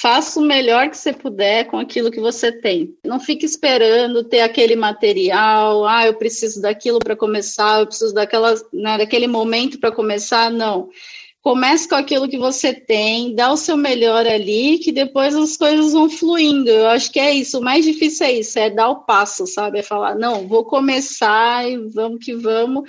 faça 0.00 0.38
o 0.38 0.44
melhor 0.44 0.88
que 0.88 0.96
você 0.96 1.12
puder 1.12 1.64
com 1.64 1.76
aquilo 1.76 2.10
que 2.10 2.20
você 2.20 2.52
tem. 2.52 2.94
Não 3.04 3.18
fique 3.18 3.44
esperando 3.44 4.22
ter 4.22 4.40
aquele 4.40 4.76
material, 4.76 5.84
ah, 5.84 6.06
eu 6.06 6.14
preciso 6.14 6.62
daquilo 6.62 7.00
para 7.00 7.16
começar, 7.16 7.80
eu 7.80 7.86
preciso 7.86 8.14
daquela, 8.14 8.54
né, 8.72 8.98
daquele 8.98 9.26
momento 9.26 9.80
para 9.80 9.90
começar, 9.90 10.50
não. 10.50 10.88
Comece 11.42 11.88
com 11.88 11.96
aquilo 11.96 12.28
que 12.28 12.38
você 12.38 12.72
tem, 12.72 13.34
dá 13.34 13.50
o 13.50 13.56
seu 13.56 13.76
melhor 13.76 14.26
ali, 14.26 14.78
que 14.78 14.92
depois 14.92 15.34
as 15.34 15.56
coisas 15.56 15.92
vão 15.92 16.08
fluindo. 16.08 16.70
Eu 16.70 16.88
acho 16.88 17.10
que 17.10 17.18
é 17.18 17.32
isso. 17.32 17.58
O 17.58 17.62
mais 17.62 17.84
difícil 17.84 18.26
é 18.26 18.32
isso, 18.32 18.58
é 18.58 18.70
dar 18.70 18.90
o 18.90 19.04
passo, 19.04 19.46
sabe? 19.46 19.78
É 19.78 19.82
falar, 19.82 20.14
não, 20.14 20.46
vou 20.46 20.64
começar 20.64 21.68
e 21.68 21.76
vamos 21.76 22.24
que 22.24 22.34
vamos. 22.34 22.88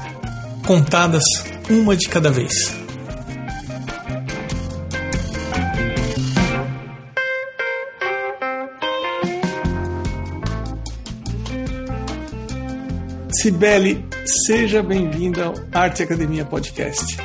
contadas 0.65 1.23
uma 1.69 1.95
de 1.95 2.07
cada 2.07 2.29
vez. 2.29 2.53
Cibele, 13.41 14.05
seja 14.45 14.83
bem-vinda 14.83 15.45
ao 15.45 15.53
Arte 15.73 16.03
Academia 16.03 16.45
Podcast. 16.45 17.17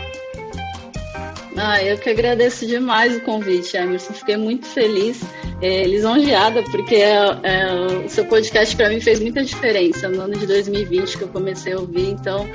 Ah, 1.59 1.83
eu 1.83 1.99
que 1.99 2.11
agradeço 2.11 2.67
demais 2.67 3.17
o 3.17 3.21
convite, 3.23 3.77
Emerson. 3.77 4.13
Fiquei 4.13 4.37
muito 4.37 4.67
feliz, 4.67 5.21
é, 5.61 5.85
lisonjeada, 5.85 6.63
porque 6.65 6.97
é, 6.97 7.17
é, 7.43 7.75
o 8.05 8.09
seu 8.09 8.27
podcast 8.27 8.77
para 8.77 8.89
mim 8.91 9.01
fez 9.01 9.21
muita 9.21 9.43
diferença 9.43 10.09
no 10.09 10.21
ano 10.21 10.39
de 10.39 10.47
2020 10.47 11.17
que 11.17 11.25
eu 11.25 11.29
comecei 11.29 11.73
a 11.73 11.79
ouvir. 11.79 12.11
Então, 12.11 12.49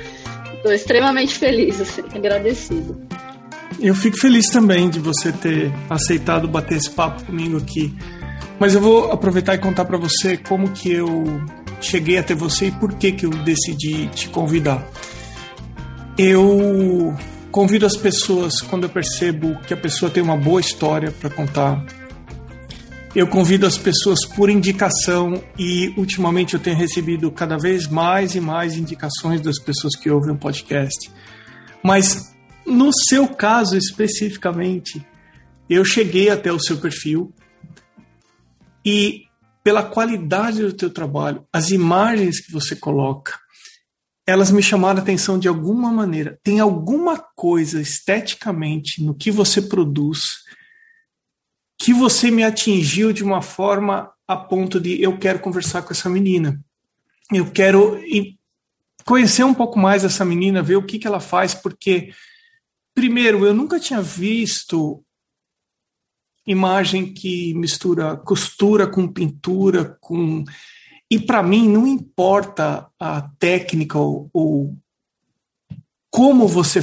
Estou 0.62 0.72
extremamente 0.72 1.34
feliz, 1.34 1.80
assim, 1.80 2.02
agradecido. 2.14 2.96
Eu 3.80 3.96
fico 3.96 4.16
feliz 4.16 4.46
também 4.46 4.88
de 4.88 5.00
você 5.00 5.32
ter 5.32 5.72
aceitado 5.90 6.46
bater 6.46 6.78
esse 6.78 6.88
papo 6.88 7.24
comigo 7.24 7.56
aqui. 7.56 7.92
Mas 8.60 8.76
eu 8.76 8.80
vou 8.80 9.10
aproveitar 9.10 9.56
e 9.56 9.58
contar 9.58 9.84
para 9.86 9.98
você 9.98 10.36
como 10.36 10.70
que 10.70 10.92
eu 10.92 11.42
cheguei 11.80 12.16
até 12.16 12.32
você 12.32 12.66
e 12.66 12.70
por 12.70 12.94
que 12.94 13.10
que 13.10 13.26
eu 13.26 13.30
decidi 13.30 14.06
te 14.06 14.28
convidar. 14.28 14.86
Eu 16.16 17.12
convido 17.50 17.84
as 17.84 17.96
pessoas 17.96 18.60
quando 18.60 18.84
eu 18.84 18.88
percebo 18.88 19.58
que 19.66 19.74
a 19.74 19.76
pessoa 19.76 20.12
tem 20.12 20.22
uma 20.22 20.36
boa 20.36 20.60
história 20.60 21.10
para 21.10 21.28
contar, 21.28 21.84
eu 23.14 23.26
convido 23.26 23.66
as 23.66 23.76
pessoas 23.76 24.24
por 24.24 24.48
indicação 24.48 25.42
e 25.58 25.92
ultimamente 25.98 26.54
eu 26.54 26.60
tenho 26.60 26.76
recebido 26.76 27.30
cada 27.30 27.58
vez 27.58 27.86
mais 27.86 28.34
e 28.34 28.40
mais 28.40 28.76
indicações 28.76 29.40
das 29.40 29.58
pessoas 29.58 29.94
que 29.94 30.10
ouvem 30.10 30.34
o 30.34 30.38
podcast. 30.38 31.10
Mas 31.82 32.34
no 32.66 32.90
seu 32.92 33.28
caso 33.28 33.76
especificamente, 33.76 35.06
eu 35.68 35.84
cheguei 35.84 36.30
até 36.30 36.50
o 36.50 36.60
seu 36.60 36.78
perfil 36.78 37.34
e 38.84 39.24
pela 39.62 39.82
qualidade 39.82 40.62
do 40.62 40.72
teu 40.72 40.90
trabalho, 40.90 41.46
as 41.52 41.70
imagens 41.70 42.40
que 42.40 42.50
você 42.50 42.74
coloca, 42.74 43.38
elas 44.26 44.50
me 44.50 44.62
chamaram 44.62 45.00
a 45.00 45.02
atenção 45.02 45.38
de 45.38 45.48
alguma 45.48 45.92
maneira. 45.92 46.38
Tem 46.42 46.60
alguma 46.60 47.18
coisa 47.36 47.80
esteticamente 47.80 49.02
no 49.02 49.14
que 49.14 49.30
você 49.30 49.60
produz 49.60 50.36
que 51.82 51.92
você 51.92 52.30
me 52.30 52.44
atingiu 52.44 53.12
de 53.12 53.24
uma 53.24 53.42
forma 53.42 54.12
a 54.26 54.36
ponto 54.36 54.80
de 54.80 55.02
eu 55.02 55.18
quero 55.18 55.40
conversar 55.40 55.82
com 55.82 55.92
essa 55.92 56.08
menina. 56.08 56.64
Eu 57.32 57.50
quero 57.50 57.98
conhecer 59.04 59.42
um 59.42 59.52
pouco 59.52 59.80
mais 59.80 60.04
essa 60.04 60.24
menina, 60.24 60.62
ver 60.62 60.76
o 60.76 60.86
que, 60.86 60.96
que 60.96 61.08
ela 61.08 61.18
faz, 61.18 61.54
porque, 61.54 62.12
primeiro, 62.94 63.44
eu 63.44 63.52
nunca 63.52 63.80
tinha 63.80 64.00
visto 64.00 65.04
imagem 66.46 67.12
que 67.12 67.52
mistura 67.54 68.16
costura 68.16 68.86
com 68.86 69.08
pintura, 69.08 69.96
com. 70.00 70.44
E 71.10 71.18
para 71.18 71.42
mim 71.42 71.68
não 71.68 71.84
importa 71.84 72.88
a 72.98 73.22
técnica 73.40 73.98
ou, 73.98 74.30
ou 74.32 74.78
como 76.10 76.46
você 76.46 76.80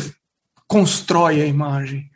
constrói 0.68 1.42
a 1.42 1.46
imagem. 1.46 2.09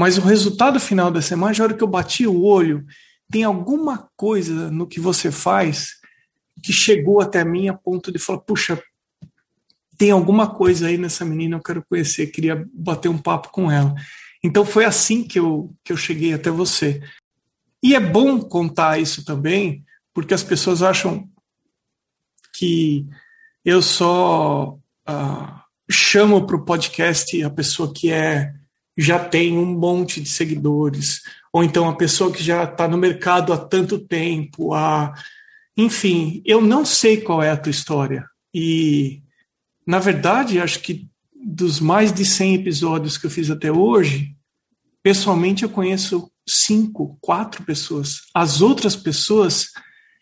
Mas 0.00 0.16
o 0.16 0.22
resultado 0.22 0.80
final 0.80 1.10
dessa 1.10 1.34
imagem, 1.34 1.60
a 1.60 1.64
hora 1.64 1.74
que 1.76 1.84
eu 1.84 1.86
bati 1.86 2.26
o 2.26 2.42
olho, 2.42 2.86
tem 3.30 3.44
alguma 3.44 4.08
coisa 4.16 4.70
no 4.70 4.86
que 4.86 4.98
você 4.98 5.30
faz 5.30 5.90
que 6.62 6.72
chegou 6.72 7.20
até 7.20 7.44
mim 7.44 7.68
a 7.68 7.74
ponto 7.74 8.10
de 8.10 8.18
falar: 8.18 8.38
puxa, 8.38 8.82
tem 9.98 10.10
alguma 10.10 10.48
coisa 10.54 10.86
aí 10.86 10.96
nessa 10.96 11.22
menina, 11.22 11.58
eu 11.58 11.62
quero 11.62 11.84
conhecer, 11.86 12.28
queria 12.28 12.66
bater 12.72 13.10
um 13.10 13.18
papo 13.18 13.50
com 13.50 13.70
ela. 13.70 13.94
Então 14.42 14.64
foi 14.64 14.86
assim 14.86 15.22
que 15.22 15.38
eu, 15.38 15.70
que 15.84 15.92
eu 15.92 15.98
cheguei 15.98 16.32
até 16.32 16.50
você. 16.50 17.02
E 17.82 17.94
é 17.94 18.00
bom 18.00 18.40
contar 18.40 18.98
isso 18.98 19.22
também, 19.22 19.84
porque 20.14 20.32
as 20.32 20.42
pessoas 20.42 20.82
acham 20.82 21.28
que 22.54 23.06
eu 23.62 23.82
só 23.82 24.78
uh, 25.06 25.60
chamo 25.90 26.46
para 26.46 26.56
o 26.56 26.64
podcast 26.64 27.42
a 27.42 27.50
pessoa 27.50 27.92
que 27.92 28.10
é 28.10 28.54
já 29.00 29.18
tem 29.18 29.56
um 29.56 29.66
monte 29.66 30.20
de 30.20 30.28
seguidores, 30.28 31.22
ou 31.52 31.64
então 31.64 31.88
a 31.88 31.96
pessoa 31.96 32.32
que 32.32 32.42
já 32.42 32.64
está 32.64 32.86
no 32.86 32.98
mercado 32.98 33.52
há 33.52 33.58
tanto 33.58 33.98
tempo, 33.98 34.74
a... 34.74 35.12
enfim, 35.76 36.42
eu 36.44 36.60
não 36.60 36.84
sei 36.84 37.20
qual 37.20 37.42
é 37.42 37.50
a 37.50 37.56
tua 37.56 37.70
história. 37.70 38.26
E, 38.54 39.22
na 39.86 39.98
verdade, 39.98 40.60
acho 40.60 40.80
que 40.80 41.08
dos 41.34 41.80
mais 41.80 42.12
de 42.12 42.24
100 42.24 42.54
episódios 42.56 43.16
que 43.16 43.26
eu 43.26 43.30
fiz 43.30 43.50
até 43.50 43.72
hoje, 43.72 44.36
pessoalmente 45.02 45.62
eu 45.62 45.70
conheço 45.70 46.30
cinco, 46.46 47.16
quatro 47.20 47.64
pessoas. 47.64 48.22
As 48.34 48.60
outras 48.60 48.94
pessoas 48.94 49.68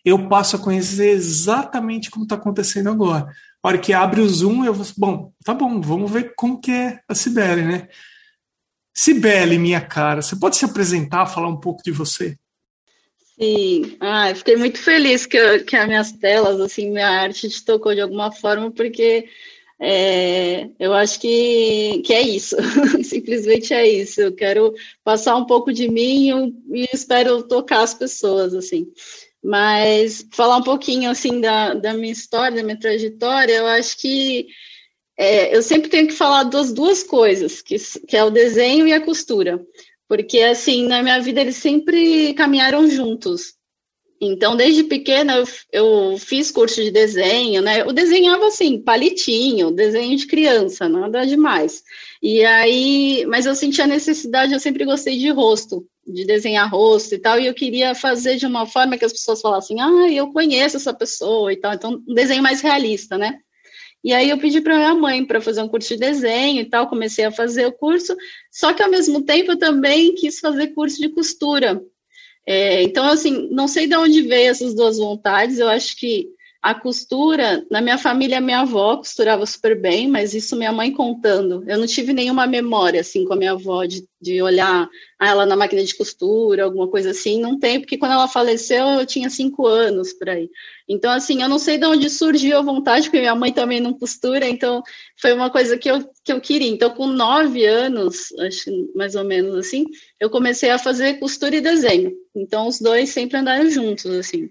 eu 0.05 0.28
passo 0.28 0.56
a 0.56 0.59
conhecer 0.59 1.11
exatamente 1.11 2.11
como 2.11 2.25
está 2.25 2.37
acontecendo 2.37 2.88
agora. 2.88 3.27
A 3.62 3.69
hora 3.69 3.78
que 3.78 3.93
abre 3.93 4.21
o 4.21 4.28
Zoom, 4.28 4.65
eu 4.65 4.72
vou, 4.72 4.87
bom, 4.97 5.33
tá 5.44 5.53
bom, 5.53 5.81
vamos 5.81 6.11
ver 6.11 6.33
como 6.37 6.61
que 6.61 6.71
é 6.71 7.00
a 7.09 7.15
Sibeli, 7.15 7.62
né? 7.62 7.88
Sibeli, 8.98 9.60
minha 9.60 9.81
cara, 9.81 10.20
você 10.20 10.34
pode 10.34 10.56
se 10.56 10.64
apresentar, 10.64 11.25
falar 11.25 11.47
um 11.47 11.60
pouco 11.60 11.84
de 11.84 11.92
você? 11.92 12.36
Sim, 13.41 13.97
ah, 14.00 14.34
fiquei 14.34 14.56
muito 14.56 14.82
feliz 14.82 15.25
que, 15.25 15.60
que 15.60 15.76
as 15.76 15.86
minhas 15.86 16.10
telas, 16.10 16.60
assim, 16.60 16.91
minha 16.91 17.08
arte 17.08 17.48
te 17.48 17.64
tocou 17.64 17.94
de 17.94 18.00
alguma 18.00 18.32
forma, 18.32 18.72
porque 18.72 19.28
é, 19.78 20.69
eu 20.81 20.92
acho 20.94 21.20
que, 21.20 22.03
que 22.04 22.12
é 22.12 22.22
isso, 22.22 22.56
simplesmente 23.04 23.72
é 23.72 23.87
isso. 23.87 24.20
Eu 24.20 24.34
quero 24.34 24.75
passar 25.04 25.37
um 25.37 25.47
pouco 25.47 25.72
de 25.72 25.88
mim 25.88 26.53
e 26.72 26.88
espero 26.92 27.44
tocar 27.44 27.82
as 27.82 27.94
pessoas, 27.94 28.53
assim. 28.53 28.88
Mas 29.41 30.26
falar 30.32 30.56
um 30.56 30.64
pouquinho, 30.64 31.08
assim, 31.08 31.40
da, 31.40 31.73
da 31.73 31.94
minha 31.94 32.12
história, 32.12 32.56
da 32.56 32.64
minha 32.64 32.81
trajetória, 32.81 33.52
eu 33.52 33.67
acho 33.69 33.96
que 33.96 34.49
é, 35.19 35.55
eu 35.55 35.61
sempre 35.62 35.91
tenho 35.91 36.06
que 36.06 36.15
falar 36.15 36.44
das 36.44 36.73
duas 36.73 37.03
coisas, 37.03 37.61
que, 37.61 37.76
que 38.06 38.17
é 38.17 38.23
o 38.23 38.31
desenho 38.31 38.87
e 38.87 38.93
a 38.93 39.05
costura, 39.05 39.61
porque 40.09 40.38
assim 40.38 40.87
na 40.87 41.03
minha 41.03 41.20
vida 41.20 41.41
eles 41.41 41.56
sempre 41.56 42.32
caminharam 42.35 42.88
juntos. 42.88 43.59
Então, 44.20 44.56
desde 44.56 44.85
pequena 44.85 45.37
eu, 45.37 45.44
eu 45.73 46.19
fiz 46.19 46.50
curso 46.50 46.82
de 46.82 46.91
desenho, 46.91 47.62
né? 47.62 47.82
Eu 47.82 47.93
desenhava 47.93 48.47
assim, 48.47 48.81
palitinho, 48.81 49.70
desenho 49.70 50.17
de 50.17 50.26
criança, 50.26 50.88
nada 50.88 51.25
demais. 51.25 51.82
E 52.21 52.44
aí, 52.44 53.25
mas 53.26 53.47
eu 53.47 53.55
sentia 53.55 53.87
necessidade, 53.87 54.53
eu 54.53 54.61
sempre 54.61 54.85
gostei 54.85 55.19
de 55.19 55.31
rosto, 55.31 55.87
de 56.05 56.25
desenhar 56.25 56.69
rosto 56.71 57.14
e 57.14 57.19
tal, 57.19 57.38
e 57.38 57.47
eu 57.47 57.55
queria 57.55 57.94
fazer 57.94 58.37
de 58.37 58.47
uma 58.47 58.67
forma 58.67 58.99
que 58.99 59.05
as 59.05 59.12
pessoas 59.12 59.41
falassem, 59.41 59.81
ah, 59.81 60.11
eu 60.11 60.32
conheço 60.32 60.76
essa 60.76 60.93
pessoa 60.93 61.53
e 61.53 61.56
tal. 61.56 61.73
Então, 61.75 62.03
um 62.09 62.14
desenho 62.14 62.43
mais 62.43 62.61
realista, 62.61 63.17
né? 63.17 63.38
E 64.03 64.12
aí 64.12 64.31
eu 64.31 64.39
pedi 64.39 64.61
para 64.61 64.77
minha 64.77 64.95
mãe 64.95 65.25
para 65.25 65.41
fazer 65.41 65.62
um 65.62 65.69
curso 65.69 65.89
de 65.89 66.00
desenho 66.00 66.61
e 66.61 66.65
tal, 66.65 66.89
comecei 66.89 67.25
a 67.25 67.33
fazer 67.33 67.67
o 67.67 67.73
curso, 67.73 68.17
só 68.50 68.73
que 68.73 68.83
ao 68.83 68.91
mesmo 68.91 69.23
tempo 69.23 69.53
eu 69.53 69.59
também 69.59 70.15
quis 70.15 70.39
fazer 70.39 70.69
curso 70.69 71.00
de 71.00 71.09
costura. 71.09 71.83
É, 72.47 72.83
então, 72.83 73.05
assim, 73.06 73.49
não 73.50 73.69
sei 73.69 73.87
de 73.87 73.97
onde 73.97 74.23
veio 74.23 74.50
essas 74.50 74.75
duas 74.75 74.97
vontades, 74.97 75.59
eu 75.59 75.69
acho 75.69 75.97
que 75.97 76.29
a 76.60 76.75
costura, 76.75 77.64
na 77.70 77.81
minha 77.81 77.96
família, 77.96 78.40
minha 78.40 78.60
avó 78.60 78.96
costurava 78.96 79.46
super 79.46 79.81
bem, 79.81 80.08
mas 80.08 80.34
isso 80.34 80.56
minha 80.56 80.72
mãe 80.72 80.90
contando. 80.93 81.62
Eu 81.69 81.78
não 81.78 81.87
tive 81.87 82.12
nenhuma 82.12 82.49
memória, 82.49 83.00
assim, 83.00 83.25
com 83.25 83.34
a 83.34 83.37
minha 83.37 83.52
avó, 83.52 83.84
de, 83.84 84.05
de 84.20 84.43
olhar 84.43 84.88
ela 85.20 85.46
na 85.46 85.55
máquina 85.55 85.84
de 85.84 85.94
costura, 85.94 86.64
alguma 86.64 86.88
coisa 86.88 87.10
assim. 87.10 87.40
Não 87.40 87.58
tem, 87.58 87.78
porque 87.78 87.96
quando 87.96 88.12
ela 88.12 88.26
faleceu, 88.26 88.84
eu 88.88 89.06
tinha 89.06 89.31
cinco 89.31 89.66
anos 89.66 90.12
por 90.12 90.28
aí. 90.28 90.50
Então, 90.88 91.12
assim, 91.12 91.43
eu 91.43 91.49
não 91.49 91.60
sei 91.60 91.78
de 91.78 91.87
onde 91.87 92.10
surgiu 92.10 92.58
a 92.58 92.62
vontade, 92.62 93.04
porque 93.04 93.20
minha 93.20 93.37
mãe 93.37 93.52
também 93.52 93.81
não 93.81 93.93
costura, 93.94 94.49
então 94.49 94.82
foi 95.16 95.32
uma 95.32 95.50
coisa 95.50 95.78
que 95.78 95.88
eu, 95.88 96.11
que 96.25 96.32
eu 96.32 96.40
queria. 96.40 96.69
Então, 96.69 96.90
com 96.90 97.06
nove 97.06 97.64
anos, 97.64 98.32
acho 98.40 98.70
mais 98.96 99.14
ou 99.14 99.22
menos 99.22 99.54
assim, 99.54 99.84
eu 100.19 100.28
comecei 100.28 100.70
a 100.70 100.78
fazer 100.78 101.20
costura 101.20 101.54
e 101.54 101.61
desenho. 101.61 102.12
Então, 102.34 102.66
os 102.66 102.81
dois 102.81 103.11
sempre 103.11 103.38
andaram 103.38 103.70
juntos, 103.70 104.06
assim. 104.06 104.50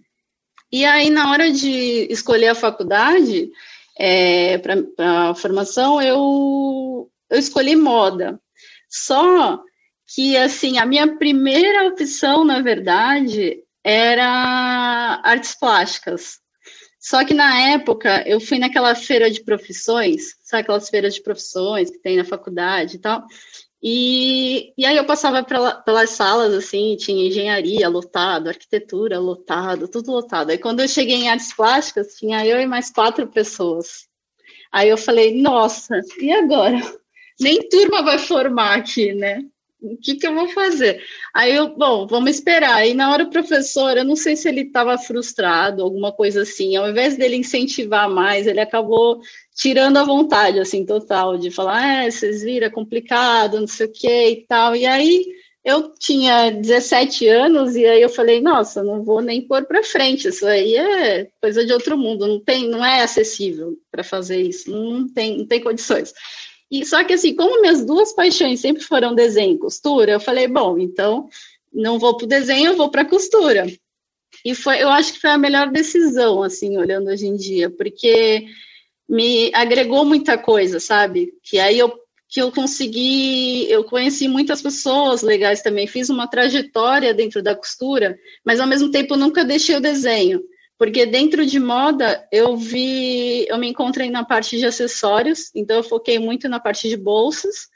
E 0.71 0.85
aí, 0.85 1.09
na 1.09 1.31
hora 1.31 1.51
de 1.51 2.07
escolher 2.11 2.49
a 2.49 2.55
faculdade 2.55 3.49
é, 3.97 4.57
para 4.57 5.29
a 5.29 5.35
formação, 5.35 6.01
eu, 6.01 7.09
eu 7.29 7.39
escolhi 7.39 7.75
moda. 7.75 8.39
Só 8.89 9.61
que, 10.13 10.35
assim, 10.37 10.77
a 10.77 10.85
minha 10.85 11.17
primeira 11.17 11.87
opção, 11.87 12.43
na 12.43 12.61
verdade, 12.61 13.63
era 13.83 15.21
artes 15.23 15.55
plásticas. 15.55 16.39
Só 16.99 17.23
que 17.23 17.33
na 17.33 17.69
época 17.71 18.27
eu 18.27 18.39
fui 18.41 18.59
naquela 18.59 18.93
feira 18.93 19.31
de 19.31 19.41
profissões, 19.43 20.35
sabe 20.43 20.63
aquelas 20.63 20.89
feiras 20.89 21.13
de 21.13 21.23
profissões 21.23 21.89
que 21.89 21.99
tem 21.99 22.17
na 22.17 22.25
faculdade 22.25 22.97
e 22.97 22.99
tal. 22.99 23.23
E, 23.89 24.73
e 24.77 24.85
aí 24.85 24.97
eu 24.97 25.05
passava 25.05 25.41
pela, 25.45 25.75
pelas 25.75 26.09
salas, 26.09 26.53
assim, 26.53 26.97
tinha 26.97 27.25
engenharia 27.25 27.87
lotado, 27.87 28.49
arquitetura 28.49 29.17
lotado, 29.17 29.87
tudo 29.87 30.11
lotado. 30.11 30.49
Aí 30.49 30.57
quando 30.57 30.81
eu 30.81 30.89
cheguei 30.89 31.15
em 31.15 31.29
artes 31.29 31.53
plásticas, 31.53 32.15
tinha 32.17 32.45
eu 32.45 32.59
e 32.59 32.65
mais 32.65 32.91
quatro 32.91 33.25
pessoas. 33.27 34.05
Aí 34.73 34.89
eu 34.89 34.97
falei, 34.97 35.41
nossa, 35.41 36.01
e 36.19 36.29
agora? 36.33 36.81
Nem 37.39 37.69
turma 37.69 38.03
vai 38.03 38.19
formar 38.19 38.75
aqui, 38.75 39.13
né? 39.13 39.41
O 39.93 39.97
que, 39.97 40.15
que 40.15 40.27
eu 40.27 40.33
vou 40.33 40.47
fazer? 40.49 41.01
Aí 41.33 41.55
eu, 41.55 41.75
bom, 41.75 42.07
vamos 42.07 42.31
esperar. 42.31 42.75
Aí 42.75 42.93
na 42.93 43.11
hora 43.11 43.23
o 43.23 43.29
professor, 43.29 43.97
eu 43.97 44.05
não 44.05 44.15
sei 44.15 44.35
se 44.35 44.47
ele 44.47 44.61
estava 44.61 44.97
frustrado, 44.97 45.83
alguma 45.83 46.11
coisa 46.11 46.41
assim, 46.41 46.75
ao 46.75 46.89
invés 46.89 47.17
dele 47.17 47.35
incentivar 47.35 48.09
mais, 48.09 48.47
ele 48.47 48.59
acabou 48.59 49.19
tirando 49.55 49.97
a 49.97 50.03
vontade, 50.03 50.59
assim, 50.59 50.85
total, 50.85 51.37
de 51.37 51.49
falar, 51.49 52.03
é, 52.05 52.11
vocês 52.11 52.43
viram, 52.43 52.67
é 52.67 52.69
complicado, 52.69 53.59
não 53.59 53.67
sei 53.67 53.87
o 53.87 53.91
que 53.91 54.29
e 54.29 54.45
tal. 54.47 54.75
E 54.75 54.85
aí 54.85 55.25
eu 55.67 55.91
tinha 55.99 56.49
17 56.49 57.27
anos 57.27 57.75
e 57.75 57.85
aí 57.85 58.01
eu 58.01 58.07
falei, 58.07 58.39
nossa, 58.39 58.81
não 58.81 59.03
vou 59.03 59.19
nem 59.19 59.41
pôr 59.41 59.65
para 59.65 59.83
frente, 59.83 60.29
isso 60.29 60.47
aí 60.47 60.75
é 60.75 61.27
coisa 61.41 61.65
de 61.65 61.73
outro 61.73 61.97
mundo, 61.97 62.25
não 62.25 62.39
tem, 62.39 62.69
não 62.69 62.85
é 62.85 63.01
acessível 63.01 63.77
para 63.91 64.01
fazer 64.01 64.41
isso, 64.41 64.71
não 64.71 65.05
tem, 65.09 65.39
não 65.39 65.45
tem 65.45 65.61
condições. 65.61 66.13
E 66.69 66.85
só 66.85 67.03
que 67.03 67.13
assim, 67.13 67.35
como 67.35 67.61
minhas 67.61 67.85
duas 67.85 68.13
paixões 68.13 68.59
sempre 68.59 68.83
foram 68.83 69.15
desenho 69.15 69.55
e 69.55 69.59
costura, 69.59 70.11
eu 70.11 70.19
falei, 70.19 70.47
bom, 70.47 70.77
então 70.77 71.29
não 71.73 71.97
vou 71.97 72.17
para 72.17 72.25
o 72.25 72.27
desenho, 72.27 72.71
eu 72.71 72.75
vou 72.75 72.89
para 72.89 73.03
a 73.03 73.09
costura. 73.09 73.65
E 74.43 74.53
foi, 74.53 74.81
eu 74.81 74.89
acho 74.89 75.13
que 75.13 75.19
foi 75.19 75.29
a 75.29 75.37
melhor 75.37 75.71
decisão, 75.71 76.43
assim, 76.43 76.77
olhando 76.77 77.09
hoje 77.09 77.25
em 77.25 77.35
dia, 77.35 77.69
porque 77.69 78.45
me 79.07 79.51
agregou 79.53 80.03
muita 80.03 80.37
coisa, 80.37 80.79
sabe? 80.79 81.33
Que 81.43 81.59
aí 81.59 81.79
eu 81.79 81.93
que 82.29 82.41
eu 82.41 82.51
consegui, 82.51 83.71
eu 83.71 83.85
conheci 83.85 84.27
muitas 84.27 84.61
pessoas 84.61 85.21
legais 85.21 85.61
também, 85.61 85.87
fiz 85.87 86.09
uma 86.09 86.27
trajetória 86.27 87.13
dentro 87.13 87.41
da 87.41 87.55
costura, 87.55 88.19
mas 88.43 88.59
ao 88.59 88.67
mesmo 88.67 88.91
tempo 88.91 89.15
nunca 89.15 89.45
deixei 89.45 89.77
o 89.77 89.81
desenho, 89.81 90.41
porque 90.77 91.05
dentro 91.05 91.45
de 91.45 91.59
moda 91.59 92.27
eu 92.31 92.55
vi, 92.55 93.45
eu 93.47 93.57
me 93.57 93.67
encontrei 93.67 94.09
na 94.09 94.23
parte 94.23 94.57
de 94.57 94.65
acessórios, 94.65 95.49
então 95.55 95.77
eu 95.77 95.83
foquei 95.83 96.19
muito 96.19 96.47
na 96.47 96.59
parte 96.59 96.87
de 96.87 96.95
bolsas, 96.95 97.67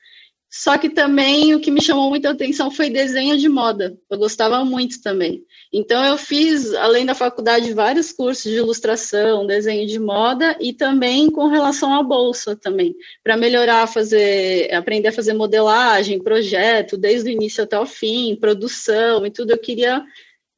só 0.54 0.78
que 0.78 0.90
também 0.90 1.56
o 1.56 1.62
que 1.62 1.72
me 1.72 1.82
chamou 1.82 2.10
muita 2.10 2.30
atenção 2.30 2.70
foi 2.70 2.90
desenho 2.90 3.38
de 3.38 3.48
moda. 3.48 3.98
Eu 4.10 4.18
gostava 4.18 4.66
muito 4.66 5.02
também. 5.02 5.46
Então 5.72 6.04
eu 6.06 6.18
fiz, 6.18 6.74
além 6.74 7.06
da 7.06 7.16
faculdade, 7.16 7.74
vários 7.74 8.12
cursos 8.12 8.52
de 8.52 8.58
ilustração, 8.58 9.48
desenho 9.48 9.88
de 9.88 9.98
moda 9.98 10.58
e 10.60 10.74
também 10.74 11.32
com 11.32 11.48
relação 11.48 11.94
à 11.94 12.04
bolsa 12.04 12.54
também, 12.54 12.94
para 13.24 13.38
melhorar, 13.38 13.88
fazer, 13.88 14.74
aprender 14.74 15.08
a 15.08 15.14
fazer 15.14 15.32
modelagem, 15.34 16.22
projeto, 16.22 16.98
desde 16.98 17.30
o 17.30 17.32
início 17.32 17.64
até 17.64 17.80
o 17.80 17.86
fim, 17.86 18.36
produção 18.36 19.26
e 19.26 19.32
tudo. 19.32 19.52
Eu 19.52 19.58
queria 19.58 20.04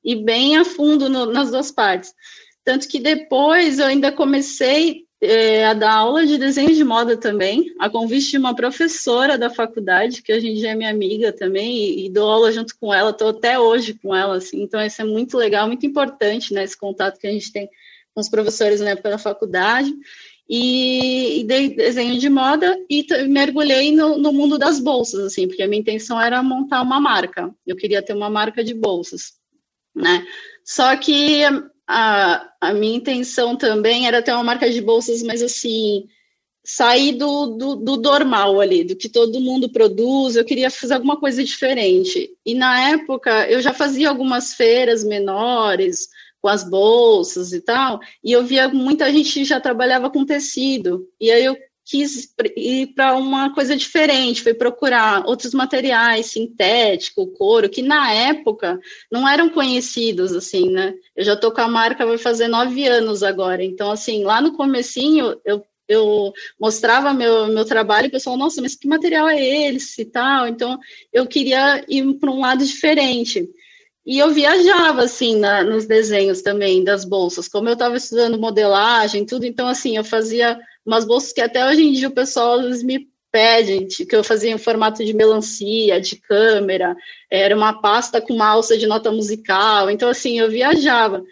ir 0.04 0.24
bem 0.24 0.58
a 0.58 0.66
fundo 0.66 1.10
no, 1.10 1.26
nas 1.28 1.52
duas 1.52 1.72
partes. 1.72 2.14
Tanto 2.64 2.88
que 2.88 3.00
depois 3.00 3.80
eu 3.80 3.86
ainda 3.86 4.12
comecei 4.12 5.04
é, 5.24 5.66
a 5.66 5.74
dar 5.74 5.94
aula 5.94 6.26
de 6.26 6.38
desenho 6.38 6.76
de 6.76 6.84
moda 6.84 7.16
também, 7.16 7.74
a 7.80 7.90
convite 7.90 8.32
de 8.32 8.38
uma 8.38 8.54
professora 8.54 9.38
da 9.38 9.50
faculdade, 9.50 10.22
que 10.22 10.34
hoje 10.34 10.50
em 10.50 10.54
dia 10.54 10.72
é 10.72 10.76
minha 10.76 10.90
amiga 10.90 11.32
também, 11.32 11.78
e, 11.78 12.06
e 12.06 12.10
dou 12.10 12.30
aula 12.30 12.52
junto 12.52 12.78
com 12.78 12.94
ela, 12.94 13.12
estou 13.12 13.30
até 13.30 13.58
hoje 13.58 13.94
com 13.94 14.14
ela, 14.14 14.36
assim, 14.36 14.62
então 14.62 14.86
isso 14.86 15.02
é 15.02 15.06
muito 15.06 15.38
legal, 15.38 15.66
muito 15.66 15.86
importante, 15.86 16.54
né, 16.54 16.64
esse 16.64 16.78
contato 16.78 17.18
que 17.18 17.28
a 17.28 17.32
gente 17.32 17.54
tem 17.54 17.70
com 18.14 18.20
os 18.20 18.30
professores 18.30 18.82
na 18.82 18.90
época 18.90 19.12
da 19.12 19.18
faculdade, 19.18 19.94
e, 20.48 21.40
e 21.40 21.44
dei 21.46 21.74
desenho 21.74 22.20
de 22.20 22.30
moda 22.30 22.78
e 22.90 23.08
mergulhei 23.30 23.96
no, 23.96 24.18
no 24.18 24.34
mundo 24.34 24.58
das 24.58 24.78
bolsas, 24.78 25.22
assim, 25.22 25.48
porque 25.48 25.64
a 25.64 25.68
minha 25.68 25.80
intenção 25.80 26.20
era 26.20 26.44
montar 26.44 26.82
uma 26.82 27.00
marca, 27.00 27.50
eu 27.66 27.78
queria 27.78 28.02
ter 28.02 28.14
uma 28.14 28.30
marca 28.30 28.62
de 28.62 28.74
bolsas, 28.74 29.42
né, 29.96 30.26
só 30.64 30.96
que 30.96 31.44
a, 31.88 32.50
a 32.62 32.74
minha 32.74 32.96
intenção 32.96 33.56
também 33.56 34.08
era 34.08 34.22
ter 34.22 34.32
uma 34.34 34.44
marca 34.44 34.70
de 34.70 34.82
bolsas, 34.82 35.22
mas 35.22 35.42
assim, 35.42 36.06
sair 36.64 37.14
do, 37.14 37.48
do, 37.58 37.76
do, 37.76 37.98
normal 37.98 38.62
ali, 38.62 38.84
do 38.84 38.96
que 38.96 39.10
todo 39.10 39.42
mundo 39.42 39.70
produz, 39.70 40.36
eu 40.36 40.46
queria 40.46 40.72
fazer 40.72 40.94
alguma 40.94 41.20
coisa 41.20 41.44
diferente. 41.44 42.30
E 42.46 42.56
na 42.56 42.92
época 42.92 43.50
eu 43.50 43.62
já 43.62 43.74
fazia 43.74 44.10
algumas 44.10 44.54
feiras 44.54 45.04
menores 45.04 46.08
com 46.42 46.48
as 46.48 46.64
bolsas 46.64 47.54
e 47.54 47.62
tal, 47.62 48.00
e 48.24 48.32
eu 48.32 48.44
via 48.44 48.68
muita 48.68 49.12
gente 49.12 49.46
já 49.46 49.60
trabalhava 49.60 50.10
com 50.10 50.26
tecido. 50.26 51.08
E 51.20 51.32
aí 51.32 51.44
eu 51.44 51.56
quis 51.94 52.34
ir 52.58 52.88
para 52.96 53.16
uma 53.16 53.54
coisa 53.54 53.76
diferente, 53.76 54.42
foi 54.42 54.56
procurar 54.56 55.28
outros 55.28 55.54
materiais, 55.54 56.26
sintético, 56.26 57.28
couro, 57.28 57.70
que 57.70 57.84
na 57.84 58.12
época 58.12 58.80
não 59.12 59.28
eram 59.28 59.48
conhecidos, 59.48 60.34
assim, 60.34 60.72
né? 60.72 60.96
Eu 61.16 61.24
já 61.24 61.36
tô 61.36 61.52
com 61.52 61.62
a 61.62 61.68
marca, 61.68 62.04
vai 62.04 62.18
fazer 62.18 62.48
nove 62.48 62.88
anos 62.88 63.22
agora, 63.22 63.64
então, 63.64 63.92
assim, 63.92 64.24
lá 64.24 64.42
no 64.42 64.54
comecinho, 64.54 65.40
eu, 65.46 65.64
eu 65.88 66.34
mostrava 66.60 67.14
meu, 67.14 67.46
meu 67.50 67.64
trabalho 67.64 68.06
e 68.06 68.08
o 68.08 68.12
pessoal, 68.12 68.38
nossa, 68.38 68.60
mas 68.60 68.76
que 68.76 68.88
material 68.88 69.30
é 69.30 69.40
esse 69.68 70.02
e 70.02 70.06
tal? 70.06 70.48
Então, 70.48 70.80
eu 71.12 71.28
queria 71.28 71.86
ir 71.88 72.12
para 72.16 72.32
um 72.32 72.40
lado 72.40 72.66
diferente. 72.66 73.48
E 74.04 74.18
eu 74.18 74.32
viajava, 74.32 75.04
assim, 75.04 75.36
na, 75.38 75.64
nos 75.64 75.86
desenhos 75.86 76.42
também 76.42 76.84
das 76.84 77.06
bolsas, 77.06 77.48
como 77.48 77.70
eu 77.70 77.74
estava 77.74 77.96
estudando 77.96 78.40
modelagem, 78.40 79.28
tudo, 79.28 79.46
então, 79.46 79.68
assim, 79.68 79.96
eu 79.96 80.04
fazia 80.04 80.60
umas 80.86 81.06
bolsas 81.06 81.34
que 81.34 81.42
até 81.42 81.66
hoje 81.68 81.84
em 81.84 81.94
dia 81.94 82.08
o 82.08 82.14
pessoal 82.14 82.60
me 82.84 83.08
pede, 83.32 84.06
que 84.06 84.16
eu 84.16 84.24
fazia 84.24 84.52
em 84.52 84.58
formato 84.60 85.04
de 85.04 85.12
melancia, 85.12 86.00
de 86.00 86.18
câmera, 86.18 86.96
era 87.32 87.56
uma 87.56 87.82
pasta 87.82 88.22
com 88.22 88.34
uma 88.34 88.48
alça 88.48 88.78
de 88.78 88.86
nota 88.86 89.12
musical, 89.12 89.90
então 89.90 90.08
assim, 90.08 90.40
eu 90.40 90.52
viajava. 90.52 91.24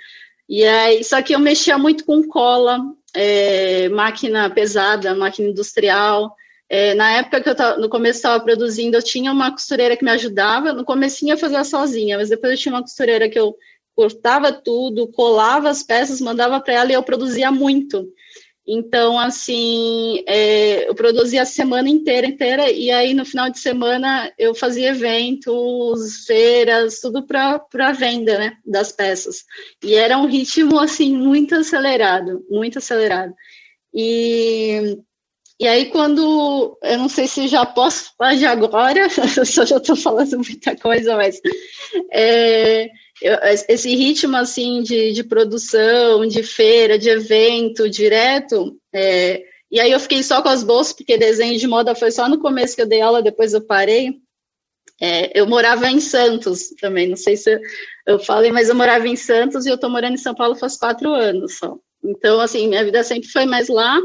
E 0.49 0.65
aí, 0.65 1.03
só 1.03 1.21
que 1.21 1.33
eu 1.33 1.39
mexia 1.39 1.77
muito 1.77 2.03
com 2.03 2.27
cola, 2.27 2.79
é, 3.13 3.87
máquina 3.89 4.49
pesada, 4.49 5.13
máquina 5.13 5.49
industrial. 5.49 6.35
É, 6.67 6.93
na 6.95 7.17
época 7.17 7.41
que 7.41 7.49
eu 7.49 7.55
tava, 7.55 7.77
no 7.77 7.87
começo 7.87 8.17
estava 8.17 8.43
produzindo, 8.43 8.97
eu 8.97 9.03
tinha 9.03 9.31
uma 9.31 9.51
costureira 9.51 9.95
que 9.95 10.03
me 10.03 10.11
ajudava, 10.11 10.73
no 10.73 10.83
comecinho 10.83 11.33
eu 11.33 11.37
fazia 11.37 11.63
sozinha, 11.63 12.17
mas 12.17 12.29
depois 12.29 12.51
eu 12.51 12.57
tinha 12.57 12.73
uma 12.73 12.81
costureira 12.81 13.29
que 13.29 13.37
eu 13.37 13.55
cortava 13.95 14.51
tudo, 14.51 15.07
colava 15.11 15.69
as 15.69 15.83
peças, 15.83 16.19
mandava 16.19 16.59
para 16.59 16.73
ela 16.73 16.91
e 16.91 16.95
eu 16.95 17.03
produzia 17.03 17.51
muito. 17.51 18.07
Então, 18.67 19.19
assim, 19.19 20.23
é, 20.27 20.87
eu 20.87 20.93
produzia 20.93 21.41
a 21.41 21.45
semana 21.45 21.89
inteira, 21.89 22.27
inteira, 22.27 22.71
e 22.71 22.91
aí 22.91 23.13
no 23.13 23.25
final 23.25 23.49
de 23.49 23.59
semana 23.59 24.31
eu 24.37 24.53
fazia 24.53 24.89
eventos, 24.89 26.25
feiras, 26.25 26.99
tudo 27.01 27.25
para 27.25 27.91
venda, 27.91 28.37
né, 28.37 28.57
das 28.65 28.91
peças. 28.91 29.43
E 29.83 29.95
era 29.95 30.17
um 30.17 30.27
ritmo, 30.27 30.79
assim, 30.79 31.15
muito 31.15 31.55
acelerado, 31.55 32.45
muito 32.49 32.77
acelerado. 32.77 33.33
E, 33.93 34.97
e 35.59 35.67
aí 35.67 35.87
quando, 35.87 36.77
eu 36.83 36.97
não 36.99 37.09
sei 37.09 37.27
se 37.27 37.47
já 37.47 37.65
posso 37.65 38.13
falar 38.15 38.35
de 38.35 38.45
agora, 38.45 39.07
eu 39.37 39.45
só 39.45 39.65
já 39.65 39.77
estou 39.77 39.95
falando 39.95 40.37
muita 40.37 40.75
coisa, 40.77 41.15
mas... 41.15 41.41
É, 42.11 42.89
esse 43.67 43.95
ritmo 43.95 44.35
assim 44.35 44.81
de, 44.81 45.11
de 45.11 45.23
produção, 45.23 46.25
de 46.27 46.43
feira, 46.43 46.97
de 46.97 47.09
evento 47.09 47.89
direto, 47.89 48.77
é, 48.93 49.43
e 49.71 49.79
aí 49.79 49.91
eu 49.91 49.99
fiquei 49.99 50.21
só 50.21 50.41
com 50.41 50.49
as 50.49 50.63
bolsas, 50.63 50.91
porque 50.91 51.17
desenho 51.17 51.57
de 51.57 51.65
moda 51.65 51.95
foi 51.95 52.11
só 52.11 52.27
no 52.27 52.39
começo 52.39 52.75
que 52.75 52.81
eu 52.81 52.87
dei 52.87 53.01
aula, 53.01 53.21
depois 53.23 53.53
eu 53.53 53.61
parei. 53.61 54.19
É, 54.99 55.39
eu 55.39 55.47
morava 55.47 55.89
em 55.89 55.99
Santos 55.99 56.69
também, 56.79 57.07
não 57.07 57.15
sei 57.15 57.37
se 57.37 57.59
eu 58.05 58.19
falei, 58.19 58.51
mas 58.51 58.69
eu 58.69 58.75
morava 58.75 59.07
em 59.07 59.15
Santos 59.15 59.65
e 59.65 59.69
eu 59.69 59.75
estou 59.75 59.89
morando 59.89 60.13
em 60.13 60.17
São 60.17 60.35
Paulo 60.35 60.55
faz 60.55 60.77
quatro 60.77 61.11
anos 61.13 61.57
só. 61.57 61.77
Então, 62.03 62.39
assim, 62.41 62.67
minha 62.67 62.83
vida 62.83 63.01
sempre 63.03 63.29
foi 63.29 63.45
mais 63.45 63.69
lá, 63.69 63.97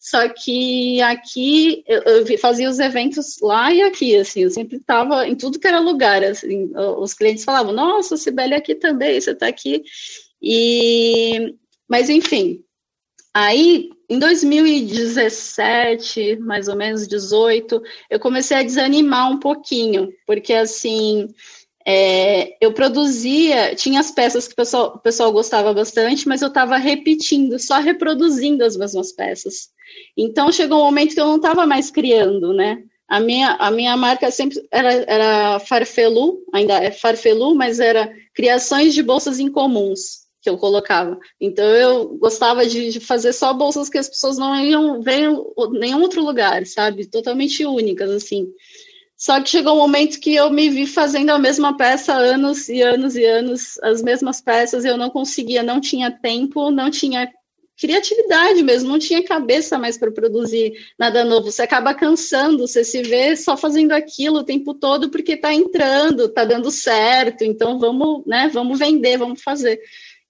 só 0.00 0.26
que 0.30 1.02
aqui 1.02 1.84
eu, 1.86 2.00
eu 2.00 2.38
fazia 2.38 2.70
os 2.70 2.78
eventos 2.78 3.36
lá 3.42 3.70
e 3.70 3.82
aqui, 3.82 4.16
assim, 4.16 4.44
eu 4.44 4.50
sempre 4.50 4.78
estava 4.78 5.28
em 5.28 5.36
tudo 5.36 5.58
que 5.58 5.68
era 5.68 5.78
lugar, 5.78 6.24
assim, 6.24 6.72
os 6.74 7.12
clientes 7.12 7.44
falavam, 7.44 7.74
nossa, 7.74 8.16
Sibeli 8.16 8.54
aqui 8.54 8.74
também, 8.74 9.20
você 9.20 9.32
está 9.32 9.46
aqui, 9.46 9.82
e, 10.40 11.54
mas 11.86 12.08
enfim, 12.08 12.64
aí 13.34 13.90
em 14.08 14.18
2017, 14.18 16.36
mais 16.36 16.66
ou 16.66 16.76
menos 16.76 17.06
18, 17.06 17.82
eu 18.08 18.18
comecei 18.18 18.56
a 18.56 18.62
desanimar 18.62 19.30
um 19.30 19.38
pouquinho, 19.38 20.10
porque 20.26 20.54
assim, 20.54 21.28
é, 21.86 22.56
eu 22.60 22.72
produzia, 22.72 23.74
tinha 23.74 24.00
as 24.00 24.10
peças 24.10 24.46
que 24.46 24.52
o 24.52 24.56
pessoal, 24.56 24.92
o 24.96 24.98
pessoal 24.98 25.32
gostava 25.32 25.72
bastante, 25.72 26.28
mas 26.28 26.42
eu 26.42 26.48
estava 26.48 26.76
repetindo, 26.76 27.58
só 27.58 27.78
reproduzindo 27.78 28.64
as 28.64 28.76
mesmas 28.76 29.12
peças. 29.12 29.70
Então 30.16 30.52
chegou 30.52 30.80
um 30.80 30.84
momento 30.84 31.14
que 31.14 31.20
eu 31.20 31.26
não 31.26 31.36
estava 31.36 31.66
mais 31.66 31.90
criando, 31.90 32.52
né? 32.52 32.82
A 33.08 33.18
minha, 33.18 33.54
a 33.54 33.70
minha 33.70 33.96
marca 33.96 34.30
sempre 34.30 34.62
era, 34.70 34.92
era 35.08 35.58
Farfelu, 35.58 36.44
ainda 36.52 36.74
é 36.74 36.92
Farfelu, 36.92 37.54
mas 37.56 37.80
era 37.80 38.12
criações 38.34 38.94
de 38.94 39.02
bolsas 39.02 39.40
incomuns 39.40 40.20
que 40.40 40.48
eu 40.48 40.56
colocava. 40.56 41.18
Então 41.40 41.64
eu 41.64 42.16
gostava 42.18 42.64
de, 42.66 42.90
de, 42.90 43.00
fazer 43.00 43.32
só 43.32 43.52
bolsas 43.52 43.88
que 43.88 43.98
as 43.98 44.08
pessoas 44.08 44.38
não 44.38 44.54
iam 44.64 45.02
ver 45.02 45.28
em 45.28 45.78
nenhum 45.78 46.00
outro 46.00 46.24
lugar, 46.24 46.64
sabe? 46.66 47.06
Totalmente 47.06 47.64
únicas, 47.64 48.10
assim. 48.10 48.48
Só 49.20 49.40
que 49.42 49.50
chegou 49.50 49.74
um 49.74 49.78
momento 49.78 50.18
que 50.18 50.34
eu 50.34 50.50
me 50.50 50.70
vi 50.70 50.86
fazendo 50.86 51.28
a 51.30 51.38
mesma 51.38 51.76
peça 51.76 52.14
anos 52.14 52.70
e 52.70 52.80
anos 52.80 53.16
e 53.16 53.24
anos, 53.24 53.78
as 53.82 54.00
mesmas 54.00 54.40
peças, 54.40 54.84
eu 54.84 54.96
não 54.96 55.10
conseguia, 55.10 55.62
não 55.62 55.78
tinha 55.78 56.10
tempo, 56.10 56.70
não 56.70 56.90
tinha 56.90 57.30
criatividade 57.78 58.62
mesmo, 58.62 58.88
não 58.88 58.98
tinha 58.98 59.22
cabeça 59.22 59.78
mais 59.78 59.98
para 59.98 60.10
produzir 60.10 60.72
nada 60.98 61.24
novo. 61.24 61.50
Você 61.50 61.62
acaba 61.62 61.94
cansando, 61.94 62.66
você 62.66 62.82
se 62.82 63.02
vê 63.02 63.36
só 63.36 63.58
fazendo 63.58 63.92
aquilo 63.92 64.38
o 64.38 64.44
tempo 64.44 64.72
todo 64.72 65.10
porque 65.10 65.32
está 65.32 65.52
entrando, 65.52 66.24
está 66.24 66.46
dando 66.46 66.70
certo, 66.70 67.42
então 67.44 67.78
vamos, 67.78 68.24
né, 68.26 68.50
vamos 68.52 68.78
vender, 68.78 69.18
vamos 69.18 69.42
fazer 69.42 69.78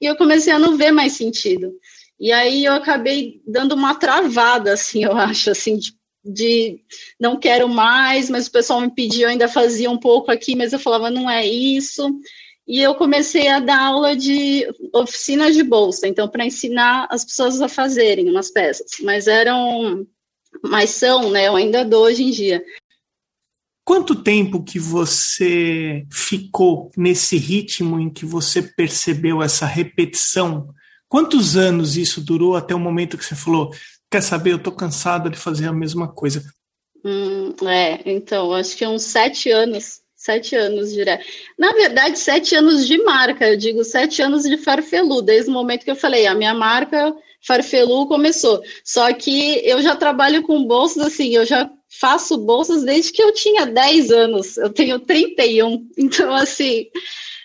e 0.00 0.06
eu 0.06 0.16
comecei 0.16 0.52
a 0.52 0.58
não 0.58 0.76
ver 0.76 0.90
mais 0.90 1.12
sentido. 1.12 1.74
E 2.18 2.32
aí 2.32 2.64
eu 2.64 2.72
acabei 2.72 3.40
dando 3.46 3.74
uma 3.74 3.94
travada, 3.94 4.72
assim, 4.72 5.04
eu 5.04 5.16
acho, 5.16 5.50
assim, 5.50 5.76
de, 5.76 5.92
de 6.24 6.80
não 7.18 7.38
quero 7.38 7.68
mais, 7.68 8.28
mas 8.28 8.46
o 8.46 8.52
pessoal 8.52 8.80
me 8.80 8.90
pediu, 8.90 9.22
eu 9.22 9.28
ainda 9.28 9.48
fazia 9.48 9.90
um 9.90 9.98
pouco 9.98 10.30
aqui, 10.30 10.54
mas 10.54 10.72
eu 10.72 10.78
falava, 10.78 11.10
não 11.10 11.30
é 11.30 11.46
isso. 11.46 12.08
E 12.66 12.80
eu 12.80 12.94
comecei 12.94 13.48
a 13.48 13.58
dar 13.58 13.80
aula 13.80 14.14
de 14.14 14.66
oficina 14.92 15.50
de 15.50 15.62
bolsa, 15.62 16.06
então, 16.06 16.28
para 16.28 16.46
ensinar 16.46 17.08
as 17.10 17.24
pessoas 17.24 17.60
a 17.60 17.68
fazerem 17.68 18.30
umas 18.30 18.50
peças, 18.50 18.92
mas 19.02 19.26
eram, 19.26 20.06
mas 20.62 20.90
são, 20.90 21.30
né, 21.30 21.48
eu 21.48 21.56
ainda 21.56 21.84
dou 21.84 22.04
hoje 22.04 22.22
em 22.22 22.30
dia, 22.30 22.62
Quanto 23.90 24.14
tempo 24.14 24.62
que 24.62 24.78
você 24.78 26.06
ficou 26.12 26.92
nesse 26.96 27.36
ritmo 27.36 27.98
em 27.98 28.08
que 28.08 28.24
você 28.24 28.62
percebeu 28.62 29.42
essa 29.42 29.66
repetição? 29.66 30.72
Quantos 31.08 31.56
anos 31.56 31.96
isso 31.96 32.20
durou 32.20 32.54
até 32.54 32.72
o 32.72 32.78
momento 32.78 33.18
que 33.18 33.24
você 33.24 33.34
falou, 33.34 33.72
quer 34.10 34.22
saber, 34.22 34.52
eu 34.52 34.56
estou 34.56 34.72
cansada 34.72 35.30
de 35.30 35.38
fazer 35.38 35.68
a 35.68 35.72
mesma 35.72 36.08
coisa? 36.08 36.42
Hum, 37.04 37.54
é, 37.66 38.00
então, 38.04 38.52
acho 38.52 38.76
que 38.76 38.86
uns 38.86 39.04
sete 39.04 39.50
anos. 39.50 40.00
Sete 40.16 40.54
anos 40.54 40.92
direto. 40.92 41.24
Na 41.58 41.72
verdade, 41.72 42.18
sete 42.18 42.54
anos 42.54 42.86
de 42.86 43.02
marca, 43.02 43.48
eu 43.48 43.56
digo 43.56 43.82
sete 43.82 44.20
anos 44.20 44.42
de 44.42 44.58
Farfelu, 44.58 45.22
desde 45.22 45.48
o 45.48 45.54
momento 45.54 45.82
que 45.82 45.90
eu 45.90 45.96
falei, 45.96 46.26
a 46.26 46.34
minha 46.34 46.52
marca 46.52 47.14
Farfelu 47.40 48.06
começou. 48.06 48.62
Só 48.84 49.10
que 49.14 49.62
eu 49.64 49.80
já 49.80 49.96
trabalho 49.96 50.42
com 50.42 50.66
bolsas 50.66 51.06
assim, 51.06 51.34
eu 51.34 51.46
já 51.46 51.70
faço 51.88 52.36
bolsas 52.36 52.84
desde 52.84 53.12
que 53.12 53.22
eu 53.22 53.32
tinha 53.32 53.64
10 53.64 54.10
anos, 54.10 54.56
eu 54.58 54.70
tenho 54.70 55.00
31, 55.00 55.88
então 55.96 56.34
assim, 56.34 56.86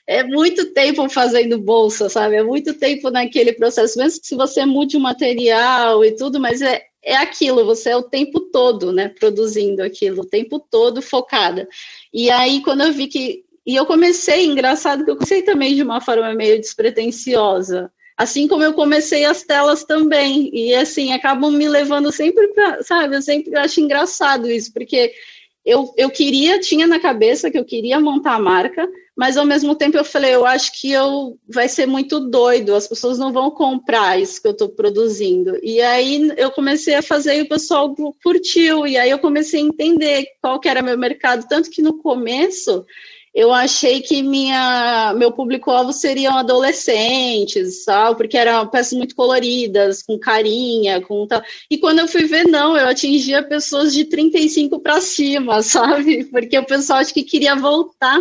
é 0.07 0.23
muito 0.23 0.71
tempo 0.71 1.09
fazendo 1.09 1.57
bolsa, 1.57 2.09
sabe? 2.09 2.35
É 2.35 2.43
muito 2.43 2.73
tempo 2.73 3.09
naquele 3.09 3.53
processo, 3.53 3.97
mesmo 3.97 4.21
que 4.21 4.27
se 4.27 4.35
você 4.35 4.65
mude 4.65 4.97
o 4.97 4.99
material 4.99 6.05
e 6.05 6.11
tudo, 6.15 6.39
mas 6.39 6.61
é, 6.61 6.83
é 7.03 7.15
aquilo, 7.15 7.65
você 7.65 7.89
é 7.89 7.97
o 7.97 8.03
tempo 8.03 8.39
todo, 8.39 8.91
né, 8.91 9.09
produzindo 9.09 9.81
aquilo, 9.81 10.21
o 10.21 10.27
tempo 10.27 10.59
todo 10.59 11.01
focada. 11.01 11.67
E 12.13 12.29
aí, 12.29 12.61
quando 12.61 12.81
eu 12.81 12.93
vi 12.93 13.07
que. 13.07 13.43
E 13.65 13.75
eu 13.75 13.85
comecei, 13.85 14.45
engraçado 14.45 15.03
que 15.03 15.09
eu 15.09 15.15
comecei 15.15 15.41
também 15.41 15.75
de 15.75 15.81
uma 15.81 15.99
forma 15.99 16.33
meio 16.35 16.59
despretensiosa. 16.59 17.91
Assim 18.15 18.47
como 18.47 18.63
eu 18.63 18.73
comecei 18.73 19.25
as 19.25 19.41
telas 19.41 19.83
também. 19.83 20.51
E 20.53 20.73
assim, 20.75 21.11
acabam 21.13 21.51
me 21.51 21.67
levando 21.67 22.11
sempre 22.11 22.47
para, 22.49 22.83
sabe, 22.83 23.15
eu 23.15 23.21
sempre 23.23 23.57
acho 23.57 23.81
engraçado 23.81 24.49
isso, 24.49 24.71
porque 24.71 25.11
eu, 25.65 25.91
eu 25.97 26.11
queria, 26.11 26.59
tinha 26.59 26.85
na 26.85 26.99
cabeça 26.99 27.49
que 27.49 27.57
eu 27.57 27.65
queria 27.65 27.99
montar 27.99 28.35
a 28.35 28.39
marca, 28.39 28.87
mas 29.15 29.37
ao 29.37 29.45
mesmo 29.45 29.75
tempo 29.75 29.97
eu 29.97 30.03
falei, 30.03 30.35
eu 30.35 30.45
acho 30.45 30.79
que 30.79 30.91
eu 30.91 31.37
vai 31.47 31.69
ser 31.69 31.85
muito 31.85 32.19
doido, 32.19 32.75
as 32.75 32.87
pessoas 32.87 33.17
não 33.17 33.31
vão 33.31 33.49
comprar 33.49 34.19
isso 34.19 34.41
que 34.41 34.47
eu 34.47 34.51
estou 34.51 34.69
produzindo. 34.69 35.57
E 35.63 35.81
aí 35.81 36.33
eu 36.37 36.51
comecei 36.51 36.95
a 36.95 37.01
fazer 37.01 37.37
e 37.37 37.41
o 37.43 37.49
pessoal 37.49 37.95
curtiu, 38.23 38.85
e 38.85 38.97
aí 38.97 39.09
eu 39.09 39.19
comecei 39.19 39.61
a 39.61 39.65
entender 39.65 40.25
qual 40.41 40.59
que 40.59 40.67
era 40.67 40.81
meu 40.81 40.97
mercado, 40.97 41.47
tanto 41.47 41.69
que 41.69 41.81
no 41.81 41.97
começo 41.99 42.85
eu 43.35 43.53
achei 43.53 43.99
que 43.99 44.23
minha, 44.23 45.13
meu 45.17 45.29
público-alvo 45.29 45.91
seriam 45.91 46.37
adolescentes, 46.37 47.83
sabe? 47.83 48.15
Porque 48.15 48.37
eram 48.37 48.65
peças 48.65 48.93
muito 48.93 49.13
coloridas, 49.13 50.01
com 50.01 50.17
carinha, 50.17 51.01
com 51.01 51.27
tal. 51.27 51.43
E 51.69 51.77
quando 51.77 51.99
eu 51.99 52.07
fui 52.07 52.23
ver, 52.23 52.47
não, 52.47 52.77
eu 52.77 52.87
atingia 52.87 53.43
pessoas 53.43 53.93
de 53.93 54.05
35 54.05 54.79
para 54.79 55.01
cima, 55.01 55.59
sabe? 55.61 56.23
Porque 56.23 56.57
o 56.57 56.65
pessoal 56.65 56.99
acho 56.99 57.13
que 57.13 57.23
queria 57.23 57.57
voltar. 57.57 58.17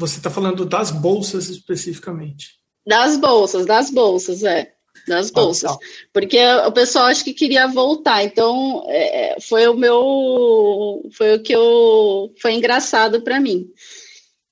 Você 0.00 0.16
está 0.16 0.30
falando 0.30 0.64
das 0.64 0.90
bolsas 0.90 1.50
especificamente? 1.50 2.58
Das 2.86 3.18
bolsas, 3.18 3.66
das 3.66 3.90
bolsas, 3.90 4.42
é. 4.42 4.72
Das 5.06 5.28
ah, 5.28 5.32
bolsas. 5.34 5.70
Ah, 5.70 5.78
Porque 6.10 6.38
o 6.66 6.72
pessoal 6.72 7.04
acho 7.06 7.22
que 7.22 7.34
queria 7.34 7.66
voltar. 7.68 8.24
Então, 8.24 8.82
é, 8.88 9.36
foi 9.40 9.68
o 9.68 9.76
meu. 9.76 11.02
Foi 11.12 11.36
o 11.36 11.42
que 11.42 11.54
eu. 11.54 12.32
Foi 12.40 12.54
engraçado 12.54 13.20
para 13.20 13.38
mim. 13.38 13.66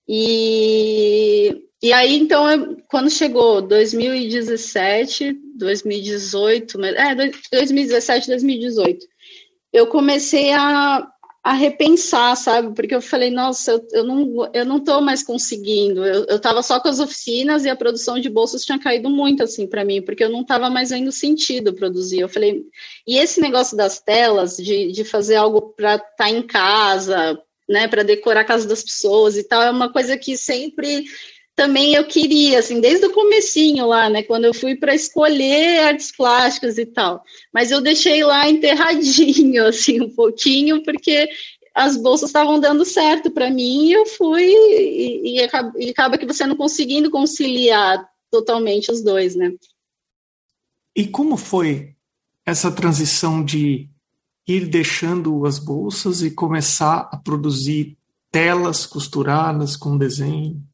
E, 0.06 1.62
e 1.82 1.92
aí, 1.94 2.18
então, 2.18 2.50
eu, 2.50 2.76
quando 2.88 3.10
chegou 3.10 3.62
2017, 3.62 5.34
2018, 5.56 6.84
é, 6.84 7.14
2017, 7.52 8.26
2018, 8.28 9.06
eu 9.72 9.86
comecei 9.86 10.52
a, 10.52 11.06
a 11.48 11.54
repensar, 11.54 12.36
sabe? 12.36 12.74
Porque 12.74 12.94
eu 12.94 13.00
falei, 13.00 13.30
nossa, 13.30 13.70
eu, 13.70 13.88
eu 13.92 14.04
não 14.04 14.50
eu 14.52 14.66
não 14.66 14.84
tô 14.84 15.00
mais 15.00 15.22
conseguindo. 15.22 16.04
Eu, 16.04 16.26
eu 16.26 16.38
tava 16.38 16.62
só 16.62 16.78
com 16.78 16.88
as 16.88 17.00
oficinas 17.00 17.64
e 17.64 17.70
a 17.70 17.76
produção 17.76 18.20
de 18.20 18.28
bolsas 18.28 18.66
tinha 18.66 18.78
caído 18.78 19.08
muito 19.08 19.42
assim 19.42 19.66
para 19.66 19.82
mim, 19.82 20.02
porque 20.02 20.22
eu 20.22 20.28
não 20.28 20.44
tava 20.44 20.68
mais 20.68 20.90
vendo 20.90 21.10
sentido 21.10 21.72
produzir. 21.72 22.20
Eu 22.20 22.28
falei, 22.28 22.66
e 23.06 23.16
esse 23.16 23.40
negócio 23.40 23.74
das 23.78 23.98
telas, 23.98 24.58
de, 24.58 24.92
de 24.92 25.04
fazer 25.04 25.36
algo 25.36 25.72
para 25.74 25.94
estar 25.94 26.16
tá 26.18 26.30
em 26.30 26.42
casa, 26.42 27.42
né, 27.66 27.88
para 27.88 28.02
decorar 28.02 28.40
a 28.42 28.44
casa 28.44 28.68
das 28.68 28.82
pessoas 28.82 29.38
e 29.38 29.42
tal, 29.42 29.62
é 29.62 29.70
uma 29.70 29.90
coisa 29.90 30.18
que 30.18 30.36
sempre 30.36 31.06
também 31.58 31.92
eu 31.92 32.06
queria, 32.06 32.60
assim, 32.60 32.80
desde 32.80 33.06
o 33.06 33.12
comecinho 33.12 33.84
lá, 33.84 34.08
né, 34.08 34.22
quando 34.22 34.44
eu 34.44 34.54
fui 34.54 34.76
para 34.76 34.94
escolher 34.94 35.80
artes 35.80 36.16
plásticas 36.16 36.78
e 36.78 36.86
tal, 36.86 37.20
mas 37.52 37.72
eu 37.72 37.80
deixei 37.80 38.22
lá 38.22 38.48
enterradinho, 38.48 39.66
assim, 39.66 40.00
um 40.00 40.08
pouquinho, 40.08 40.84
porque 40.84 41.28
as 41.74 41.96
bolsas 41.96 42.28
estavam 42.28 42.60
dando 42.60 42.84
certo 42.84 43.28
para 43.28 43.50
mim 43.50 43.88
e 43.88 43.92
eu 43.92 44.06
fui, 44.06 44.44
e, 44.44 45.34
e, 45.34 45.42
acaba, 45.42 45.72
e 45.76 45.90
acaba 45.90 46.16
que 46.16 46.26
você 46.26 46.46
não 46.46 46.54
conseguindo 46.54 47.10
conciliar 47.10 48.08
totalmente 48.30 48.92
os 48.92 49.02
dois, 49.02 49.34
né. 49.34 49.52
E 50.94 51.08
como 51.08 51.36
foi 51.36 51.96
essa 52.46 52.70
transição 52.70 53.44
de 53.44 53.88
ir 54.46 54.68
deixando 54.68 55.44
as 55.44 55.58
bolsas 55.58 56.22
e 56.22 56.30
começar 56.30 57.08
a 57.10 57.16
produzir 57.16 57.98
telas 58.30 58.86
costuradas 58.86 59.76
com 59.76 59.98
desenho? 59.98 60.67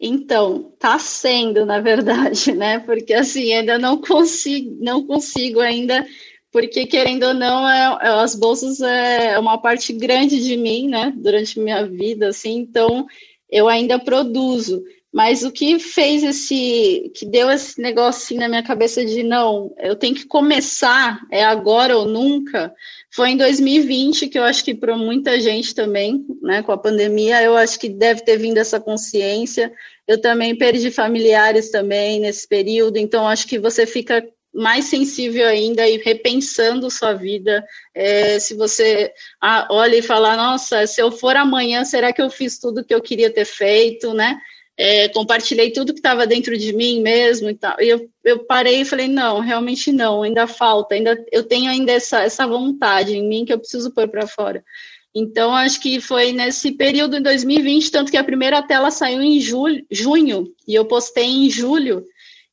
Então, 0.00 0.72
tá 0.78 0.98
sendo, 0.98 1.66
na 1.66 1.80
verdade, 1.80 2.52
né? 2.52 2.78
Porque 2.80 3.12
assim, 3.14 3.52
ainda 3.52 3.78
não 3.78 4.00
consigo, 4.00 4.76
não 4.80 5.04
consigo 5.06 5.60
ainda, 5.60 6.06
porque 6.52 6.86
querendo 6.86 7.24
ou 7.24 7.34
não, 7.34 7.68
é, 7.68 7.98
é, 8.06 8.08
as 8.08 8.34
bolsas 8.34 8.80
é 8.80 9.38
uma 9.38 9.58
parte 9.58 9.92
grande 9.92 10.42
de 10.42 10.56
mim, 10.56 10.88
né? 10.88 11.12
Durante 11.16 11.58
minha 11.60 11.84
vida, 11.86 12.28
assim, 12.28 12.58
então 12.58 13.06
eu 13.50 13.68
ainda 13.68 13.98
produzo 13.98 14.82
Mas 15.12 15.42
o 15.42 15.50
que 15.50 15.78
fez 15.78 16.22
esse, 16.22 17.10
que 17.16 17.24
deu 17.24 17.50
esse 17.50 17.80
negócio 17.80 18.22
assim 18.22 18.36
na 18.36 18.48
minha 18.48 18.62
cabeça 18.62 19.04
de 19.04 19.22
não, 19.22 19.74
eu 19.78 19.96
tenho 19.96 20.14
que 20.14 20.26
começar, 20.26 21.20
é 21.30 21.42
agora 21.44 21.96
ou 21.96 22.04
nunca, 22.06 22.72
foi 23.18 23.30
em 23.30 23.36
2020 23.36 24.28
que 24.28 24.38
eu 24.38 24.44
acho 24.44 24.64
que 24.64 24.72
para 24.72 24.96
muita 24.96 25.40
gente 25.40 25.74
também, 25.74 26.24
né, 26.40 26.62
com 26.62 26.70
a 26.70 26.78
pandemia, 26.78 27.42
eu 27.42 27.56
acho 27.56 27.76
que 27.76 27.88
deve 27.88 28.22
ter 28.22 28.36
vindo 28.36 28.58
essa 28.58 28.78
consciência. 28.78 29.72
Eu 30.06 30.20
também 30.20 30.56
perdi 30.56 30.88
familiares 30.92 31.68
também 31.68 32.20
nesse 32.20 32.46
período, 32.46 32.96
então 32.96 33.26
acho 33.26 33.48
que 33.48 33.58
você 33.58 33.84
fica 33.86 34.24
mais 34.54 34.84
sensível 34.84 35.48
ainda 35.48 35.84
e 35.88 35.96
repensando 35.96 36.88
sua 36.92 37.12
vida. 37.12 37.64
É, 37.92 38.38
se 38.38 38.54
você 38.54 39.12
ah, 39.40 39.66
olha 39.68 39.96
e 39.96 40.02
fala, 40.02 40.36
nossa, 40.36 40.86
se 40.86 41.02
eu 41.02 41.10
for 41.10 41.34
amanhã, 41.34 41.84
será 41.84 42.12
que 42.12 42.22
eu 42.22 42.30
fiz 42.30 42.60
tudo 42.60 42.84
que 42.84 42.94
eu 42.94 43.02
queria 43.02 43.32
ter 43.32 43.44
feito, 43.44 44.14
né? 44.14 44.38
É, 44.80 45.08
compartilhei 45.08 45.72
tudo 45.72 45.92
que 45.92 45.98
estava 45.98 46.24
dentro 46.24 46.56
de 46.56 46.72
mim 46.72 47.02
mesmo 47.02 47.50
e 47.50 47.54
tal. 47.54 47.74
E 47.80 47.88
eu, 47.88 48.08
eu 48.22 48.44
parei 48.44 48.82
e 48.82 48.84
falei, 48.84 49.08
não, 49.08 49.40
realmente 49.40 49.90
não, 49.90 50.22
ainda 50.22 50.46
falta, 50.46 50.94
ainda 50.94 51.18
eu 51.32 51.42
tenho 51.42 51.68
ainda 51.68 51.90
essa, 51.90 52.22
essa 52.22 52.46
vontade 52.46 53.16
em 53.16 53.28
mim 53.28 53.44
que 53.44 53.52
eu 53.52 53.58
preciso 53.58 53.90
pôr 53.90 54.06
para 54.06 54.28
fora. 54.28 54.64
Então, 55.12 55.52
acho 55.52 55.80
que 55.80 56.00
foi 56.00 56.30
nesse 56.30 56.70
período 56.70 57.16
em 57.16 57.22
2020, 57.22 57.90
tanto 57.90 58.10
que 58.12 58.16
a 58.16 58.22
primeira 58.22 58.62
tela 58.62 58.92
saiu 58.92 59.20
em 59.20 59.40
julho, 59.40 59.84
junho, 59.90 60.54
e 60.66 60.76
eu 60.76 60.84
postei 60.84 61.24
em 61.24 61.50
julho, 61.50 62.04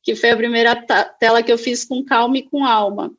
que 0.02 0.16
foi 0.16 0.30
a 0.30 0.36
primeira 0.36 0.74
tela 1.20 1.44
que 1.44 1.52
eu 1.52 1.58
fiz 1.58 1.84
com 1.84 2.04
calma 2.04 2.38
e 2.38 2.42
com 2.42 2.64
alma. 2.64 3.12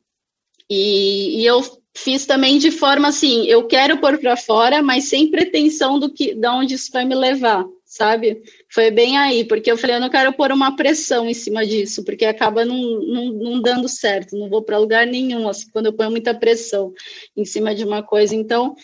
E, 0.68 1.40
e 1.40 1.46
eu 1.46 1.62
fiz 1.96 2.26
também 2.26 2.58
de 2.58 2.70
forma 2.70 3.08
assim, 3.08 3.46
eu 3.46 3.66
quero 3.66 3.96
pôr 3.96 4.18
para 4.18 4.36
fora, 4.36 4.82
mas 4.82 5.04
sem 5.04 5.30
pretensão 5.30 5.98
do 5.98 6.12
que, 6.12 6.34
de 6.34 6.48
onde 6.48 6.74
isso 6.74 6.90
vai 6.92 7.06
me 7.06 7.14
levar 7.14 7.64
sabe? 7.88 8.42
Foi 8.68 8.90
bem 8.90 9.16
aí, 9.16 9.44
porque 9.46 9.72
eu 9.72 9.78
falei, 9.78 9.96
eu 9.96 10.00
não 10.00 10.10
quero 10.10 10.30
pôr 10.34 10.52
uma 10.52 10.76
pressão 10.76 11.26
em 11.26 11.32
cima 11.32 11.66
disso, 11.66 12.04
porque 12.04 12.26
acaba 12.26 12.62
não, 12.62 12.76
não, 12.76 13.24
não 13.32 13.62
dando 13.62 13.88
certo, 13.88 14.36
não 14.36 14.50
vou 14.50 14.62
para 14.62 14.76
lugar 14.76 15.06
nenhum, 15.06 15.48
assim, 15.48 15.70
quando 15.72 15.86
eu 15.86 15.92
ponho 15.94 16.10
muita 16.10 16.34
pressão 16.34 16.92
em 17.34 17.46
cima 17.46 17.74
de 17.74 17.84
uma 17.84 18.02
coisa. 18.02 18.34
Então, 18.34 18.76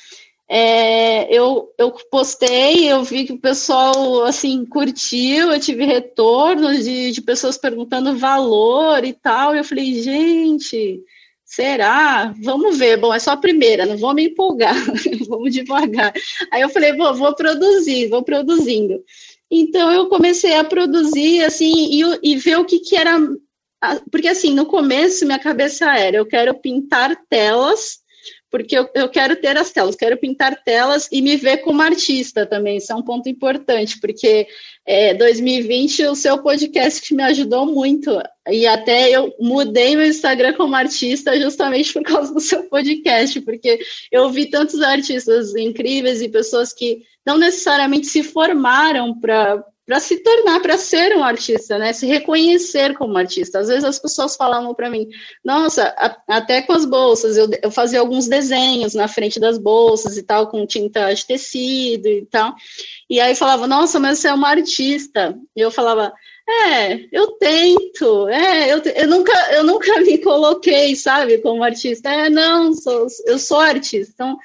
é, 0.48 1.32
eu, 1.32 1.70
eu 1.76 1.92
postei, 2.10 2.90
eu 2.90 3.04
vi 3.04 3.26
que 3.26 3.34
o 3.34 3.38
pessoal, 3.38 4.24
assim, 4.24 4.64
curtiu, 4.64 5.52
eu 5.52 5.60
tive 5.60 5.84
retorno 5.84 6.74
de, 6.74 7.12
de 7.12 7.20
pessoas 7.20 7.58
perguntando 7.58 8.16
valor 8.16 9.04
e 9.04 9.12
tal, 9.12 9.54
e 9.54 9.58
eu 9.58 9.64
falei, 9.64 10.00
gente... 10.02 11.04
Será? 11.44 12.34
Vamos 12.42 12.78
ver. 12.78 12.96
Bom, 12.96 13.12
é 13.12 13.18
só 13.18 13.32
a 13.32 13.36
primeira, 13.36 13.86
não 13.86 13.96
vou 13.96 14.14
me 14.14 14.26
empolgar, 14.26 14.74
vamos 15.28 15.52
devagar. 15.52 16.12
Aí 16.50 16.62
eu 16.62 16.68
falei, 16.68 16.94
vou, 16.94 17.14
vou 17.14 17.34
produzir, 17.34 18.08
vou 18.08 18.22
produzindo. 18.22 19.02
Então 19.50 19.92
eu 19.92 20.08
comecei 20.08 20.54
a 20.54 20.64
produzir 20.64 21.44
assim 21.44 21.72
e, 21.90 22.32
e 22.32 22.36
ver 22.36 22.58
o 22.58 22.64
que, 22.64 22.80
que 22.80 22.96
era. 22.96 23.18
Porque 24.10 24.28
assim, 24.28 24.54
no 24.54 24.66
começo 24.66 25.26
minha 25.26 25.38
cabeça 25.38 25.96
era: 25.96 26.16
eu 26.16 26.26
quero 26.26 26.54
pintar 26.54 27.14
telas 27.28 27.98
porque 28.54 28.78
eu, 28.78 28.88
eu 28.94 29.08
quero 29.08 29.34
ter 29.34 29.56
as 29.56 29.72
telas, 29.72 29.96
quero 29.96 30.16
pintar 30.16 30.62
telas 30.62 31.08
e 31.10 31.20
me 31.20 31.36
ver 31.36 31.56
como 31.56 31.82
artista 31.82 32.46
também. 32.46 32.76
Isso 32.76 32.92
é 32.92 32.94
um 32.94 33.02
ponto 33.02 33.28
importante, 33.28 33.98
porque 33.98 34.46
é, 34.86 35.12
2020 35.12 36.04
o 36.04 36.14
seu 36.14 36.40
podcast 36.40 37.12
me 37.12 37.24
ajudou 37.24 37.66
muito. 37.66 38.16
E 38.48 38.64
até 38.64 39.10
eu 39.10 39.34
mudei 39.40 39.96
meu 39.96 40.06
Instagram 40.06 40.52
como 40.52 40.76
artista 40.76 41.36
justamente 41.36 41.92
por 41.92 42.04
causa 42.04 42.32
do 42.32 42.38
seu 42.38 42.62
podcast, 42.68 43.40
porque 43.40 43.80
eu 44.12 44.30
vi 44.30 44.46
tantos 44.46 44.80
artistas 44.80 45.52
incríveis 45.56 46.22
e 46.22 46.28
pessoas 46.28 46.72
que 46.72 47.02
não 47.26 47.36
necessariamente 47.36 48.06
se 48.06 48.22
formaram 48.22 49.18
para 49.18 49.64
para 49.86 50.00
se 50.00 50.18
tornar, 50.22 50.60
para 50.60 50.78
ser 50.78 51.14
um 51.16 51.22
artista, 51.22 51.78
né? 51.78 51.92
Se 51.92 52.06
reconhecer 52.06 52.94
como 52.96 53.18
artista. 53.18 53.58
Às 53.58 53.68
vezes 53.68 53.84
as 53.84 53.98
pessoas 53.98 54.34
falavam 54.34 54.74
para 54.74 54.88
mim, 54.88 55.08
nossa, 55.44 55.94
a, 55.98 56.36
até 56.36 56.62
com 56.62 56.72
as 56.72 56.86
bolsas, 56.86 57.36
eu, 57.36 57.48
eu 57.62 57.70
fazia 57.70 58.00
alguns 58.00 58.26
desenhos 58.26 58.94
na 58.94 59.08
frente 59.08 59.38
das 59.38 59.58
bolsas 59.58 60.16
e 60.16 60.22
tal, 60.22 60.48
com 60.48 60.66
tinta 60.66 61.12
de 61.12 61.26
tecido 61.26 62.08
e 62.08 62.24
tal. 62.26 62.54
E 63.10 63.20
aí 63.20 63.34
falava, 63.34 63.66
nossa, 63.66 64.00
mas 64.00 64.18
você 64.18 64.28
é 64.28 64.34
uma 64.34 64.48
artista. 64.48 65.38
E 65.54 65.60
eu 65.60 65.70
falava, 65.70 66.12
é, 66.48 67.06
eu 67.12 67.32
tento, 67.32 68.28
é, 68.28 68.72
eu, 68.72 68.78
eu, 68.78 69.08
nunca, 69.08 69.32
eu 69.52 69.64
nunca 69.64 70.00
me 70.02 70.18
coloquei, 70.18 70.96
sabe, 70.96 71.38
como 71.38 71.62
artista. 71.62 72.10
É, 72.10 72.30
não, 72.30 72.72
sou, 72.72 73.06
eu 73.26 73.38
sou 73.38 73.60
artista. 73.60 74.12
Então, 74.14 74.38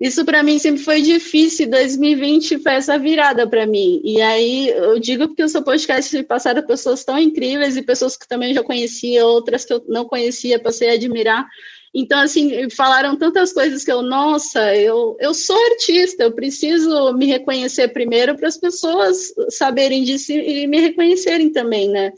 isso 0.00 0.24
para 0.24 0.42
mim 0.42 0.58
sempre 0.58 0.82
foi 0.82 1.00
difícil. 1.00 1.70
2020 1.70 2.58
foi 2.58 2.72
essa 2.72 2.98
virada 2.98 3.48
para 3.48 3.66
mim. 3.66 4.00
E 4.04 4.20
aí 4.20 4.68
eu 4.68 4.98
digo 4.98 5.28
porque 5.28 5.44
o 5.44 5.48
seu 5.48 5.62
podcast 5.62 6.22
passaram 6.24 6.66
pessoas 6.66 7.04
tão 7.04 7.18
incríveis 7.18 7.76
e 7.76 7.82
pessoas 7.82 8.16
que 8.16 8.26
também 8.26 8.52
já 8.52 8.62
conhecia, 8.62 9.24
outras 9.24 9.64
que 9.64 9.72
eu 9.72 9.84
não 9.88 10.04
conhecia, 10.04 10.58
passei 10.58 10.90
a 10.90 10.94
admirar. 10.94 11.46
Então, 11.94 12.18
assim, 12.18 12.68
falaram 12.70 13.16
tantas 13.16 13.52
coisas 13.52 13.84
que 13.84 13.92
eu, 13.92 14.02
nossa, 14.02 14.74
eu, 14.74 15.16
eu 15.20 15.32
sou 15.32 15.56
artista, 15.70 16.24
eu 16.24 16.32
preciso 16.32 17.12
me 17.12 17.26
reconhecer 17.26 17.86
primeiro 17.88 18.36
para 18.36 18.48
as 18.48 18.56
pessoas 18.56 19.32
saberem 19.50 20.02
disso 20.02 20.32
e 20.32 20.66
me 20.66 20.80
reconhecerem 20.80 21.52
também, 21.52 21.88
né? 21.88 22.12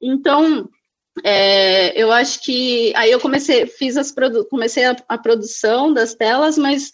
Então, 0.00 0.68
é, 1.24 2.00
eu 2.00 2.12
acho 2.12 2.40
que 2.44 2.92
aí 2.94 3.10
eu 3.10 3.18
comecei, 3.18 3.66
fiz 3.66 3.96
as 3.96 4.14
comecei 4.48 4.84
a, 4.84 4.96
a 5.08 5.18
produção 5.18 5.92
das 5.92 6.14
telas, 6.14 6.56
mas 6.56 6.92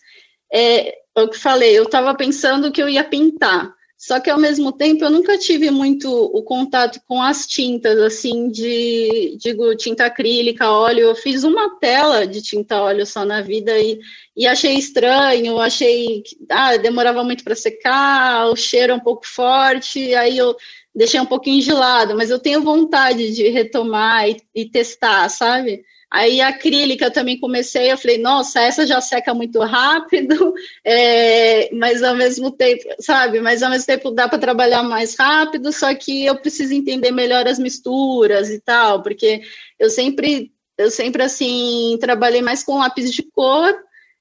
é, 0.52 0.88
é 1.16 1.22
o 1.22 1.28
que 1.28 1.38
falei, 1.38 1.76
eu 1.76 1.84
estava 1.84 2.14
pensando 2.14 2.70
que 2.72 2.82
eu 2.82 2.88
ia 2.88 3.04
pintar. 3.04 3.74
Só 3.98 4.20
que 4.20 4.28
ao 4.28 4.38
mesmo 4.38 4.72
tempo 4.72 5.04
eu 5.04 5.10
nunca 5.10 5.38
tive 5.38 5.70
muito 5.70 6.10
o 6.10 6.42
contato 6.42 7.00
com 7.08 7.22
as 7.22 7.46
tintas, 7.46 7.98
assim, 7.98 8.50
de, 8.50 9.38
digo, 9.40 9.74
tinta 9.74 10.04
acrílica, 10.04 10.70
óleo. 10.70 11.00
Eu 11.00 11.14
fiz 11.14 11.44
uma 11.44 11.78
tela 11.78 12.26
de 12.26 12.42
tinta 12.42 12.80
óleo 12.82 13.06
só 13.06 13.24
na 13.24 13.40
vida 13.40 13.78
e, 13.78 13.98
e 14.36 14.46
achei 14.46 14.74
estranho, 14.74 15.58
achei 15.58 16.20
que 16.20 16.36
ah, 16.50 16.76
demorava 16.76 17.24
muito 17.24 17.42
para 17.42 17.54
secar, 17.54 18.50
o 18.50 18.56
cheiro 18.56 18.92
é 18.92 18.96
um 18.96 19.00
pouco 19.00 19.26
forte, 19.26 20.14
aí 20.14 20.36
eu 20.36 20.54
deixei 20.94 21.18
um 21.18 21.26
pouquinho 21.26 21.62
de 21.62 21.72
lado, 21.72 22.14
mas 22.14 22.30
eu 22.30 22.38
tenho 22.38 22.62
vontade 22.62 23.34
de 23.34 23.48
retomar 23.48 24.28
e, 24.28 24.36
e 24.54 24.68
testar, 24.68 25.28
sabe? 25.30 25.82
Aí 26.10 26.40
a 26.40 26.48
acrílica 26.48 27.10
também 27.10 27.38
comecei, 27.38 27.90
eu 27.90 27.98
falei, 27.98 28.16
nossa, 28.18 28.60
essa 28.60 28.86
já 28.86 29.00
seca 29.00 29.34
muito 29.34 29.58
rápido, 29.60 30.54
é, 30.84 31.68
mas 31.74 32.02
ao 32.02 32.14
mesmo 32.14 32.50
tempo, 32.50 32.84
sabe, 33.00 33.40
mas 33.40 33.62
ao 33.62 33.70
mesmo 33.70 33.86
tempo 33.86 34.12
dá 34.12 34.28
para 34.28 34.38
trabalhar 34.38 34.84
mais 34.84 35.16
rápido, 35.16 35.72
só 35.72 35.92
que 35.94 36.24
eu 36.24 36.36
preciso 36.36 36.72
entender 36.74 37.10
melhor 37.10 37.46
as 37.48 37.58
misturas 37.58 38.50
e 38.50 38.60
tal, 38.60 39.02
porque 39.02 39.42
eu 39.78 39.90
sempre, 39.90 40.52
eu 40.78 40.90
sempre 40.90 41.24
assim, 41.24 41.98
trabalhei 42.00 42.40
mais 42.40 42.62
com 42.62 42.78
lápis 42.78 43.12
de 43.12 43.24
cor, 43.24 43.74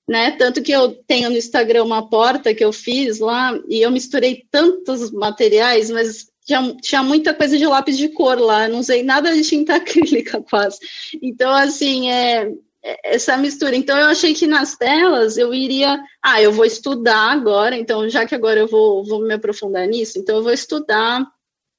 né? 0.07 0.31
Tanto 0.31 0.61
que 0.61 0.71
eu 0.71 0.93
tenho 1.03 1.29
no 1.29 1.37
Instagram 1.37 1.83
uma 1.83 2.09
porta 2.09 2.53
que 2.53 2.63
eu 2.63 2.71
fiz 2.73 3.19
lá 3.19 3.57
e 3.67 3.81
eu 3.81 3.91
misturei 3.91 4.43
tantos 4.51 5.11
materiais, 5.11 5.89
mas 5.89 6.27
tinha, 6.45 6.75
tinha 6.81 7.03
muita 7.03 7.33
coisa 7.33 7.57
de 7.57 7.65
lápis 7.65 7.97
de 7.97 8.07
cor 8.09 8.39
lá, 8.39 8.67
não 8.67 8.79
usei 8.79 9.03
nada 9.03 9.33
de 9.33 9.43
tinta 9.43 9.75
acrílica 9.75 10.41
quase. 10.41 10.79
Então, 11.21 11.51
assim, 11.51 12.11
é, 12.11 12.51
é, 12.83 13.15
essa 13.15 13.35
mistura. 13.35 13.75
Então, 13.75 13.97
eu 13.97 14.05
achei 14.05 14.33
que 14.33 14.45
nas 14.45 14.77
telas 14.77 15.37
eu 15.37 15.53
iria. 15.53 15.99
Ah, 16.21 16.41
eu 16.41 16.51
vou 16.51 16.65
estudar 16.65 17.31
agora, 17.31 17.75
então, 17.75 18.07
já 18.07 18.25
que 18.25 18.35
agora 18.35 18.59
eu 18.59 18.67
vou, 18.67 19.03
vou 19.03 19.21
me 19.21 19.33
aprofundar 19.33 19.87
nisso, 19.87 20.19
então 20.19 20.37
eu 20.37 20.43
vou 20.43 20.53
estudar, 20.53 21.25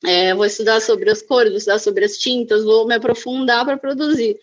é, 0.04 0.34
vou 0.34 0.44
estudar 0.44 0.80
sobre 0.80 1.10
as 1.10 1.22
cores, 1.22 1.50
vou 1.50 1.58
estudar 1.58 1.78
sobre 1.78 2.04
as 2.04 2.18
tintas, 2.18 2.64
vou 2.64 2.86
me 2.86 2.94
aprofundar 2.94 3.64
para 3.64 3.78
produzir. 3.78 4.36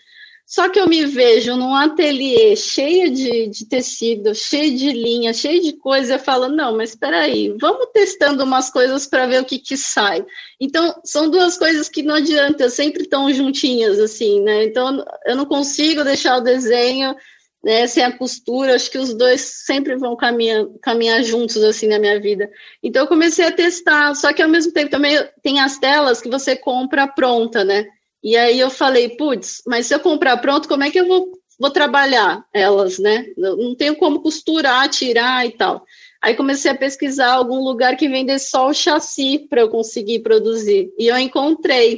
Só 0.45 0.69
que 0.69 0.79
eu 0.79 0.87
me 0.87 1.05
vejo 1.05 1.55
num 1.55 1.73
ateliê 1.73 2.55
cheio 2.55 3.09
de, 3.09 3.47
de 3.47 3.65
tecido, 3.65 4.35
cheio 4.35 4.77
de 4.77 4.91
linha, 4.91 5.33
cheio 5.33 5.61
de 5.61 5.73
coisa, 5.73 6.15
eu 6.15 6.19
falo, 6.19 6.49
não, 6.49 6.75
mas 6.75 6.91
espera 6.91 7.21
aí, 7.21 7.55
vamos 7.59 7.87
testando 7.93 8.43
umas 8.43 8.69
coisas 8.69 9.07
para 9.07 9.25
ver 9.25 9.41
o 9.41 9.45
que, 9.45 9.57
que 9.57 9.77
sai. 9.77 10.23
Então, 10.59 10.93
são 11.03 11.29
duas 11.29 11.57
coisas 11.57 11.87
que 11.87 12.03
não 12.03 12.15
adianta, 12.15 12.69
sempre 12.69 13.03
estão 13.03 13.31
juntinhas, 13.33 13.99
assim, 13.99 14.41
né? 14.41 14.65
Então, 14.65 15.03
eu 15.25 15.35
não 15.35 15.45
consigo 15.45 16.03
deixar 16.03 16.37
o 16.37 16.41
desenho 16.41 17.15
né, 17.63 17.87
sem 17.87 18.03
a 18.03 18.15
costura, 18.15 18.75
acho 18.75 18.91
que 18.91 18.97
os 18.97 19.13
dois 19.13 19.39
sempre 19.65 19.95
vão 19.95 20.17
caminhar, 20.17 20.65
caminhar 20.81 21.23
juntos, 21.23 21.63
assim, 21.63 21.87
na 21.87 21.97
minha 21.97 22.19
vida. 22.19 22.51
Então, 22.83 23.03
eu 23.03 23.07
comecei 23.07 23.45
a 23.45 23.51
testar, 23.51 24.13
só 24.15 24.33
que 24.33 24.41
ao 24.41 24.49
mesmo 24.49 24.73
tempo 24.73 24.91
também 24.91 25.17
tem 25.41 25.61
as 25.61 25.79
telas 25.79 26.21
que 26.21 26.29
você 26.29 26.57
compra 26.57 27.07
pronta, 27.07 27.63
né? 27.63 27.85
E 28.23 28.37
aí 28.37 28.59
eu 28.59 28.69
falei, 28.69 29.09
putz, 29.09 29.61
mas 29.67 29.87
se 29.87 29.93
eu 29.93 29.99
comprar 29.99 30.37
pronto, 30.37 30.67
como 30.67 30.83
é 30.83 30.89
que 30.89 30.99
eu 30.99 31.07
vou, 31.07 31.31
vou 31.59 31.69
trabalhar 31.69 32.45
elas, 32.53 32.97
né? 32.97 33.25
Eu 33.37 33.57
não 33.57 33.75
tenho 33.75 33.95
como 33.97 34.21
costurar, 34.21 34.87
tirar 34.89 35.45
e 35.45 35.51
tal. 35.51 35.85
Aí 36.23 36.35
comecei 36.35 36.71
a 36.71 36.75
pesquisar 36.75 37.33
algum 37.33 37.59
lugar 37.59 37.97
que 37.97 38.07
vendesse 38.07 38.49
só 38.49 38.69
o 38.69 38.73
chassi 38.73 39.45
para 39.49 39.59
eu 39.59 39.67
conseguir 39.67 40.19
produzir. 40.19 40.89
E 40.97 41.07
eu 41.07 41.17
encontrei. 41.17 41.97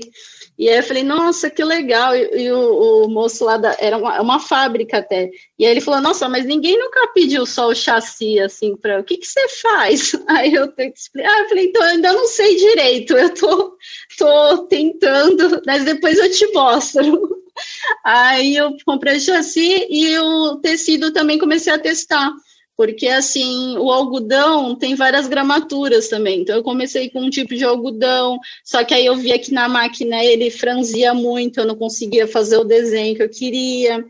E 0.57 0.67
aí 0.67 0.77
eu 0.77 0.83
falei, 0.83 1.03
nossa, 1.03 1.47
que 1.47 1.63
legal. 1.63 2.15
E, 2.15 2.45
e 2.45 2.51
o, 2.51 3.03
o, 3.03 3.07
moço 3.07 3.45
lá 3.45 3.57
da, 3.57 3.77
era 3.79 3.95
uma, 3.95 4.19
uma, 4.19 4.39
fábrica 4.39 4.97
até. 4.97 5.29
E 5.59 5.63
aí 5.63 5.69
ele 5.69 5.79
falou, 5.79 6.01
nossa, 6.01 6.27
mas 6.27 6.43
ninguém 6.43 6.75
nunca 6.75 7.07
pediu 7.13 7.45
só 7.45 7.67
o 7.67 7.75
chassi 7.75 8.39
assim 8.39 8.75
para 8.75 8.99
o 8.99 9.03
que, 9.03 9.17
que 9.17 9.27
você 9.27 9.47
faz? 9.61 10.13
Aí 10.27 10.55
eu 10.55 10.69
tenho 10.69 10.91
que 10.91 10.97
explicar. 10.99 11.29
Ah, 11.29 11.41
eu 11.41 11.49
falei, 11.49 11.65
então 11.65 11.83
eu 11.83 11.89
ainda 11.89 12.13
não 12.13 12.25
sei 12.25 12.55
direito, 12.55 13.15
eu 13.15 13.31
tô, 13.31 13.77
tô 14.17 14.57
tentando, 14.65 15.61
mas 15.67 15.85
depois 15.85 16.17
eu 16.17 16.31
te 16.31 16.51
mostro. 16.51 17.43
Aí 18.03 18.55
eu 18.55 18.75
comprei 18.83 19.17
o 19.17 19.21
chassi 19.21 19.85
e 19.87 20.17
o 20.17 20.55
tecido 20.55 21.13
também 21.13 21.37
comecei 21.37 21.71
a 21.71 21.77
testar 21.77 22.33
porque 22.77 23.07
assim 23.07 23.77
o 23.77 23.91
algodão 23.91 24.75
tem 24.75 24.95
várias 24.95 25.27
gramaturas 25.27 26.07
também. 26.07 26.41
Então 26.41 26.55
eu 26.55 26.63
comecei 26.63 27.09
com 27.09 27.21
um 27.21 27.29
tipo 27.29 27.55
de 27.55 27.63
algodão, 27.63 28.37
só 28.63 28.83
que 28.83 28.93
aí 28.93 29.05
eu 29.05 29.15
via 29.15 29.39
que 29.39 29.53
na 29.53 29.69
máquina 29.69 30.23
ele 30.23 30.49
franzia 30.49 31.13
muito, 31.13 31.59
eu 31.59 31.65
não 31.65 31.75
conseguia 31.75 32.27
fazer 32.27 32.57
o 32.57 32.63
desenho 32.63 33.15
que 33.15 33.23
eu 33.23 33.29
queria. 33.29 34.05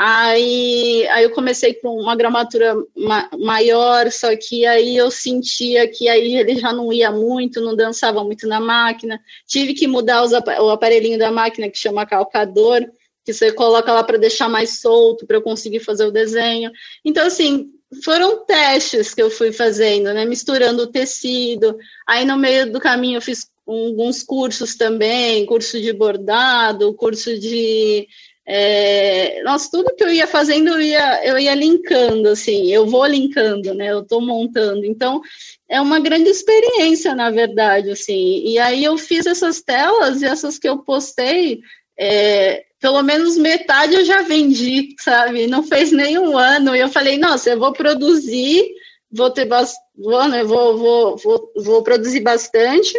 Aí, 0.00 1.08
aí 1.08 1.24
eu 1.24 1.30
comecei 1.30 1.74
com 1.74 2.00
uma 2.00 2.14
gramatura 2.14 2.72
ma 2.96 3.28
maior, 3.36 4.12
só 4.12 4.28
que 4.36 4.64
aí 4.64 4.96
eu 4.96 5.10
sentia 5.10 5.88
que 5.88 6.08
aí 6.08 6.36
ele 6.36 6.54
já 6.54 6.72
não 6.72 6.92
ia 6.92 7.10
muito, 7.10 7.60
não 7.60 7.74
dançava 7.74 8.22
muito 8.22 8.46
na 8.46 8.60
máquina. 8.60 9.20
Tive 9.44 9.74
que 9.74 9.88
mudar 9.88 10.22
os, 10.22 10.30
o 10.30 10.70
aparelhinho 10.70 11.18
da 11.18 11.32
máquina 11.32 11.68
que 11.68 11.76
chama 11.76 12.06
calcador, 12.06 12.88
que 13.24 13.32
você 13.32 13.50
coloca 13.50 13.92
lá 13.92 14.04
para 14.04 14.18
deixar 14.18 14.48
mais 14.48 14.80
solto, 14.80 15.26
para 15.26 15.36
eu 15.36 15.42
conseguir 15.42 15.80
fazer 15.80 16.04
o 16.04 16.12
desenho. 16.12 16.70
Então, 17.04 17.26
assim, 17.26 17.68
foram 18.04 18.44
testes 18.44 19.14
que 19.14 19.22
eu 19.22 19.30
fui 19.30 19.52
fazendo, 19.52 20.12
né? 20.12 20.24
Misturando 20.24 20.82
o 20.82 20.86
tecido. 20.86 21.76
Aí 22.06 22.24
no 22.24 22.36
meio 22.36 22.70
do 22.70 22.80
caminho 22.80 23.18
eu 23.18 23.22
fiz 23.22 23.50
alguns 23.66 24.22
cursos 24.22 24.76
também, 24.76 25.44
curso 25.46 25.80
de 25.80 25.92
bordado, 25.92 26.94
curso 26.94 27.38
de 27.38 28.06
é, 28.50 29.42
nossa, 29.42 29.70
tudo 29.70 29.94
que 29.94 30.02
eu 30.02 30.10
ia 30.10 30.26
fazendo, 30.26 30.70
eu 30.70 30.80
ia, 30.80 31.26
eu 31.26 31.38
ia 31.38 31.54
linkando, 31.54 32.30
assim, 32.30 32.72
eu 32.72 32.86
vou 32.86 33.04
linkando, 33.04 33.74
né? 33.74 33.92
Eu 33.92 34.00
estou 34.00 34.22
montando. 34.22 34.86
Então, 34.86 35.20
é 35.68 35.78
uma 35.78 36.00
grande 36.00 36.30
experiência, 36.30 37.14
na 37.14 37.30
verdade, 37.30 37.90
assim. 37.90 38.42
E 38.46 38.58
aí 38.58 38.82
eu 38.82 38.96
fiz 38.96 39.26
essas 39.26 39.60
telas 39.60 40.22
e 40.22 40.24
essas 40.24 40.58
que 40.58 40.66
eu 40.66 40.78
postei, 40.78 41.60
é, 41.98 42.64
pelo 42.80 43.02
menos 43.02 43.36
metade 43.36 43.94
eu 43.94 44.04
já 44.04 44.22
vendi, 44.22 44.94
sabe? 45.00 45.46
Não 45.46 45.62
fez 45.62 45.92
nenhum 45.92 46.36
ano. 46.36 46.74
E 46.74 46.80
eu 46.80 46.88
falei, 46.88 47.18
nossa, 47.18 47.50
eu 47.50 47.58
vou 47.58 47.72
produzir, 47.72 48.68
vou 49.10 49.30
ter 49.30 49.46
vou, 49.96 50.28
né, 50.28 50.44
vou, 50.44 50.78
vou, 50.78 51.16
vou, 51.16 51.52
vou 51.56 51.82
produzir 51.82 52.20
bastante 52.20 52.92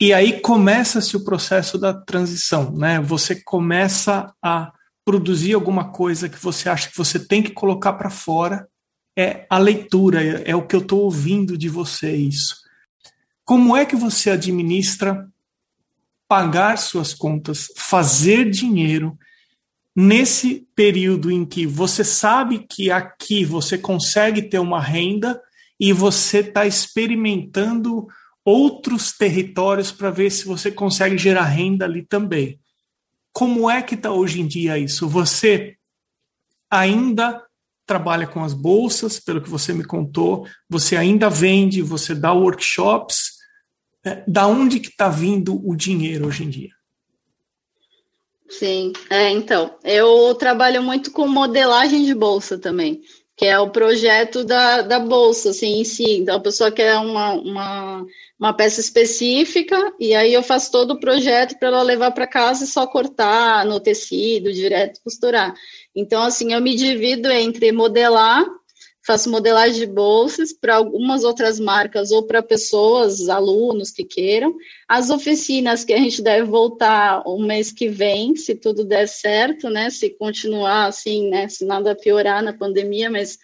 E 0.00 0.12
aí 0.12 0.40
começa-se 0.40 1.16
o 1.16 1.24
processo 1.24 1.78
da 1.78 1.94
transição, 1.94 2.72
né? 2.72 3.00
Você 3.00 3.42
começa 3.42 4.32
a 4.42 4.72
produzir 5.04 5.54
alguma 5.54 5.90
coisa 5.90 6.28
que 6.28 6.42
você 6.42 6.68
acha 6.68 6.90
que 6.90 6.96
você 6.96 7.18
tem 7.18 7.42
que 7.42 7.50
colocar 7.50 7.94
para 7.94 8.10
fora. 8.10 8.68
É 9.18 9.46
a 9.48 9.56
leitura, 9.56 10.22
é, 10.22 10.50
é 10.50 10.56
o 10.56 10.66
que 10.66 10.76
eu 10.76 10.80
estou 10.80 11.04
ouvindo 11.04 11.56
de 11.56 11.68
você 11.68 12.14
isso. 12.14 12.56
Como 13.44 13.74
é 13.76 13.86
que 13.86 13.96
você 13.96 14.30
administra 14.30 15.26
pagar 16.28 16.76
suas 16.78 17.14
contas, 17.14 17.68
fazer 17.76 18.50
dinheiro 18.50 19.16
nesse 19.94 20.68
período 20.74 21.30
em 21.30 21.44
que 21.44 21.66
você 21.66 22.04
sabe 22.04 22.66
que 22.68 22.90
aqui 22.90 23.44
você 23.44 23.78
consegue 23.78 24.42
ter 24.42 24.58
uma 24.58 24.80
renda 24.80 25.40
e 25.80 25.92
você 25.92 26.40
está 26.40 26.66
experimentando 26.66 28.06
outros 28.44 29.12
territórios 29.12 29.90
para 29.90 30.10
ver 30.10 30.30
se 30.30 30.46
você 30.46 30.70
consegue 30.70 31.16
gerar 31.16 31.44
renda 31.44 31.84
ali 31.84 32.02
também. 32.02 32.60
Como 33.32 33.70
é 33.70 33.82
que 33.82 33.94
está 33.94 34.12
hoje 34.12 34.40
em 34.40 34.46
dia 34.46 34.78
isso? 34.78 35.08
Você 35.08 35.76
ainda 36.70 37.42
trabalha 37.86 38.26
com 38.26 38.42
as 38.42 38.52
bolsas, 38.52 39.20
pelo 39.20 39.40
que 39.40 39.48
você 39.48 39.72
me 39.72 39.84
contou, 39.84 40.46
você 40.68 40.96
ainda 40.96 41.30
vende, 41.30 41.80
você 41.82 42.14
dá 42.14 42.32
workshops, 42.32 43.25
é, 44.06 44.22
da 44.24 44.46
onde 44.46 44.78
que 44.78 44.88
está 44.88 45.08
vindo 45.08 45.60
o 45.68 45.74
dinheiro 45.74 46.28
hoje 46.28 46.44
em 46.44 46.48
dia? 46.48 46.70
Sim, 48.48 48.92
é, 49.10 49.30
então, 49.30 49.74
eu 49.82 50.32
trabalho 50.36 50.80
muito 50.80 51.10
com 51.10 51.26
modelagem 51.26 52.04
de 52.04 52.14
bolsa 52.14 52.56
também, 52.56 53.00
que 53.36 53.44
é 53.44 53.58
o 53.58 53.70
projeto 53.70 54.44
da, 54.44 54.82
da 54.82 55.00
bolsa, 55.00 55.50
assim, 55.50 55.80
em 55.80 55.84
si. 55.84 56.18
Então, 56.18 56.36
a 56.36 56.40
pessoa 56.40 56.70
quer 56.70 56.96
uma, 56.98 57.32
uma, 57.32 58.06
uma 58.38 58.52
peça 58.54 58.80
específica, 58.80 59.92
e 59.98 60.14
aí 60.14 60.32
eu 60.32 60.42
faço 60.44 60.70
todo 60.70 60.92
o 60.92 61.00
projeto 61.00 61.58
para 61.58 61.68
ela 61.68 61.82
levar 61.82 62.12
para 62.12 62.28
casa 62.28 62.62
e 62.62 62.68
só 62.68 62.86
cortar 62.86 63.66
no 63.66 63.80
tecido, 63.80 64.52
direto 64.52 65.00
costurar. 65.02 65.52
Então, 65.94 66.22
assim, 66.22 66.52
eu 66.52 66.60
me 66.60 66.76
divido 66.76 67.28
entre 67.28 67.72
modelar 67.72 68.46
faço 69.06 69.30
modelagem 69.30 69.78
de 69.78 69.86
bolsas 69.86 70.52
para 70.52 70.74
algumas 70.74 71.22
outras 71.22 71.60
marcas 71.60 72.10
ou 72.10 72.24
para 72.24 72.42
pessoas, 72.42 73.28
alunos 73.28 73.92
que 73.92 74.04
queiram. 74.04 74.52
As 74.88 75.10
oficinas 75.10 75.84
que 75.84 75.92
a 75.92 75.98
gente 75.98 76.20
deve 76.20 76.44
voltar 76.44 77.22
o 77.24 77.40
mês 77.40 77.70
que 77.70 77.88
vem, 77.88 78.34
se 78.34 78.56
tudo 78.56 78.84
der 78.84 79.06
certo, 79.06 79.70
né? 79.70 79.90
Se 79.90 80.10
continuar 80.10 80.86
assim, 80.86 81.28
né? 81.28 81.48
Se 81.48 81.64
nada 81.64 81.94
piorar 81.94 82.42
na 82.42 82.52
pandemia, 82.52 83.08
mas 83.08 83.38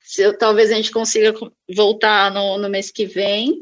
se, 0.00 0.32
talvez 0.34 0.70
a 0.70 0.74
gente 0.74 0.92
consiga 0.92 1.34
voltar 1.74 2.32
no, 2.32 2.56
no 2.56 2.68
mês 2.68 2.92
que 2.92 3.04
vem. 3.04 3.58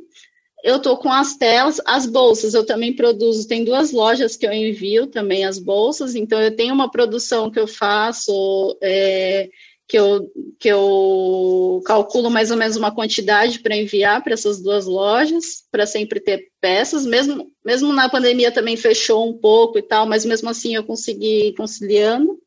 Eu 0.63 0.77
estou 0.77 0.99
com 0.99 1.11
as 1.11 1.37
telas, 1.37 1.81
as 1.87 2.07
bolsas 2.07 2.53
eu 2.53 2.67
também 2.67 2.93
produzo, 2.95 3.49
tem 3.49 3.65
duas 3.65 3.93
lojas 3.93 4.37
que 4.37 4.47
eu 4.47 4.53
envio 4.53 5.07
também 5.07 5.45
as 5.45 5.59
bolsas, 5.59 6.15
então 6.15 6.43
eu 6.43 6.55
tenho 6.55 6.75
uma 6.75 6.91
produção 6.91 7.51
que 7.51 7.59
eu 7.59 7.67
faço. 7.67 8.77
É, 8.83 9.49
que 9.89 9.97
eu, 9.97 10.29
que 10.59 10.69
eu 10.69 11.81
calculo 11.85 12.29
mais 12.31 12.51
ou 12.51 12.57
menos 12.57 12.77
uma 12.77 12.95
quantidade 12.95 13.61
para 13.61 13.77
enviar 13.77 14.23
para 14.23 14.35
essas 14.35 14.61
duas 14.61 14.87
lojas, 14.87 15.65
para 15.71 15.87
sempre 15.87 16.19
ter 16.19 16.49
peças, 16.61 17.07
mesmo, 17.07 17.51
mesmo 17.65 17.93
na 17.93 18.09
pandemia 18.09 18.51
também 18.51 18.77
fechou 18.77 19.29
um 19.29 19.39
pouco 19.39 19.79
e 19.79 19.83
tal, 19.83 20.07
mas 20.07 20.25
mesmo 20.25 20.49
assim 20.51 20.75
eu 20.75 20.85
consegui 20.85 21.55
conciliando. 21.57 22.39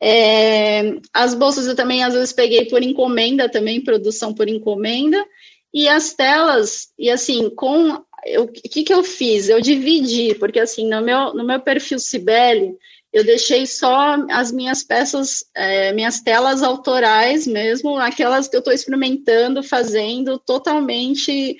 É, 0.00 0.94
as 1.12 1.34
bolsas 1.34 1.66
eu 1.66 1.74
também 1.74 2.04
às 2.04 2.14
vezes 2.14 2.32
peguei 2.32 2.66
por 2.66 2.82
encomenda 2.82 3.48
também, 3.48 3.82
produção 3.82 4.34
por 4.34 4.48
encomenda, 4.48 5.24
e 5.72 5.88
as 5.88 6.12
telas, 6.14 6.88
e 6.98 7.10
assim, 7.10 7.50
com 7.50 8.02
o 8.36 8.48
que, 8.48 8.82
que 8.82 8.92
eu 8.92 9.02
fiz? 9.02 9.48
Eu 9.48 9.60
dividi, 9.60 10.34
porque 10.34 10.60
assim, 10.60 10.88
no 10.88 11.00
meu, 11.00 11.34
no 11.34 11.44
meu 11.44 11.60
perfil 11.60 11.98
Cibele, 11.98 12.76
eu 13.12 13.24
deixei 13.24 13.66
só 13.66 14.16
as 14.30 14.52
minhas 14.52 14.82
peças, 14.82 15.44
é, 15.54 15.92
minhas 15.92 16.20
telas 16.20 16.62
autorais 16.62 17.46
mesmo, 17.46 17.96
aquelas 17.96 18.48
que 18.48 18.56
eu 18.56 18.60
estou 18.60 18.72
experimentando, 18.72 19.62
fazendo 19.62 20.38
totalmente 20.38 21.56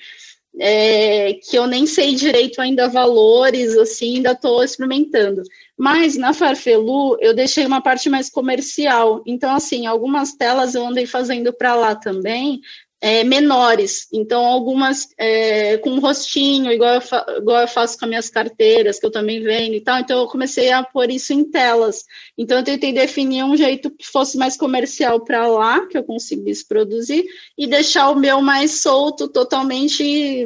é, 0.59 1.33
que 1.33 1.57
eu 1.57 1.65
nem 1.67 1.85
sei 1.85 2.15
direito 2.15 2.61
ainda 2.61 2.87
valores, 2.87 3.75
assim, 3.77 4.17
ainda 4.17 4.31
estou 4.31 4.63
experimentando. 4.63 5.41
Mas 5.77 6.17
na 6.17 6.33
Farfelu 6.33 7.17
eu 7.19 7.33
deixei 7.33 7.65
uma 7.65 7.81
parte 7.81 8.09
mais 8.09 8.29
comercial. 8.29 9.23
Então, 9.25 9.53
assim, 9.55 9.85
algumas 9.85 10.33
telas 10.33 10.75
eu 10.75 10.85
andei 10.85 11.05
fazendo 11.05 11.53
para 11.53 11.75
lá 11.75 11.95
também, 11.95 12.61
é, 13.01 13.23
menores. 13.23 14.07
Então, 14.11 14.45
algumas 14.45 15.07
é, 15.17 15.77
com 15.77 15.99
rostinho, 15.99 16.71
igual 16.71 16.95
eu, 16.95 17.37
igual 17.37 17.61
eu 17.61 17.67
faço 17.67 17.97
com 17.97 18.05
as 18.05 18.09
minhas 18.09 18.29
carteiras, 18.29 18.99
que 18.99 19.05
eu 19.05 19.11
também 19.11 19.41
vendo 19.41 19.75
e 19.75 19.81
tal. 19.81 19.99
Então, 19.99 20.19
eu 20.19 20.27
comecei 20.27 20.71
a 20.71 20.83
pôr 20.83 21.09
isso 21.09 21.31
em 21.31 21.43
telas. 21.43 22.03
Então, 22.37 22.57
eu 22.57 22.63
tentei 22.63 22.91
definir 22.91 23.43
um 23.43 23.55
jeito 23.55 23.89
que 23.89 24.05
fosse 24.05 24.37
mais 24.37 24.57
comercial 24.57 25.21
para 25.21 25.47
lá, 25.47 25.85
que 25.87 25.97
eu 25.97 26.03
conseguisse 26.03 26.67
produzir, 26.67 27.25
e 27.57 27.67
deixar 27.67 28.09
o 28.09 28.19
meu 28.19 28.41
mais 28.41 28.81
solto, 28.81 29.27
totalmente 29.27 30.45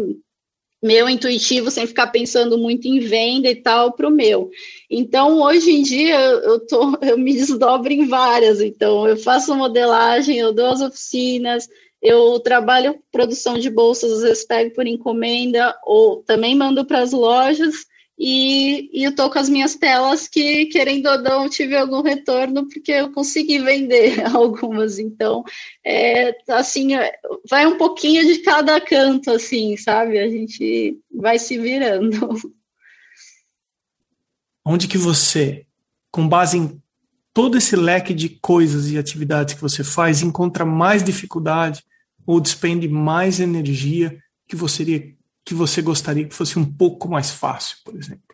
meu 0.83 1.07
intuitivo, 1.07 1.71
sem 1.71 1.87
ficar 1.87 2.07
pensando 2.07 2.57
muito 2.57 2.89
em 2.89 2.99
venda 2.99 3.49
e 3.49 3.55
tal, 3.55 3.93
para 3.93 4.05
o 4.05 4.11
meu. 4.11 4.51
Então, 4.89 5.41
hoje 5.41 5.71
em 5.71 5.81
dia, 5.81 6.19
eu, 6.19 6.59
tô, 6.67 6.99
eu 7.01 7.17
me 7.17 7.33
desdobro 7.33 7.91
em 7.91 8.05
várias. 8.05 8.59
Então, 8.59 9.07
eu 9.07 9.15
faço 9.15 9.55
modelagem, 9.55 10.37
eu 10.37 10.53
dou 10.53 10.67
as 10.67 10.81
oficinas, 10.81 11.69
eu 12.03 12.37
trabalho 12.41 13.01
produção 13.09 13.57
de 13.57 13.69
bolsas, 13.69 14.11
às 14.11 14.21
vezes 14.21 14.45
pego 14.45 14.75
por 14.75 14.85
encomenda 14.85 15.73
ou 15.85 16.21
também 16.23 16.53
mando 16.53 16.85
para 16.85 16.99
as 16.99 17.13
lojas 17.13 17.85
e, 18.17 18.89
e 18.93 19.03
eu 19.03 19.11
estou 19.11 19.29
com 19.29 19.39
as 19.39 19.49
minhas 19.49 19.75
telas 19.75 20.27
que, 20.27 20.67
querendo 20.67 21.07
ou 21.07 21.17
não, 21.17 21.49
tive 21.49 21.75
algum 21.75 22.01
retorno 22.01 22.67
porque 22.69 22.91
eu 22.91 23.11
consegui 23.11 23.59
vender 23.59 24.21
algumas. 24.35 24.99
Então, 24.99 25.43
é, 25.83 26.35
assim, 26.49 26.89
vai 27.49 27.65
um 27.65 27.77
pouquinho 27.77 28.25
de 28.25 28.39
cada 28.39 28.79
canto, 28.79 29.31
assim, 29.31 29.75
sabe? 29.77 30.19
A 30.19 30.29
gente 30.29 30.99
vai 31.11 31.39
se 31.39 31.57
virando. 31.57 32.35
Onde 34.65 34.87
que 34.87 34.97
você, 34.97 35.65
com 36.11 36.27
base 36.27 36.57
em 36.57 36.81
todo 37.33 37.57
esse 37.57 37.75
leque 37.75 38.13
de 38.13 38.29
coisas 38.29 38.91
e 38.91 38.97
atividades 38.97 39.55
que 39.55 39.61
você 39.61 39.83
faz, 39.83 40.21
encontra 40.21 40.63
mais 40.63 41.03
dificuldade 41.03 41.83
ou 42.25 42.39
despende 42.39 42.87
mais 42.87 43.39
energia 43.39 44.17
que 44.47 44.55
você, 44.55 45.15
que 45.45 45.53
você 45.53 45.81
gostaria 45.81 46.25
que 46.25 46.33
fosse 46.33 46.57
um 46.57 46.65
pouco 46.65 47.09
mais 47.09 47.31
fácil, 47.31 47.77
por 47.83 47.95
exemplo? 47.95 48.33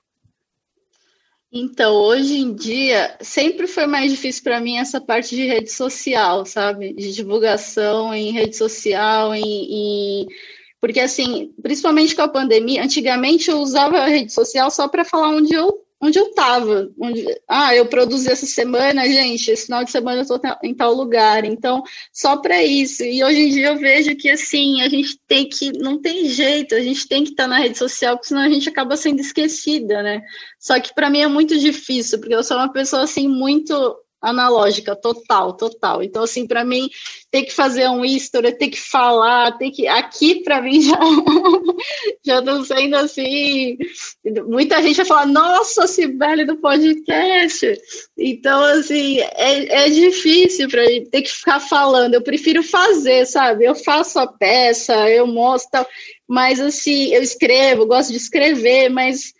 Então, 1.51 1.95
hoje 1.95 2.37
em 2.37 2.53
dia, 2.53 3.17
sempre 3.21 3.65
foi 3.65 3.87
mais 3.87 4.11
difícil 4.11 4.43
para 4.43 4.59
mim 4.59 4.77
essa 4.77 5.01
parte 5.01 5.35
de 5.35 5.47
rede 5.47 5.71
social, 5.71 6.45
sabe? 6.45 6.93
De 6.93 7.11
divulgação 7.11 8.13
em 8.13 8.31
rede 8.31 8.55
social, 8.55 9.33
em, 9.33 9.43
em... 9.43 10.27
porque 10.79 10.99
assim, 10.99 11.51
principalmente 11.59 12.15
com 12.15 12.21
a 12.21 12.27
pandemia, 12.27 12.83
antigamente 12.83 13.49
eu 13.49 13.57
usava 13.59 13.97
a 13.97 14.07
rede 14.07 14.31
social 14.31 14.69
só 14.69 14.87
para 14.87 15.03
falar 15.03 15.29
onde 15.29 15.53
eu 15.53 15.73
onde 16.01 16.17
eu 16.17 16.27
estava. 16.27 16.89
Onde, 16.99 17.25
ah, 17.47 17.75
eu 17.75 17.85
produzi 17.85 18.29
essa 18.29 18.45
semana, 18.45 19.05
gente, 19.05 19.51
esse 19.51 19.65
final 19.65 19.83
de 19.83 19.91
semana 19.91 20.19
eu 20.19 20.21
estou 20.21 20.39
em 20.63 20.73
tal 20.73 20.93
lugar. 20.93 21.43
Então, 21.43 21.83
só 22.13 22.37
para 22.37 22.63
isso. 22.63 23.03
E 23.03 23.23
hoje 23.23 23.39
em 23.41 23.49
dia 23.49 23.67
eu 23.67 23.77
vejo 23.77 24.15
que, 24.15 24.29
assim, 24.29 24.81
a 24.81 24.89
gente 24.89 25.19
tem 25.27 25.47
que, 25.47 25.71
não 25.77 26.01
tem 26.01 26.25
jeito, 26.25 26.75
a 26.75 26.81
gente 26.81 27.07
tem 27.07 27.23
que 27.23 27.31
estar 27.31 27.43
tá 27.43 27.49
na 27.49 27.59
rede 27.59 27.77
social, 27.77 28.15
porque 28.15 28.29
senão 28.29 28.41
a 28.41 28.49
gente 28.49 28.69
acaba 28.69 28.95
sendo 28.95 29.19
esquecida, 29.19 30.01
né? 30.01 30.21
Só 30.59 30.79
que 30.79 30.93
para 30.93 31.09
mim 31.09 31.21
é 31.21 31.27
muito 31.27 31.57
difícil, 31.57 32.19
porque 32.19 32.35
eu 32.35 32.43
sou 32.43 32.57
uma 32.57 32.71
pessoa, 32.71 33.03
assim, 33.03 33.27
muito 33.27 33.73
analógica, 34.21 34.95
total, 34.95 35.53
total. 35.53 36.03
Então, 36.03 36.23
assim, 36.23 36.45
para 36.45 36.63
mim, 36.63 36.89
ter 37.31 37.43
que 37.43 37.53
fazer 37.53 37.87
um 37.89 38.03
history, 38.03 38.57
ter 38.57 38.69
que 38.69 38.79
falar, 38.79 39.57
ter 39.57 39.71
que. 39.71 39.87
Aqui, 39.87 40.43
para 40.43 40.61
mim, 40.61 40.81
já 40.83 40.99
já 42.25 42.41
tô 42.41 42.63
sendo 42.63 42.95
assim. 42.95 43.77
Muita 44.47 44.81
gente 44.81 44.97
vai 44.97 45.05
falar, 45.05 45.25
nossa, 45.25 45.87
Sibeli 45.87 46.45
do 46.45 46.57
podcast. 46.57 47.79
Então, 48.17 48.61
assim, 48.63 49.19
é, 49.19 49.85
é 49.85 49.89
difícil 49.89 50.67
para 50.69 50.83
ter 50.85 51.21
que 51.21 51.31
ficar 51.31 51.59
falando. 51.59 52.13
Eu 52.13 52.21
prefiro 52.21 52.61
fazer, 52.63 53.25
sabe? 53.25 53.65
Eu 53.65 53.75
faço 53.75 54.19
a 54.19 54.27
peça, 54.27 55.09
eu 55.09 55.25
mostro, 55.25 55.85
mas 56.27 56.59
assim, 56.59 57.13
eu 57.13 57.21
escrevo, 57.21 57.85
gosto 57.85 58.11
de 58.11 58.17
escrever, 58.17 58.89
mas 58.89 59.33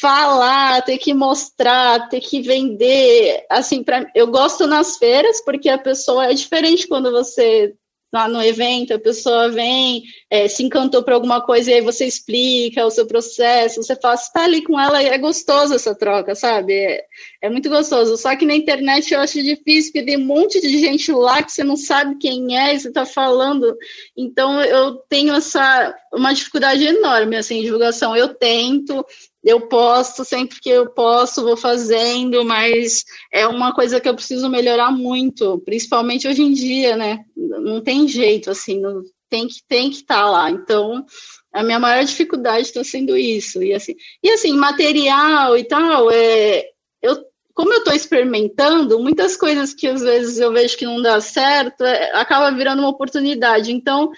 falar, 0.00 0.82
ter 0.82 0.98
que 0.98 1.14
mostrar, 1.14 2.08
ter 2.08 2.20
que 2.20 2.40
vender, 2.40 3.44
assim, 3.50 3.82
pra, 3.82 4.10
eu 4.14 4.26
gosto 4.26 4.66
nas 4.66 4.96
feiras 4.96 5.42
porque 5.44 5.68
a 5.68 5.78
pessoa 5.78 6.26
é 6.26 6.34
diferente 6.34 6.86
quando 6.86 7.10
você 7.10 7.74
lá 8.14 8.28
no 8.28 8.40
evento, 8.40 8.94
a 8.94 8.98
pessoa 8.98 9.48
vem, 9.48 10.04
é, 10.30 10.46
se 10.46 10.62
encantou 10.62 11.02
por 11.02 11.12
alguma 11.12 11.40
coisa 11.42 11.72
e 11.72 11.74
aí 11.74 11.80
você 11.80 12.06
explica 12.06 12.86
o 12.86 12.90
seu 12.90 13.08
processo, 13.08 13.82
você 13.82 13.96
fala, 13.96 14.16
você 14.16 14.32
tá 14.32 14.44
ali 14.44 14.62
com 14.62 14.78
ela 14.78 15.02
e 15.02 15.06
é 15.06 15.18
gostoso 15.18 15.74
essa 15.74 15.96
troca, 15.96 16.32
sabe? 16.36 16.72
É, 16.72 17.04
é, 17.42 17.50
muito 17.50 17.68
gostoso. 17.68 18.16
Só 18.16 18.36
que 18.36 18.46
na 18.46 18.54
internet 18.54 19.12
eu 19.12 19.18
acho 19.18 19.42
difícil, 19.42 19.92
porque 19.92 20.06
tem 20.06 20.16
um 20.16 20.26
monte 20.26 20.60
de 20.60 20.78
gente 20.78 21.10
lá 21.10 21.42
que 21.42 21.50
você 21.50 21.64
não 21.64 21.76
sabe 21.76 22.16
quem 22.18 22.56
é 22.56 22.72
e 22.72 22.78
você 22.78 22.92
tá 22.92 23.04
falando. 23.04 23.76
Então 24.16 24.62
eu 24.62 24.94
tenho 25.08 25.34
essa 25.34 25.92
uma 26.12 26.32
dificuldade 26.32 26.84
enorme 26.84 27.34
assim, 27.34 27.58
em 27.58 27.62
divulgação. 27.62 28.16
Eu 28.16 28.32
tento, 28.32 29.04
eu 29.44 29.68
posto 29.68 30.24
sempre 30.24 30.58
que 30.58 30.70
eu 30.70 30.88
posso, 30.88 31.44
vou 31.44 31.56
fazendo, 31.56 32.44
mas 32.44 33.04
é 33.30 33.46
uma 33.46 33.74
coisa 33.74 34.00
que 34.00 34.08
eu 34.08 34.14
preciso 34.14 34.48
melhorar 34.48 34.90
muito, 34.90 35.60
principalmente 35.66 36.26
hoje 36.26 36.42
em 36.42 36.52
dia, 36.52 36.96
né? 36.96 37.24
Não 37.36 37.82
tem 37.82 38.08
jeito, 38.08 38.50
assim, 38.50 38.80
não, 38.80 39.02
tem 39.28 39.46
que 39.46 39.56
tem 39.68 39.90
que 39.90 39.96
estar 39.96 40.22
tá 40.22 40.30
lá. 40.30 40.50
Então, 40.50 41.04
a 41.52 41.62
minha 41.62 41.78
maior 41.78 42.04
dificuldade 42.04 42.62
está 42.62 42.82
sendo 42.82 43.16
isso. 43.16 43.62
E 43.62 43.74
assim, 43.74 43.94
e 44.22 44.30
assim, 44.30 44.52
material 44.54 45.56
e 45.58 45.64
tal, 45.64 46.10
é, 46.10 46.64
eu, 47.02 47.22
como 47.52 47.72
eu 47.72 47.78
estou 47.78 47.92
experimentando, 47.92 48.98
muitas 48.98 49.36
coisas 49.36 49.74
que 49.74 49.86
às 49.86 50.00
vezes 50.00 50.38
eu 50.38 50.52
vejo 50.52 50.76
que 50.78 50.86
não 50.86 51.02
dá 51.02 51.20
certo, 51.20 51.84
é, 51.84 52.12
acaba 52.14 52.50
virando 52.50 52.80
uma 52.80 52.88
oportunidade. 52.88 53.72
Então, 53.72 54.10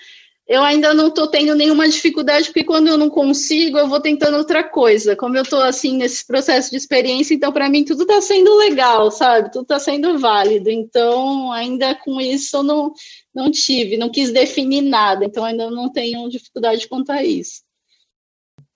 eu 0.48 0.62
ainda 0.62 0.94
não 0.94 1.09
estou 1.09 1.26
tendo 1.26 1.56
nenhuma 1.56 1.88
dificuldade, 1.88 2.46
porque 2.46 2.62
quando 2.62 2.87
eu 2.87 2.96
não 2.96 3.11
consigo, 3.11 3.78
eu 3.78 3.88
vou 3.88 4.00
tentando 4.00 4.37
outra 4.37 4.62
coisa. 4.62 5.16
Como 5.16 5.37
eu 5.37 5.42
estou 5.42 5.61
assim 5.61 5.96
nesse 5.96 6.24
processo 6.24 6.70
de 6.70 6.76
experiência, 6.76 7.35
então 7.35 7.52
para 7.52 7.68
mim 7.68 7.85
tudo 7.85 8.02
está 8.02 8.20
sendo 8.20 8.56
legal, 8.56 9.11
sabe? 9.11 9.50
Tudo 9.50 9.62
está 9.62 9.80
sendo 9.80 10.16
válido. 10.18 10.70
Então, 10.70 11.50
ainda 11.50 11.96
com 11.96 12.20
isso 12.20 12.59
eu 12.59 12.62
não, 12.62 12.92
não 13.35 13.50
tive, 13.50 13.96
não 13.96 14.09
quis 14.09 14.32
definir 14.32 14.82
nada, 14.82 15.24
então 15.24 15.44
ainda 15.44 15.68
não 15.68 15.90
tenho 15.90 16.28
dificuldade 16.28 16.87
quanto 16.87 17.11
a 17.11 17.24
isso. 17.24 17.62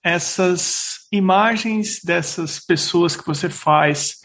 Essas 0.03 1.07
imagens 1.09 2.01
dessas 2.03 2.59
pessoas 2.59 3.15
que 3.15 3.25
você 3.25 3.49
faz, 3.49 4.19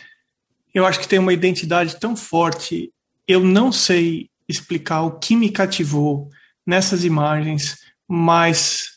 eu 0.75 0.85
acho 0.85 0.99
que 0.99 1.07
tem 1.07 1.21
uma 1.21 1.33
identidade 1.33 1.95
tão 2.01 2.17
forte. 2.17 2.93
Eu 3.29 3.39
não 3.39 3.71
sei 3.71 4.31
explicar 4.49 5.03
o 5.03 5.19
que 5.21 5.37
me 5.37 5.51
cativou 5.51 6.29
nessas 6.67 7.05
imagens, 7.05 7.79
mas 8.09 8.97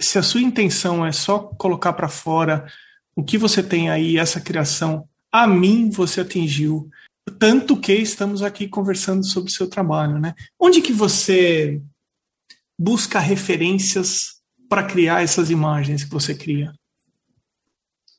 se 0.00 0.18
a 0.18 0.22
sua 0.22 0.40
intenção 0.40 1.04
é 1.04 1.12
só 1.12 1.38
colocar 1.38 1.92
para 1.92 2.08
fora 2.08 2.66
o 3.14 3.22
que 3.22 3.36
você 3.36 3.62
tem 3.62 3.90
aí, 3.90 4.16
essa 4.16 4.40
criação, 4.40 5.06
a 5.30 5.46
mim 5.46 5.90
você 5.90 6.22
atingiu. 6.22 6.88
Tanto 7.38 7.76
que 7.76 7.92
estamos 7.92 8.42
aqui 8.42 8.66
conversando 8.66 9.24
sobre 9.24 9.50
o 9.50 9.54
seu 9.54 9.68
trabalho, 9.68 10.18
né? 10.18 10.34
Onde 10.58 10.80
que 10.80 10.92
você 10.92 11.80
busca 12.78 13.20
referências 13.20 14.40
para 14.68 14.84
criar 14.84 15.22
essas 15.22 15.50
imagens 15.50 16.02
que 16.02 16.10
você 16.10 16.34
cria? 16.34 16.72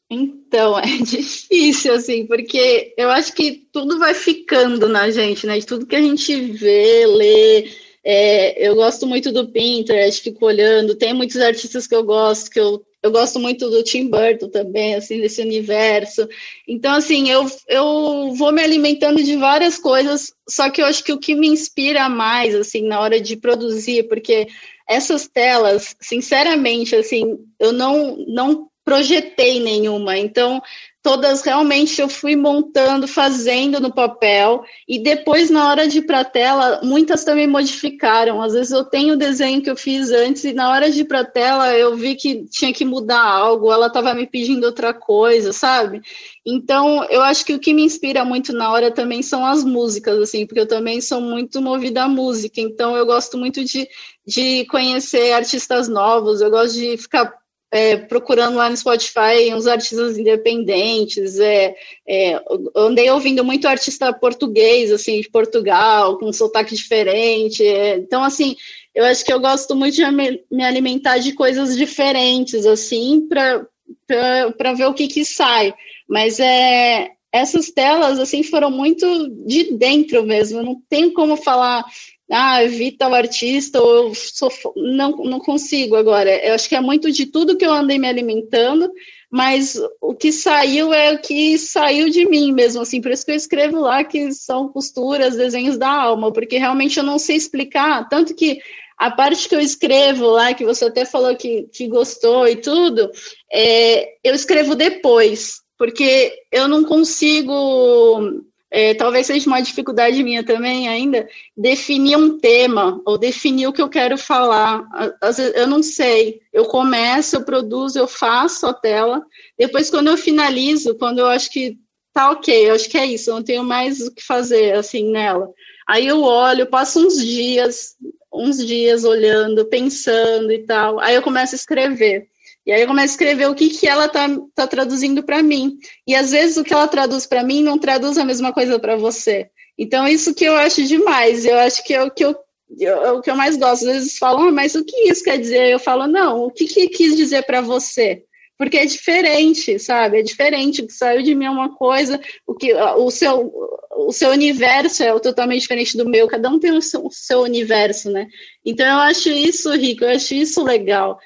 Então, 0.10 0.78
é 0.80 0.98
difícil, 0.98 1.94
assim, 1.94 2.28
porque 2.28 2.94
eu 2.98 3.10
acho 3.10 3.34
que 3.34 3.68
tudo 3.72 3.98
vai 3.98 4.14
ficando 4.14 4.88
na 4.88 5.10
gente, 5.10 5.48
né? 5.48 5.58
De 5.58 5.66
tudo 5.66 5.88
que 5.88 5.96
a 5.96 6.02
gente 6.02 6.52
vê, 6.52 7.08
lê, 7.08 7.72
é, 8.04 8.68
eu 8.68 8.76
gosto 8.76 9.06
muito 9.06 9.32
do 9.32 9.48
Pinterest, 9.48 10.22
fico 10.22 10.46
olhando. 10.46 10.96
Tem 10.96 11.14
muitos 11.14 11.38
artistas 11.38 11.88
que 11.88 11.96
eu 11.96 12.04
gosto, 12.04 12.50
que 12.50 12.60
eu 12.60 12.84
eu 13.04 13.12
gosto 13.12 13.40
muito 13.40 13.68
do 13.70 13.82
Tim 13.82 14.10
Burton 14.10 14.48
também, 14.48 14.94
assim, 14.94 15.20
desse 15.20 15.42
universo. 15.42 16.28
Então, 16.68 16.94
assim, 16.94 17.32
eu, 17.32 17.50
eu 17.68 18.32
vou 18.36 18.52
me 18.52 18.62
alimentando 18.62 19.24
de 19.24 19.36
várias 19.36 19.80
coisas, 19.80 20.32
só 20.48 20.70
que 20.70 20.82
eu 20.82 20.86
acho 20.86 21.04
que 21.04 21.12
o 21.12 21.20
que 21.20 21.34
me 21.34 21.48
inspira 21.48 22.08
mais, 22.08 22.54
assim, 22.54 22.84
na 22.84 23.00
hora 23.00 23.20
de 23.20 23.36
produzir, 23.36 24.08
porque 24.08 24.48
essas 24.88 25.28
telas, 25.28 25.96
sinceramente, 26.00 26.96
assim, 26.96 27.40
eu 27.60 27.72
não, 27.72 28.18
não 28.28 28.68
projetei 28.86 29.60
nenhuma. 29.60 30.16
Então, 30.18 30.62
todas 31.04 31.42
realmente 31.42 32.00
eu 32.00 32.08
fui 32.08 32.36
montando, 32.36 33.08
fazendo 33.08 33.80
no 33.80 33.92
papel, 33.92 34.64
e 34.88 35.00
depois, 35.00 35.50
na 35.50 35.70
hora 35.70 35.88
de 35.88 35.98
ir 35.98 36.04
para 36.04 36.20
a 36.20 36.26
tela, 36.26 36.80
muitas 36.84 37.24
também 37.24 37.48
modificaram. 37.48 38.42
Às 38.42 38.54
vezes 38.54 38.72
eu 38.72 38.86
tenho 38.86 39.16
o 39.16 39.18
desenho 39.18 39.62
que 39.62 39.70
eu 39.70 39.76
fiz 39.76 40.12
antes, 40.12 40.44
e 40.44 40.54
na 40.54 40.70
hora 40.70 40.92
de 40.92 41.02
ir 41.02 41.06
para 41.06 41.22
a 41.22 41.26
tela 41.26 41.76
eu 41.76 41.96
vi 41.96 42.16
que 42.16 42.46
tinha 42.46 42.72
que 42.72 42.86
mudar 42.86 43.22
algo, 43.24 43.72
ela 43.72 43.88
estava 43.88 44.14
me 44.14 44.28
pedindo 44.28 44.66
outra 44.66 44.94
coisa, 44.94 45.52
sabe? 45.52 46.02
Então, 46.46 47.04
eu 47.06 47.22
acho 47.22 47.46
que 47.46 47.54
o 47.54 47.60
que 47.60 47.74
me 47.74 47.84
inspira 47.84 48.24
muito 48.24 48.54
na 48.54 48.72
hora 48.72 48.92
também 48.92 49.24
são 49.24 49.46
as 49.46 49.64
músicas, 49.64 50.20
assim, 50.20 50.46
porque 50.46 50.60
eu 50.60 50.68
também 50.68 51.02
sou 51.02 51.20
muito 51.20 51.62
movida 51.62 52.04
à 52.04 52.08
música, 52.08 52.62
então 52.62 52.96
eu 52.96 53.06
gosto 53.06 53.38
muito 53.38 53.64
de, 53.64 53.88
de 54.26 54.66
conhecer 54.66 55.34
artistas 55.34 55.88
novos, 55.88 56.42
eu 56.42 56.50
gosto 56.50 56.76
de 56.76 56.98
ficar 56.98 57.41
é, 57.72 57.96
procurando 57.96 58.58
lá 58.58 58.70
no 58.70 58.76
Spotify 58.76 59.54
uns 59.56 59.66
artistas 59.66 60.18
independentes, 60.18 61.40
é, 61.40 61.74
é, 62.06 62.42
andei 62.76 63.10
ouvindo 63.10 63.46
muito 63.46 63.68
artista 63.68 64.12
português, 64.12 64.92
assim, 64.92 65.22
de 65.22 65.30
Portugal, 65.30 66.18
com 66.18 66.28
um 66.28 66.34
sotaque 66.34 66.76
diferente, 66.76 67.66
é, 67.66 67.96
então, 67.96 68.24
assim, 68.24 68.58
eu 68.94 69.06
acho 69.06 69.24
que 69.24 69.32
eu 69.32 69.40
gosto 69.40 69.74
muito 69.74 69.96
de 69.96 70.12
me, 70.12 70.44
me 70.52 70.66
alimentar 70.66 71.18
de 71.20 71.32
coisas 71.32 71.78
diferentes, 71.78 72.66
assim, 72.66 73.26
para 73.28 74.74
ver 74.74 74.88
o 74.88 74.94
que 74.94 75.08
que 75.08 75.24
sai, 75.24 75.74
mas 76.10 76.42
é, 76.42 77.12
essas 77.32 77.72
telas, 77.72 78.20
assim, 78.20 78.44
foram 78.44 78.70
muito 78.70 79.30
de 79.46 79.72
dentro 79.78 80.24
mesmo, 80.24 80.62
não 80.62 80.82
tem 80.90 81.10
como 81.10 81.38
falar 81.38 81.86
ah, 82.32 82.64
vi 82.66 82.92
tal 82.92 83.14
artista, 83.14 83.82
ou 83.82 84.08
eu 84.08 84.16
sou, 84.16 84.50
não, 84.76 85.12
não 85.18 85.40
consigo 85.40 85.96
agora. 85.96 86.32
Eu 86.46 86.54
acho 86.54 86.70
que 86.70 86.76
é 86.76 86.82
muito 86.82 87.12
de 87.12 87.26
tudo 87.26 87.58
que 87.58 87.66
eu 87.66 87.74
andei 87.74 88.00
me 88.00 88.08
alimentando, 88.08 88.90
mas 89.30 89.78
o 90.00 90.16
que 90.16 90.32
saiu 90.32 90.94
é 90.94 91.14
o 91.14 91.22
que 91.22 91.58
saiu 91.58 92.10
de 92.10 92.26
mim 92.26 92.54
mesmo, 92.54 92.82
assim, 92.82 93.02
por 93.02 93.12
isso 93.12 93.26
que 93.26 93.32
eu 93.32 93.36
escrevo 93.36 93.82
lá 93.82 94.04
que 94.04 94.32
são 94.34 94.70
costuras, 94.70 95.36
desenhos 95.36 95.78
da 95.78 95.90
alma, 95.90 96.32
porque 96.32 96.58
realmente 96.58 96.98
eu 96.98 97.04
não 97.04 97.20
sei 97.20 97.36
explicar, 97.36 98.08
tanto 98.08 98.34
que 98.34 98.60
a 98.98 99.10
parte 99.10 99.50
que 99.50 99.56
eu 99.56 99.60
escrevo 99.60 100.28
lá, 100.28 100.54
que 100.54 100.64
você 100.64 100.86
até 100.86 101.06
falou 101.06 101.36
que, 101.36 101.64
que 101.74 101.88
gostou 101.88 102.48
e 102.48 102.56
tudo, 102.56 103.10
é, 103.52 104.16
eu 104.24 104.36
escrevo 104.36 104.76
depois, 104.76 105.62
porque 105.78 106.32
eu 106.52 106.68
não 106.68 106.84
consigo 106.84 108.44
é, 108.72 108.94
talvez 108.94 109.28
seja 109.28 109.48
uma 109.48 109.62
dificuldade 109.62 110.24
minha 110.24 110.46
também 110.46 110.88
ainda, 110.88 111.28
definir 111.58 112.16
um 112.16 112.40
tema 112.40 113.02
ou 113.06 113.18
definir 113.18 113.68
o 113.68 113.74
que 113.74 113.82
eu 113.82 113.90
quero 113.90 114.18
falar. 114.18 114.88
Às 115.22 115.38
vezes, 115.38 115.54
eu 115.58 115.68
não 115.68 115.84
sei. 115.84 116.40
Eu 116.54 116.64
começo, 116.64 117.36
eu 117.36 117.44
produzo, 117.44 118.00
eu 118.00 118.08
faço 118.08 118.66
a 118.66 118.74
tela. 118.74 119.22
Depois, 119.60 119.90
quando 119.90 120.08
eu 120.08 120.16
finalizo, 120.16 120.96
quando 120.98 121.20
eu 121.20 121.28
acho 121.28 121.52
que 121.52 121.78
tá 122.14 122.32
ok, 122.32 122.70
eu 122.70 122.76
acho 122.76 122.90
que 122.90 122.98
é 122.98 123.06
isso, 123.06 123.30
eu 123.30 123.36
não 123.36 123.44
tenho 123.44 123.64
mais 123.64 124.00
o 124.02 124.14
que 124.14 124.24
fazer 124.24 124.74
assim 124.76 125.12
nela. 125.12 125.50
Aí 125.88 126.08
eu 126.08 126.22
olho, 126.22 126.66
passo 126.66 127.06
uns 127.06 127.22
dias, 127.22 127.98
uns 128.34 128.66
dias 128.66 129.04
olhando, 129.04 129.66
pensando 129.66 130.50
e 130.50 130.60
tal. 130.66 130.98
Aí 131.02 131.16
eu 131.16 131.22
começo 131.22 131.56
a 131.56 131.58
escrever. 131.58 132.31
E 132.66 132.72
aí 132.72 132.82
eu 132.82 132.88
começo 132.88 133.14
a 133.14 133.14
escrever 133.14 133.50
o 133.50 133.56
que, 133.56 133.70
que 133.70 133.88
ela 133.88 134.08
tá, 134.08 134.28
tá 134.54 134.68
traduzindo 134.68 135.24
para 135.24 135.42
mim. 135.42 135.78
E 136.08 136.16
às 136.16 136.32
vezes 136.32 136.58
o 136.58 136.64
que 136.64 136.74
ela 136.74 136.88
traduz 136.88 137.26
para 137.26 137.44
mim 137.44 137.64
não 137.64 137.78
traduz 137.78 138.18
a 138.18 138.26
mesma 138.26 138.54
coisa 138.54 138.78
para 138.78 138.96
você. 138.96 139.50
Então, 139.78 140.08
isso 140.08 140.34
que 140.36 140.46
eu 140.46 140.56
acho 140.56 140.84
demais. 140.84 141.44
Eu 141.46 141.58
acho 141.58 141.84
que 141.84 141.94
é 141.94 142.04
o 142.04 142.12
que 142.12 142.24
eu, 142.24 142.36
é 142.80 143.12
o 143.12 143.22
que 143.22 143.32
eu 143.32 143.36
mais 143.36 143.58
gosto. 143.58 143.88
Às 143.88 143.94
vezes 143.94 144.18
falam, 144.18 144.50
ah, 144.50 144.52
mas 144.52 144.76
o 144.76 144.86
que 144.86 145.10
isso 145.10 145.24
quer 145.24 145.40
dizer? 145.40 145.72
Eu 145.72 145.80
falo, 145.80 146.06
não, 146.06 146.46
o 146.46 146.52
que, 146.52 146.66
que 146.66 146.88
quis 146.90 147.16
dizer 147.16 147.44
para 147.44 147.62
você? 147.62 148.24
Porque 148.60 148.78
é 148.78 148.86
diferente, 148.86 149.80
sabe? 149.80 150.20
É 150.20 150.22
diferente. 150.22 150.84
O 150.84 150.88
que 150.88 150.94
saiu 150.94 151.24
de 151.24 151.34
mim 151.34 151.46
é 151.46 151.50
uma 151.50 151.76
coisa, 151.76 152.22
o, 152.46 152.54
que, 152.54 152.72
o, 152.76 153.10
seu, 153.10 153.52
o 153.98 154.12
seu 154.12 154.30
universo 154.30 155.02
é 155.02 155.20
totalmente 155.20 155.62
diferente 155.62 155.98
do 155.98 156.08
meu. 156.08 156.28
Cada 156.28 156.48
um 156.48 156.60
tem 156.60 156.72
o 156.72 156.82
seu, 156.82 157.04
o 157.04 157.12
seu 157.12 157.42
universo, 157.42 158.12
né? 158.12 158.28
Então, 158.64 158.86
eu 158.86 159.00
acho 159.00 159.30
isso 159.30 159.74
rico, 159.74 160.04
eu 160.04 160.16
acho 160.16 160.36
isso 160.36 160.64
legal. 160.64 161.20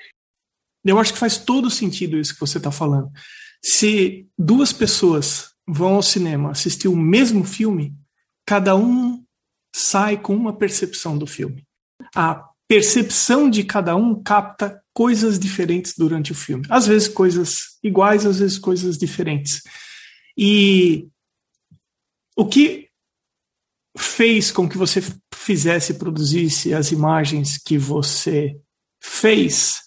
Eu 0.85 0.99
acho 0.99 1.13
que 1.13 1.19
faz 1.19 1.37
todo 1.37 1.69
sentido 1.69 2.17
isso 2.17 2.33
que 2.33 2.39
você 2.39 2.57
está 2.57 2.71
falando. 2.71 3.09
Se 3.63 4.27
duas 4.37 4.71
pessoas 4.71 5.51
vão 5.67 5.95
ao 5.95 6.03
cinema 6.03 6.51
assistir 6.51 6.87
o 6.87 6.95
mesmo 6.95 7.43
filme, 7.43 7.95
cada 8.45 8.75
um 8.75 9.23
sai 9.75 10.17
com 10.17 10.35
uma 10.35 10.53
percepção 10.53 11.17
do 11.17 11.25
filme. 11.25 11.65
A 12.15 12.47
percepção 12.67 13.49
de 13.49 13.63
cada 13.63 13.95
um 13.95 14.21
capta 14.21 14.81
coisas 14.93 15.37
diferentes 15.37 15.93
durante 15.97 16.31
o 16.31 16.35
filme. 16.35 16.65
Às 16.69 16.87
vezes 16.87 17.07
coisas 17.07 17.77
iguais, 17.83 18.25
às 18.25 18.39
vezes 18.39 18.57
coisas 18.57 18.97
diferentes. 18.97 19.61
E 20.37 21.07
o 22.35 22.45
que 22.45 22.89
fez 23.97 24.51
com 24.51 24.67
que 24.67 24.77
você 24.77 25.01
fizesse 25.33 25.95
produzisse 25.95 26.73
as 26.73 26.91
imagens 26.91 27.57
que 27.57 27.77
você 27.77 28.57
fez 29.01 29.84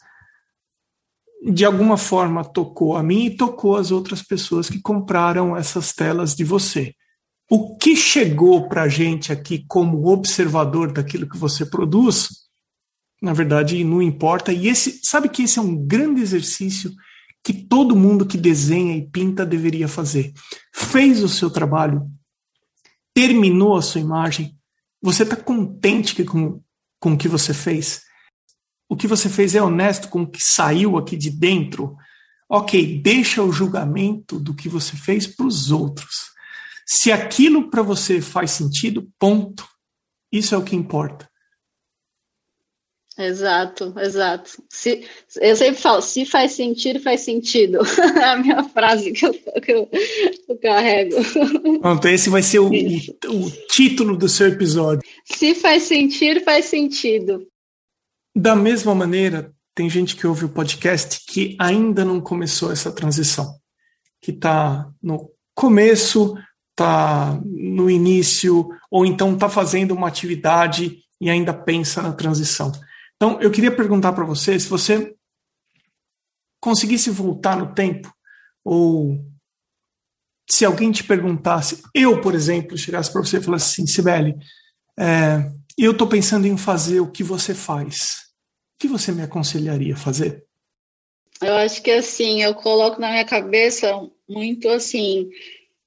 de 1.42 1.64
alguma 1.64 1.96
forma 1.96 2.44
tocou 2.44 2.96
a 2.96 3.02
mim 3.02 3.26
e 3.26 3.36
tocou 3.36 3.76
as 3.76 3.90
outras 3.90 4.22
pessoas 4.22 4.68
que 4.68 4.80
compraram 4.80 5.56
essas 5.56 5.92
telas 5.92 6.34
de 6.34 6.44
você. 6.44 6.94
O 7.50 7.76
que 7.78 7.96
chegou 7.96 8.68
para 8.68 8.82
a 8.82 8.88
gente 8.88 9.32
aqui 9.32 9.64
como 9.66 10.06
observador 10.08 10.92
daquilo 10.92 11.28
que 11.28 11.38
você 11.38 11.64
produz, 11.64 12.28
na 13.22 13.32
verdade, 13.32 13.82
não 13.84 14.02
importa. 14.02 14.52
E 14.52 14.68
esse, 14.68 15.00
sabe 15.02 15.28
que 15.28 15.42
esse 15.42 15.58
é 15.58 15.62
um 15.62 15.76
grande 15.86 16.20
exercício 16.20 16.92
que 17.42 17.52
todo 17.52 17.96
mundo 17.96 18.26
que 18.26 18.36
desenha 18.36 18.96
e 18.96 19.08
pinta 19.08 19.46
deveria 19.46 19.88
fazer. 19.88 20.32
Fez 20.74 21.22
o 21.22 21.28
seu 21.28 21.48
trabalho, 21.48 22.06
terminou 23.14 23.76
a 23.76 23.82
sua 23.82 24.00
imagem, 24.00 24.54
você 25.00 25.22
está 25.22 25.36
contente 25.36 26.22
com, 26.24 26.60
com 27.00 27.12
o 27.12 27.16
que 27.16 27.28
você 27.28 27.54
fez? 27.54 28.02
O 28.88 28.96
que 28.96 29.06
você 29.06 29.28
fez 29.28 29.54
é 29.54 29.62
honesto 29.62 30.08
com 30.08 30.22
o 30.22 30.26
que 30.26 30.42
saiu 30.42 30.96
aqui 30.96 31.16
de 31.16 31.30
dentro, 31.30 31.96
ok, 32.48 33.00
deixa 33.02 33.42
o 33.42 33.52
julgamento 33.52 34.40
do 34.40 34.54
que 34.54 34.68
você 34.68 34.96
fez 34.96 35.26
para 35.26 35.46
os 35.46 35.70
outros. 35.70 36.30
Se 36.86 37.12
aquilo 37.12 37.68
para 37.68 37.82
você 37.82 38.20
faz 38.20 38.52
sentido, 38.52 39.06
ponto. 39.18 39.68
Isso 40.32 40.54
é 40.54 40.58
o 40.58 40.64
que 40.64 40.74
importa. 40.74 41.28
Exato, 43.18 43.92
exato. 43.98 44.62
Se, 44.70 45.04
eu 45.40 45.56
sempre 45.56 45.80
falo, 45.80 46.00
se 46.00 46.24
faz 46.24 46.52
sentido, 46.52 47.00
faz 47.00 47.20
sentido. 47.22 47.80
É 48.16 48.24
a 48.24 48.36
minha 48.36 48.62
frase 48.62 49.12
que 49.12 49.26
eu, 49.26 49.34
que 49.34 49.72
eu, 49.72 49.88
eu 50.48 50.58
carrego. 50.58 51.16
Pronto, 51.80 52.08
esse 52.08 52.30
vai 52.30 52.42
ser 52.42 52.60
o, 52.60 52.68
o, 52.68 53.46
o 53.46 53.50
título 53.68 54.16
do 54.16 54.28
seu 54.28 54.46
episódio. 54.46 55.02
Se 55.24 55.54
faz 55.54 55.82
sentido, 55.82 56.40
faz 56.40 56.66
sentido. 56.66 57.46
Da 58.40 58.54
mesma 58.54 58.94
maneira, 58.94 59.52
tem 59.74 59.90
gente 59.90 60.14
que 60.14 60.24
ouve 60.24 60.44
o 60.44 60.48
podcast 60.48 61.24
que 61.26 61.56
ainda 61.58 62.04
não 62.04 62.20
começou 62.20 62.70
essa 62.70 62.92
transição, 62.92 63.58
que 64.22 64.30
está 64.30 64.88
no 65.02 65.28
começo, 65.56 66.36
está 66.70 67.36
no 67.44 67.90
início, 67.90 68.68
ou 68.88 69.04
então 69.04 69.34
está 69.34 69.48
fazendo 69.48 69.92
uma 69.92 70.06
atividade 70.06 71.00
e 71.20 71.28
ainda 71.28 71.52
pensa 71.52 72.00
na 72.00 72.12
transição. 72.12 72.70
Então, 73.16 73.40
eu 73.40 73.50
queria 73.50 73.74
perguntar 73.74 74.12
para 74.12 74.24
você 74.24 74.56
se 74.60 74.68
você 74.68 75.16
conseguisse 76.60 77.10
voltar 77.10 77.56
no 77.56 77.74
tempo, 77.74 78.08
ou 78.64 79.18
se 80.48 80.64
alguém 80.64 80.92
te 80.92 81.02
perguntasse, 81.02 81.82
eu, 81.92 82.20
por 82.20 82.36
exemplo, 82.36 82.78
chegasse 82.78 83.10
para 83.10 83.20
você 83.20 83.38
e 83.38 83.42
falasse 83.42 83.72
assim, 83.72 83.86
Sibeli, 83.88 84.36
é, 84.96 85.50
eu 85.76 85.90
estou 85.90 86.06
pensando 86.06 86.46
em 86.46 86.56
fazer 86.56 87.00
o 87.00 87.10
que 87.10 87.24
você 87.24 87.52
faz 87.52 88.27
que 88.78 88.88
você 88.88 89.12
me 89.12 89.22
aconselharia 89.22 89.94
a 89.94 89.98
fazer? 89.98 90.44
Eu 91.42 91.54
acho 91.54 91.82
que 91.82 91.90
assim, 91.90 92.42
eu 92.42 92.54
coloco 92.54 93.00
na 93.00 93.10
minha 93.10 93.24
cabeça 93.24 94.08
muito 94.28 94.68
assim, 94.68 95.28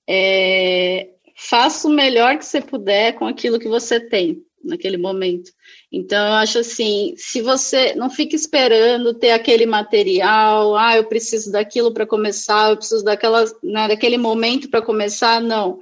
é, 0.08 1.10
faça 1.36 1.88
o 1.88 1.92
melhor 1.92 2.38
que 2.38 2.46
você 2.46 2.62
puder 2.62 3.14
com 3.14 3.26
aquilo 3.26 3.60
que 3.60 3.68
você 3.68 4.00
tem 4.00 4.44
naquele 4.64 4.98
momento. 4.98 5.52
Então, 5.92 6.26
eu 6.28 6.34
acho 6.34 6.60
assim, 6.60 7.14
se 7.18 7.42
você 7.42 7.96
não 7.96 8.10
fica 8.10 8.36
esperando 8.36 9.14
ter 9.14 9.32
aquele 9.32 9.66
material, 9.66 10.78
ah, 10.78 10.96
eu 10.96 11.06
preciso 11.06 11.52
daquilo 11.52 11.94
para 11.94 12.06
começar, 12.06 12.70
eu 12.70 12.78
preciso 12.78 13.04
daquela, 13.04 13.44
né, 13.64 13.88
daquele 13.88 14.18
momento 14.18 14.70
para 14.70 14.82
começar, 14.82 15.42
não 15.42 15.80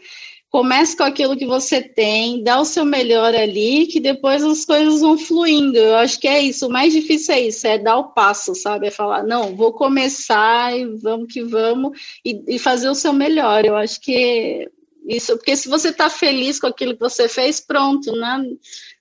comece 0.49 0.97
com 0.97 1.03
aquilo 1.03 1.37
que 1.37 1.45
você 1.45 1.81
tem, 1.81 2.43
dá 2.43 2.59
o 2.59 2.65
seu 2.65 2.83
melhor 2.83 3.35
ali, 3.35 3.85
que 3.85 3.99
depois 3.99 4.43
as 4.43 4.65
coisas 4.65 5.01
vão 5.01 5.17
fluindo. 5.17 5.77
Eu 5.77 5.95
acho 5.95 6.19
que 6.19 6.27
é 6.27 6.41
isso. 6.41 6.67
O 6.67 6.71
mais 6.71 6.91
difícil 6.91 7.35
é 7.35 7.41
isso, 7.41 7.67
é 7.67 7.77
dar 7.77 7.97
o 7.97 8.11
passo, 8.11 8.55
sabe? 8.55 8.87
É 8.87 8.91
falar, 8.91 9.23
não, 9.23 9.55
vou 9.55 9.71
começar 9.71 10.75
e 10.75 10.85
vamos 10.85 11.31
que 11.31 11.43
vamos, 11.43 11.97
e, 12.25 12.55
e 12.55 12.59
fazer 12.59 12.89
o 12.89 12.95
seu 12.95 13.13
melhor. 13.13 13.63
Eu 13.63 13.75
acho 13.75 14.01
que 14.01 14.67
isso, 15.07 15.35
porque 15.37 15.55
se 15.55 15.67
você 15.67 15.89
está 15.89 16.09
feliz 16.09 16.59
com 16.59 16.67
aquilo 16.67 16.93
que 16.93 16.99
você 16.99 17.27
fez, 17.27 17.59
pronto, 17.59 18.11
né? 18.11 18.43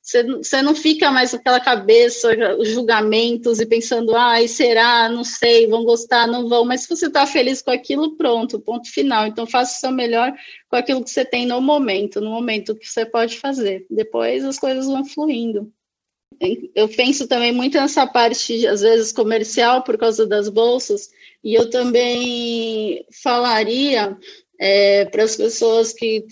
Você, 0.09 0.23
você 0.23 0.63
não 0.63 0.75
fica 0.75 1.11
mais 1.11 1.33
com 1.33 1.37
aquela 1.37 1.61
cabeça, 1.61 2.35
os 2.59 2.69
julgamentos 2.69 3.61
e 3.61 3.67
pensando, 3.67 4.17
ai, 4.17 4.49
será, 4.49 5.07
não 5.11 5.23
sei, 5.23 5.67
vão 5.67 5.85
gostar, 5.85 6.27
não 6.27 6.49
vão, 6.49 6.65
mas 6.65 6.81
se 6.81 6.89
você 6.89 7.09
está 7.09 7.27
feliz 7.27 7.61
com 7.61 7.71
aquilo, 7.71 8.17
pronto, 8.17 8.59
ponto 8.59 8.91
final. 8.91 9.27
Então 9.27 9.47
faça 9.47 9.77
o 9.77 9.81
seu 9.81 9.91
melhor 9.91 10.33
com 10.71 10.77
aquilo 10.77 11.05
que 11.05 11.11
você 11.11 11.27
tem 11.27 11.45
no 11.45 11.61
momento, 11.61 12.23
no 12.23 12.31
momento 12.31 12.75
que 12.75 12.87
você 12.87 13.05
pode 13.05 13.39
fazer. 13.39 13.85
Depois 13.91 14.47
as 14.47 14.59
coisas 14.59 14.87
vão 14.87 15.05
fluindo. 15.05 15.71
Eu 16.75 16.89
penso 16.89 17.29
também 17.29 17.53
muito 17.53 17.77
nessa 17.77 18.07
parte, 18.07 18.67
às 18.67 18.81
vezes, 18.81 19.13
comercial, 19.13 19.83
por 19.83 19.99
causa 19.99 20.27
das 20.27 20.49
bolsas, 20.49 21.11
e 21.45 21.53
eu 21.53 21.69
também 21.69 23.05
falaria 23.23 24.17
é, 24.59 25.05
para 25.05 25.25
as 25.25 25.37
pessoas 25.37 25.93
que 25.93 26.27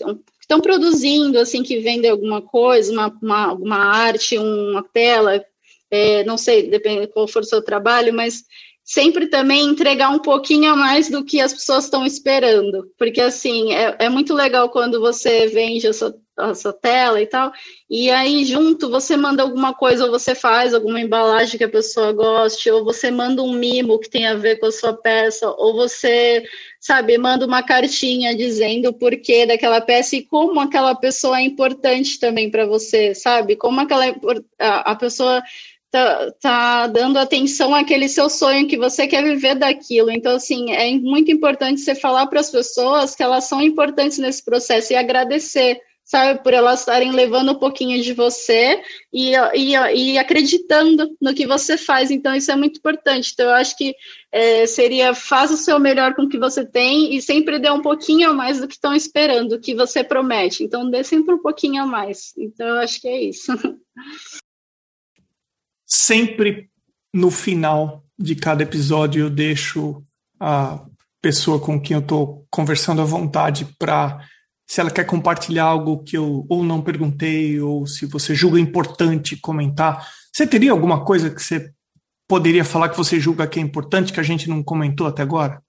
estão 0.47 0.61
produzindo, 0.61 1.37
assim, 1.37 1.61
que 1.61 1.79
vendem 1.79 2.09
alguma 2.09 2.41
coisa, 2.41 2.91
uma, 2.91 3.07
uma, 3.21 3.53
uma 3.53 3.77
arte, 3.77 4.37
uma 4.37 4.81
tela, 4.81 5.43
é, 5.91 6.23
não 6.23 6.37
sei, 6.37 6.69
depende 6.69 7.07
qual 7.07 7.27
for 7.27 7.41
o 7.41 7.45
seu 7.45 7.61
trabalho, 7.61 8.13
mas 8.13 8.45
sempre 8.87 9.27
também 9.27 9.65
entregar 9.65 10.09
um 10.09 10.19
pouquinho 10.19 10.71
a 10.71 10.75
mais 10.75 11.09
do 11.09 11.25
que 11.25 11.41
as 11.41 11.51
pessoas 11.53 11.83
estão 11.83 12.05
esperando, 12.05 12.89
porque 12.97 13.19
assim, 13.19 13.73
é, 13.73 13.97
é 13.99 14.09
muito 14.09 14.33
legal 14.33 14.69
quando 14.69 15.01
você 15.01 15.45
vende 15.47 15.85
a 15.85 15.91
sua, 15.91 16.15
a 16.37 16.55
sua 16.55 16.71
tela 16.71 17.21
e 17.21 17.27
tal, 17.27 17.51
e 17.89 18.09
aí 18.09 18.45
junto 18.45 18.89
você 18.89 19.17
manda 19.17 19.43
alguma 19.43 19.73
coisa, 19.73 20.05
ou 20.05 20.09
você 20.09 20.33
faz 20.33 20.73
alguma 20.73 21.01
embalagem 21.01 21.57
que 21.57 21.65
a 21.65 21.69
pessoa 21.69 22.13
goste, 22.13 22.71
ou 22.71 22.85
você 22.85 23.11
manda 23.11 23.43
um 23.43 23.51
mimo 23.51 23.99
que 23.99 24.09
tem 24.09 24.25
a 24.25 24.35
ver 24.35 24.55
com 24.57 24.67
a 24.67 24.71
sua 24.71 24.93
peça, 24.93 25.49
ou 25.57 25.73
você 25.73 26.41
sabe, 26.79 27.17
manda 27.17 27.45
uma 27.45 27.61
cartinha 27.61 28.33
dizendo 28.37 28.87
o 28.87 28.93
porquê 28.93 29.45
daquela 29.45 29.81
peça 29.81 30.15
e 30.15 30.23
como 30.25 30.61
aquela 30.61 30.95
pessoa 30.95 31.39
é 31.39 31.43
importante 31.43 32.17
também 32.17 32.49
para 32.49 32.65
você, 32.65 33.13
sabe? 33.13 33.57
Como 33.57 33.81
aquela 33.81 34.05
a, 34.57 34.91
a 34.91 34.95
pessoa 34.95 35.43
tá, 35.91 36.31
tá 36.39 36.87
dando 36.87 37.17
atenção 37.17 37.73
àquele 37.73 38.09
seu 38.09 38.29
sonho 38.29 38.67
que 38.67 38.77
você 38.77 39.07
quer 39.07 39.23
viver 39.23 39.55
daquilo. 39.55 40.11
Então, 40.11 40.35
assim, 40.35 40.71
é 40.71 40.91
muito 40.93 41.31
importante 41.31 41.81
você 41.81 41.95
falar 41.95 42.27
para 42.27 42.39
as 42.39 42.49
pessoas 42.49 43.15
que 43.15 43.23
elas 43.23 43.45
são 43.45 43.61
importantes 43.61 44.17
nesse 44.17 44.43
processo 44.43 44.93
e 44.93 44.95
agradecer 44.95 45.81
sabe? 46.07 46.41
Por 46.41 46.53
elas 46.53 46.79
estarem 46.79 47.11
levando 47.11 47.51
um 47.51 47.59
pouquinho 47.59 48.01
de 48.01 48.13
você 48.13 48.81
e, 49.13 49.33
e, 49.53 49.73
e, 49.73 50.17
acreditando 50.17 51.13
no 51.21 51.33
que 51.33 51.45
você 51.45 51.77
faz. 51.77 52.09
Então, 52.09 52.33
isso 52.33 52.49
é 52.49 52.55
muito 52.55 52.77
importante. 52.77 53.31
Então, 53.33 53.47
eu 53.47 53.53
acho 53.55 53.77
que 53.77 53.93
é, 54.31 54.65
seria 54.65 55.13
faz 55.13 55.51
o 55.51 55.57
seu 55.57 55.77
melhor 55.77 56.15
com 56.15 56.23
o 56.23 56.29
que 56.29 56.39
você 56.39 56.65
tem 56.65 57.13
e 57.13 57.21
sempre 57.21 57.59
dê 57.59 57.69
um 57.69 57.81
pouquinho 57.81 58.29
a 58.29 58.33
mais 58.33 58.61
do 58.61 58.67
que 58.69 58.75
estão 58.75 58.95
esperando, 58.95 59.55
o 59.55 59.59
que 59.59 59.75
você 59.75 60.01
promete. 60.01 60.63
Então, 60.63 60.89
dê 60.89 61.03
sempre 61.03 61.35
um 61.35 61.41
pouquinho 61.41 61.83
a 61.83 61.85
mais. 61.85 62.33
Então, 62.37 62.65
eu 62.65 62.77
acho 62.77 63.01
que 63.01 63.07
é 63.09 63.21
isso. 63.23 63.51
Sempre 65.87 66.69
no 67.13 67.31
final 67.31 68.03
de 68.19 68.35
cada 68.35 68.61
episódio, 68.63 69.21
eu 69.21 69.29
deixo 69.29 70.03
a 70.39 70.85
pessoa 71.21 71.59
com 71.59 71.79
quem 71.79 71.95
eu 71.95 72.01
estou 72.01 72.45
conversando 72.51 73.01
à 73.01 73.05
vontade 73.05 73.65
para 73.79 74.19
se 74.67 74.81
ela 74.81 74.91
quer 74.91 75.05
compartilhar 75.05 75.63
algo 75.63 76.03
que 76.03 76.17
eu 76.17 76.45
ou 76.49 76.61
não 76.61 76.81
perguntei, 76.81 77.59
ou 77.61 77.87
se 77.87 78.05
você 78.05 78.35
julga 78.35 78.59
importante 78.59 79.37
comentar. 79.37 80.05
Você 80.33 80.45
teria 80.45 80.71
alguma 80.71 81.05
coisa 81.05 81.29
que 81.29 81.41
você 81.41 81.71
poderia 82.27 82.65
falar 82.65 82.89
que 82.89 82.97
você 82.97 83.17
julga 83.17 83.47
que 83.47 83.59
é 83.59 83.63
importante, 83.63 84.11
que 84.11 84.19
a 84.19 84.23
gente 84.23 84.49
não 84.49 84.61
comentou 84.61 85.07
até 85.07 85.21
agora? 85.21 85.63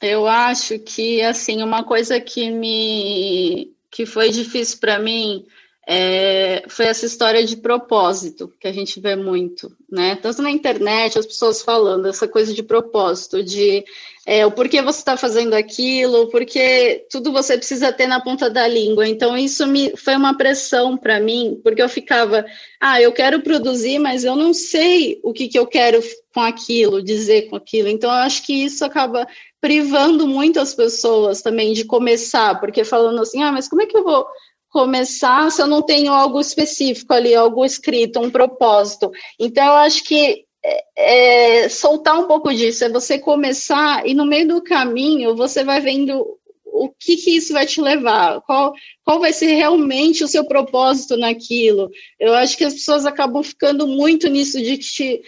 Eu 0.00 0.26
acho 0.26 0.80
que, 0.80 1.22
assim, 1.22 1.62
uma 1.62 1.84
coisa 1.84 2.20
que 2.20 2.50
me 2.50 3.70
que 3.88 4.04
foi 4.06 4.30
difícil 4.30 4.78
para 4.80 4.98
mim 4.98 5.46
é, 5.86 6.62
foi 6.68 6.86
essa 6.86 7.04
história 7.04 7.44
de 7.44 7.56
propósito 7.56 8.52
que 8.60 8.68
a 8.68 8.72
gente 8.72 9.00
vê 9.00 9.16
muito, 9.16 9.76
né? 9.90 10.14
Tanto 10.14 10.40
na 10.40 10.50
internet, 10.50 11.18
as 11.18 11.26
pessoas 11.26 11.60
falando 11.60 12.06
essa 12.06 12.28
coisa 12.28 12.54
de 12.54 12.62
propósito, 12.62 13.42
de 13.42 13.84
é, 14.24 14.46
o 14.46 14.52
porquê 14.52 14.80
você 14.80 15.00
está 15.00 15.16
fazendo 15.16 15.54
aquilo, 15.54 16.28
porque 16.28 17.04
tudo 17.10 17.32
você 17.32 17.56
precisa 17.56 17.92
ter 17.92 18.06
na 18.06 18.20
ponta 18.20 18.48
da 18.48 18.68
língua. 18.68 19.08
Então, 19.08 19.36
isso 19.36 19.66
me 19.66 19.96
foi 19.96 20.14
uma 20.14 20.36
pressão 20.36 20.96
para 20.96 21.18
mim, 21.18 21.60
porque 21.64 21.82
eu 21.82 21.88
ficava, 21.88 22.46
ah, 22.80 23.02
eu 23.02 23.10
quero 23.10 23.42
produzir, 23.42 23.98
mas 23.98 24.22
eu 24.22 24.36
não 24.36 24.54
sei 24.54 25.18
o 25.24 25.32
que, 25.32 25.48
que 25.48 25.58
eu 25.58 25.66
quero 25.66 26.00
com 26.32 26.40
aquilo, 26.40 27.02
dizer 27.02 27.48
com 27.48 27.56
aquilo. 27.56 27.88
Então, 27.88 28.08
eu 28.08 28.16
acho 28.18 28.46
que 28.46 28.52
isso 28.52 28.84
acaba 28.84 29.26
privando 29.60 30.28
muito 30.28 30.60
as 30.60 30.74
pessoas 30.74 31.42
também 31.42 31.72
de 31.72 31.84
começar, 31.84 32.60
porque 32.60 32.84
falando 32.84 33.20
assim, 33.20 33.42
ah, 33.42 33.50
mas 33.50 33.68
como 33.68 33.82
é 33.82 33.86
que 33.86 33.96
eu 33.96 34.04
vou 34.04 34.24
começar 34.72 35.50
se 35.50 35.60
eu 35.60 35.66
não 35.66 35.82
tenho 35.82 36.12
algo 36.12 36.40
específico 36.40 37.12
ali, 37.12 37.34
algo 37.34 37.64
escrito, 37.64 38.18
um 38.18 38.30
propósito. 38.30 39.12
Então, 39.38 39.64
eu 39.64 39.74
acho 39.74 40.02
que 40.02 40.44
é, 40.64 41.64
é, 41.64 41.68
soltar 41.68 42.18
um 42.18 42.26
pouco 42.26 42.52
disso, 42.52 42.84
é 42.84 42.88
você 42.88 43.18
começar 43.18 44.06
e 44.06 44.14
no 44.14 44.24
meio 44.24 44.48
do 44.48 44.62
caminho 44.62 45.36
você 45.36 45.62
vai 45.62 45.80
vendo 45.80 46.38
o 46.64 46.88
que, 46.88 47.16
que 47.16 47.36
isso 47.36 47.52
vai 47.52 47.66
te 47.66 47.82
levar, 47.82 48.40
qual, 48.40 48.72
qual 49.04 49.20
vai 49.20 49.32
ser 49.32 49.52
realmente 49.52 50.24
o 50.24 50.28
seu 50.28 50.46
propósito 50.46 51.18
naquilo. 51.18 51.90
Eu 52.18 52.32
acho 52.32 52.56
que 52.56 52.64
as 52.64 52.72
pessoas 52.72 53.04
acabam 53.04 53.42
ficando 53.42 53.86
muito 53.86 54.26
nisso 54.26 54.58
de 54.58 54.78
te, 54.78 55.22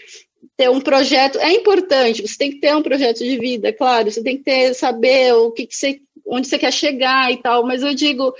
ter 0.56 0.70
um 0.70 0.80
projeto. 0.80 1.38
É 1.38 1.52
importante, 1.52 2.22
você 2.22 2.38
tem 2.38 2.50
que 2.50 2.60
ter 2.60 2.74
um 2.74 2.82
projeto 2.82 3.18
de 3.18 3.38
vida, 3.38 3.74
claro, 3.74 4.10
você 4.10 4.22
tem 4.22 4.38
que 4.38 4.44
ter, 4.44 4.72
saber 4.72 5.34
o 5.34 5.50
que, 5.50 5.66
que 5.66 5.76
você, 5.76 6.00
onde 6.26 6.48
você 6.48 6.58
quer 6.58 6.72
chegar 6.72 7.30
e 7.30 7.36
tal, 7.36 7.66
mas 7.66 7.82
eu 7.82 7.94
digo, 7.94 8.32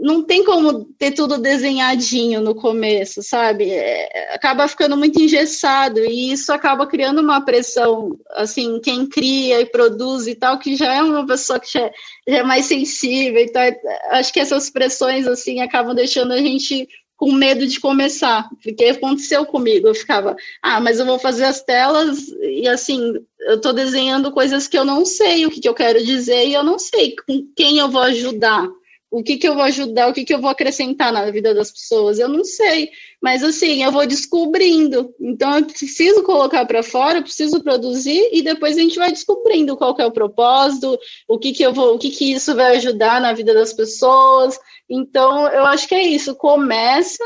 não 0.00 0.22
tem 0.22 0.44
como 0.44 0.84
ter 0.98 1.12
tudo 1.12 1.38
desenhadinho 1.38 2.40
no 2.40 2.54
começo, 2.54 3.22
sabe? 3.22 3.70
É, 3.70 4.34
acaba 4.34 4.66
ficando 4.66 4.96
muito 4.96 5.20
engessado 5.20 6.00
e 6.04 6.32
isso 6.32 6.52
acaba 6.52 6.86
criando 6.86 7.20
uma 7.20 7.40
pressão, 7.44 8.16
assim, 8.30 8.80
quem 8.80 9.06
cria 9.06 9.60
e 9.60 9.66
produz 9.66 10.26
e 10.26 10.34
tal, 10.34 10.58
que 10.58 10.74
já 10.74 10.94
é 10.94 11.02
uma 11.02 11.26
pessoa 11.26 11.60
que 11.60 11.72
já, 11.72 11.80
é, 11.80 11.92
já 12.26 12.36
é 12.38 12.42
mais 12.42 12.66
sensível, 12.66 13.40
então 13.40 13.62
acho 14.10 14.32
que 14.32 14.40
essas 14.40 14.68
pressões, 14.68 15.26
assim, 15.26 15.60
acabam 15.60 15.94
deixando 15.94 16.32
a 16.32 16.38
gente 16.38 16.88
com 17.16 17.32
medo 17.32 17.66
de 17.66 17.80
começar, 17.80 18.48
porque 18.62 18.84
aconteceu 18.84 19.44
comigo, 19.44 19.88
eu 19.88 19.94
ficava, 19.94 20.36
ah, 20.62 20.80
mas 20.80 21.00
eu 21.00 21.06
vou 21.06 21.18
fazer 21.18 21.44
as 21.44 21.60
telas 21.60 22.28
e 22.40 22.66
assim, 22.68 23.12
eu 23.40 23.56
estou 23.56 23.72
desenhando 23.72 24.30
coisas 24.30 24.68
que 24.68 24.78
eu 24.78 24.84
não 24.84 25.04
sei 25.04 25.44
o 25.44 25.50
que, 25.50 25.60
que 25.60 25.68
eu 25.68 25.74
quero 25.74 26.04
dizer 26.04 26.46
e 26.46 26.54
eu 26.54 26.62
não 26.62 26.78
sei 26.78 27.16
com 27.26 27.44
quem 27.56 27.78
eu 27.78 27.88
vou 27.88 28.02
ajudar, 28.02 28.68
o 29.10 29.22
que, 29.22 29.38
que 29.38 29.48
eu 29.48 29.54
vou 29.54 29.62
ajudar, 29.64 30.08
o 30.08 30.12
que, 30.12 30.24
que 30.24 30.34
eu 30.34 30.40
vou 30.40 30.50
acrescentar 30.50 31.12
na 31.12 31.30
vida 31.30 31.54
das 31.54 31.70
pessoas, 31.70 32.18
eu 32.18 32.28
não 32.28 32.44
sei. 32.44 32.90
Mas 33.22 33.42
assim, 33.42 33.82
eu 33.82 33.90
vou 33.90 34.06
descobrindo. 34.06 35.14
Então 35.18 35.58
eu 35.58 35.64
preciso 35.64 36.22
colocar 36.22 36.66
para 36.66 36.82
fora, 36.82 37.18
eu 37.18 37.22
preciso 37.22 37.62
produzir 37.62 38.28
e 38.32 38.42
depois 38.42 38.76
a 38.76 38.80
gente 38.80 38.98
vai 38.98 39.10
descobrindo 39.10 39.76
qual 39.76 39.96
é 39.98 40.06
o 40.06 40.12
propósito, 40.12 40.98
o 41.26 41.38
que, 41.38 41.52
que 41.52 41.62
eu 41.62 41.72
vou, 41.72 41.94
o 41.94 41.98
que, 41.98 42.10
que 42.10 42.32
isso 42.32 42.54
vai 42.54 42.76
ajudar 42.76 43.20
na 43.20 43.32
vida 43.32 43.54
das 43.54 43.72
pessoas. 43.72 44.58
Então, 44.88 45.48
eu 45.48 45.64
acho 45.64 45.88
que 45.88 45.94
é 45.94 46.02
isso. 46.02 46.34
Começa, 46.34 47.24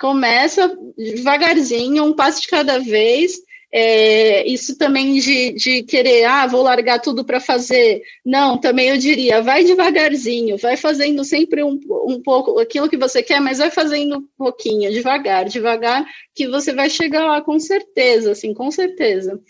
começa 0.00 0.74
devagarzinho, 0.96 2.04
um 2.04 2.14
passo 2.14 2.40
de 2.40 2.48
cada 2.48 2.78
vez 2.78 3.38
é, 3.72 4.46
isso 4.48 4.76
também 4.76 5.18
de, 5.20 5.52
de 5.52 5.82
querer, 5.84 6.24
ah, 6.24 6.46
vou 6.46 6.62
largar 6.62 7.00
tudo 7.00 7.24
para 7.24 7.38
fazer. 7.38 8.02
Não, 8.24 8.58
também 8.58 8.88
eu 8.88 8.98
diria, 8.98 9.42
vai 9.42 9.64
devagarzinho, 9.64 10.58
vai 10.58 10.76
fazendo 10.76 11.24
sempre 11.24 11.62
um, 11.62 11.78
um 12.06 12.20
pouco 12.20 12.58
aquilo 12.58 12.88
que 12.88 12.96
você 12.96 13.22
quer, 13.22 13.40
mas 13.40 13.58
vai 13.58 13.70
fazendo 13.70 14.18
um 14.18 14.28
pouquinho, 14.36 14.92
devagar, 14.92 15.44
devagar, 15.44 16.04
que 16.34 16.48
você 16.48 16.72
vai 16.72 16.90
chegar 16.90 17.24
lá 17.26 17.40
com 17.40 17.58
certeza, 17.60 18.32
assim, 18.32 18.52
com 18.52 18.70
certeza. 18.70 19.40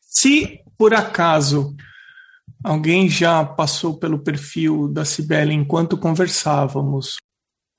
Se 0.00 0.60
por 0.78 0.94
acaso 0.94 1.76
alguém 2.64 3.08
já 3.08 3.44
passou 3.44 3.98
pelo 3.98 4.18
perfil 4.18 4.88
da 4.88 5.04
Cibele 5.04 5.52
enquanto 5.52 5.98
conversávamos, 5.98 7.16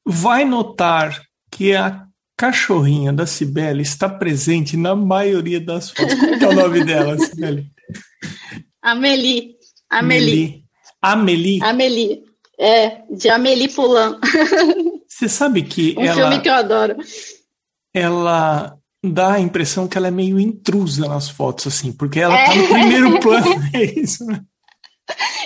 vai 0.06 0.46
notar 0.46 1.22
que 1.52 1.76
a 1.76 2.09
cachorrinha 2.40 3.12
da 3.12 3.28
Cibele 3.28 3.82
está 3.82 4.08
presente 4.08 4.78
na 4.78 4.96
maioria 4.96 5.60
das 5.60 5.90
fotos. 5.92 6.16
Como 6.18 6.42
é 6.42 6.48
o 6.48 6.54
nome 6.54 6.86
dela, 6.86 7.18
Cibele? 7.20 7.70
Amelie. 8.82 9.56
Amelie. 9.90 10.64
Amelie. 11.02 11.62
Amelie. 11.62 12.24
É, 12.58 13.02
de 13.12 13.28
Amelie 13.30 13.68
Poulain. 13.68 14.18
Você 15.06 15.28
sabe 15.28 15.64
que 15.64 15.94
um 15.98 16.02
ela... 16.02 16.16
filme 16.16 16.42
que 16.42 16.48
eu 16.48 16.54
adoro. 16.54 16.96
Ela 17.94 18.78
dá 19.04 19.34
a 19.34 19.40
impressão 19.42 19.86
que 19.86 19.98
ela 19.98 20.08
é 20.08 20.12
meio 20.12 20.40
intrusa 20.40 21.10
nas 21.10 21.30
fotos, 21.30 21.68
assim, 21.68 21.92
porque 21.92 22.22
ela 22.22 22.38
é. 22.38 22.46
tá 22.46 22.56
no 22.56 22.68
primeiro 22.70 23.20
plano, 23.20 23.62
é 23.74 24.00
isso, 24.00 24.24
né? 24.26 24.42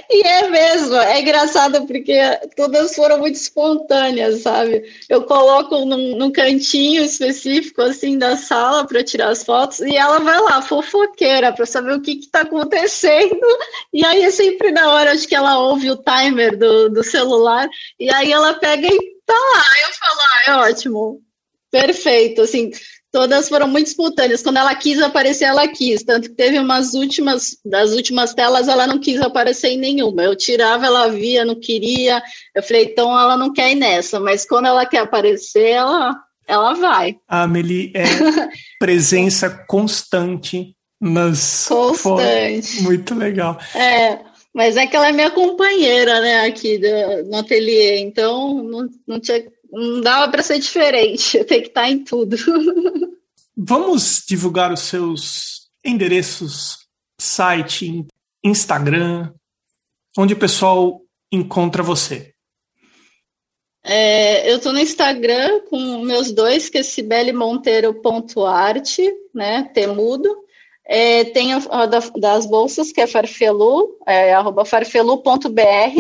E 0.09 0.22
é 0.28 0.49
mesmo, 0.49 0.95
é 0.95 1.22
engraçado 1.22 1.88
porque 1.88 2.20
todas 2.55 2.95
foram 2.95 3.20
muito 3.20 3.36
espontâneas, 3.36 4.41
sabe? 4.41 4.84
Eu 5.09 5.24
coloco 5.24 5.86
num, 5.86 6.16
num 6.18 6.32
cantinho 6.32 7.03
específico 7.03 7.82
assim 7.82 8.18
da 8.18 8.38
sala 8.38 8.86
para 8.86 9.03
tirar 9.03 9.30
as 9.30 9.43
fotos 9.43 9.80
e 9.80 9.95
ela 9.95 10.20
vai 10.20 10.39
lá, 10.39 10.61
fofoqueira, 10.61 11.53
para 11.53 11.66
saber 11.66 11.93
o 11.93 12.01
que 12.01 12.11
está 12.11 12.41
acontecendo. 12.41 13.47
E 13.91 14.05
aí 14.05 14.24
é 14.24 14.32
sempre 14.32 14.72
na 14.72 14.91
hora, 14.91 15.14
acho 15.14 15.28
que 15.28 15.36
ela 15.36 15.57
ouve 15.57 15.89
o 15.89 15.97
timer 15.97 16.57
do, 16.57 16.89
do 16.89 17.03
celular 17.03 17.68
e 17.99 18.14
aí 18.14 18.32
ela 18.32 18.53
pega 18.53 18.88
e 18.88 19.14
tá 19.26 19.34
lá. 19.34 19.64
Eu 19.88 19.93
falo, 19.95 20.20
ah, 20.22 20.41
é 20.45 20.70
ótimo, 20.70 21.22
perfeito, 21.72 22.41
assim, 22.43 22.70
todas 23.14 23.47
foram 23.47 23.68
muito 23.68 23.88
espontâneas. 23.88 24.41
Quando 24.41 24.57
ela 24.57 24.74
quis 24.74 24.99
aparecer, 24.99 25.45
ela 25.45 25.68
quis. 25.68 26.01
Tanto 26.03 26.30
que 26.30 26.36
teve 26.36 26.57
umas 26.57 26.95
últimas, 26.95 27.55
das 27.64 27.93
últimas 27.93 28.34
telas, 28.34 28.68
ela 28.68 28.88
não 28.88 28.99
quis 28.99 29.22
aparecer 29.22 29.70
em 29.70 29.78
nenhuma. 29.78 30.24
Eu 30.24 30.36
tirava, 30.36 30.88
ela 30.88 31.07
via, 31.07 31.45
não 31.45 31.55
queria. 31.55 32.22
Eu 32.55 32.64
falei, 32.64 32.86
então 32.86 33.18
ela 33.18 33.38
não 33.38 33.53
quer 33.53 33.72
ir 33.72 33.76
nessa. 33.76 34.20
Mas 34.20 34.47
quando 34.47 34.66
ela 34.66 34.84
quer 34.84 34.97
aparecer, 34.97 35.70
ela, 35.70 36.16
ela 36.47 36.74
vai. 36.74 37.16
A 37.30 37.43
Amelie 37.43 37.93
é 37.95 38.03
presença 38.80 39.47
constante 39.47 40.76
nas. 40.99 41.68
Constante. 41.68 42.82
Muito 42.82 43.14
legal. 43.14 43.59
É. 43.76 44.34
Mas 44.51 44.76
é 44.76 44.86
que 44.86 44.95
ela 44.95 45.09
é 45.09 45.11
minha 45.11 45.32
companheira, 45.32 46.20
né, 46.22 46.45
aqui 46.45 46.78
do, 46.78 47.28
no 47.28 47.38
ateliê, 47.38 47.97
então 47.97 48.64
não, 48.64 48.88
não 49.07 49.20
tinha 49.20 49.43
não 49.74 50.01
dava 50.01 50.32
para 50.32 50.43
ser 50.43 50.59
diferente, 50.59 51.41
tem 51.45 51.61
que 51.61 51.69
estar 51.69 51.82
tá 51.82 51.89
em 51.89 52.03
tudo. 52.03 52.38
Vamos 53.55 54.24
divulgar 54.28 54.71
os 54.71 54.82
seus 54.82 55.69
endereços, 55.84 56.86
site, 57.19 58.05
Instagram, 58.43 59.34
onde 60.17 60.34
o 60.34 60.39
pessoal 60.39 61.01
encontra 61.32 61.84
você. 61.84 62.34
É, 63.86 64.49
eu 64.49 64.57
estou 64.57 64.71
no 64.71 64.80
Instagram 64.80 65.59
com 65.69 66.03
meus 66.03 66.32
dois, 66.32 66.69
que 66.69 66.78
é 66.78 66.84
cibelemonteiro.arte, 66.84 69.13
né, 69.34 69.69
temudo. 69.74 70.30
É, 70.86 71.26
tem 71.26 71.53
a, 71.53 71.57
a 71.69 71.86
das 71.86 72.45
bolsas, 72.45 72.91
que 72.91 73.01
é 73.01 73.07
farfelu, 73.07 73.97
é, 74.07 74.34
arroba 74.34 74.63
farfelu.br. 74.63 75.99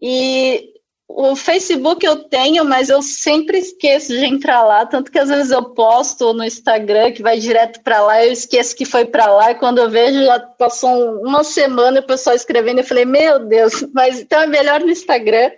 E 0.00 0.77
o 1.08 1.34
Facebook 1.34 2.04
eu 2.04 2.16
tenho, 2.16 2.66
mas 2.66 2.90
eu 2.90 3.00
sempre 3.00 3.58
esqueço 3.58 4.12
de 4.12 4.24
entrar 4.26 4.62
lá, 4.62 4.84
tanto 4.84 5.10
que 5.10 5.18
às 5.18 5.30
vezes 5.30 5.50
eu 5.50 5.64
posto 5.64 6.34
no 6.34 6.44
Instagram 6.44 7.12
que 7.12 7.22
vai 7.22 7.38
direto 7.38 7.82
para 7.82 8.02
lá, 8.02 8.24
eu 8.24 8.30
esqueço 8.30 8.76
que 8.76 8.84
foi 8.84 9.06
para 9.06 9.26
lá, 9.26 9.50
e 9.50 9.54
quando 9.54 9.78
eu 9.78 9.88
vejo 9.88 10.22
já 10.22 10.38
passou 10.38 11.22
uma 11.22 11.42
semana 11.42 12.00
o 12.00 12.06
pessoal 12.06 12.36
escrevendo, 12.36 12.80
eu 12.80 12.84
falei, 12.84 13.06
meu 13.06 13.38
Deus, 13.46 13.84
mas 13.94 14.20
então 14.20 14.42
é 14.42 14.46
melhor 14.46 14.80
no 14.80 14.90
Instagram. 14.90 15.50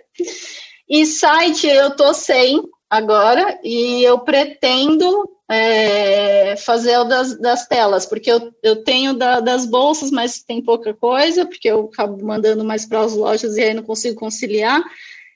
E 0.89 1.05
site 1.05 1.67
eu 1.67 1.95
tô 1.95 2.13
sem 2.13 2.63
agora, 2.89 3.59
e 3.61 4.03
eu 4.03 4.19
pretendo 4.19 5.29
é, 5.49 6.55
fazer 6.55 6.97
o 6.97 7.03
das, 7.03 7.37
das 7.37 7.67
telas, 7.67 8.05
porque 8.05 8.31
eu, 8.31 8.53
eu 8.63 8.83
tenho 8.83 9.13
da, 9.13 9.41
das 9.41 9.65
bolsas, 9.65 10.11
mas 10.11 10.41
tem 10.41 10.61
pouca 10.61 10.93
coisa, 10.93 11.45
porque 11.45 11.69
eu 11.69 11.89
acabo 11.93 12.25
mandando 12.25 12.63
mais 12.63 12.85
para 12.85 13.01
as 13.01 13.13
lojas 13.13 13.57
e 13.57 13.61
aí 13.61 13.73
não 13.73 13.83
consigo 13.83 14.15
conciliar. 14.15 14.81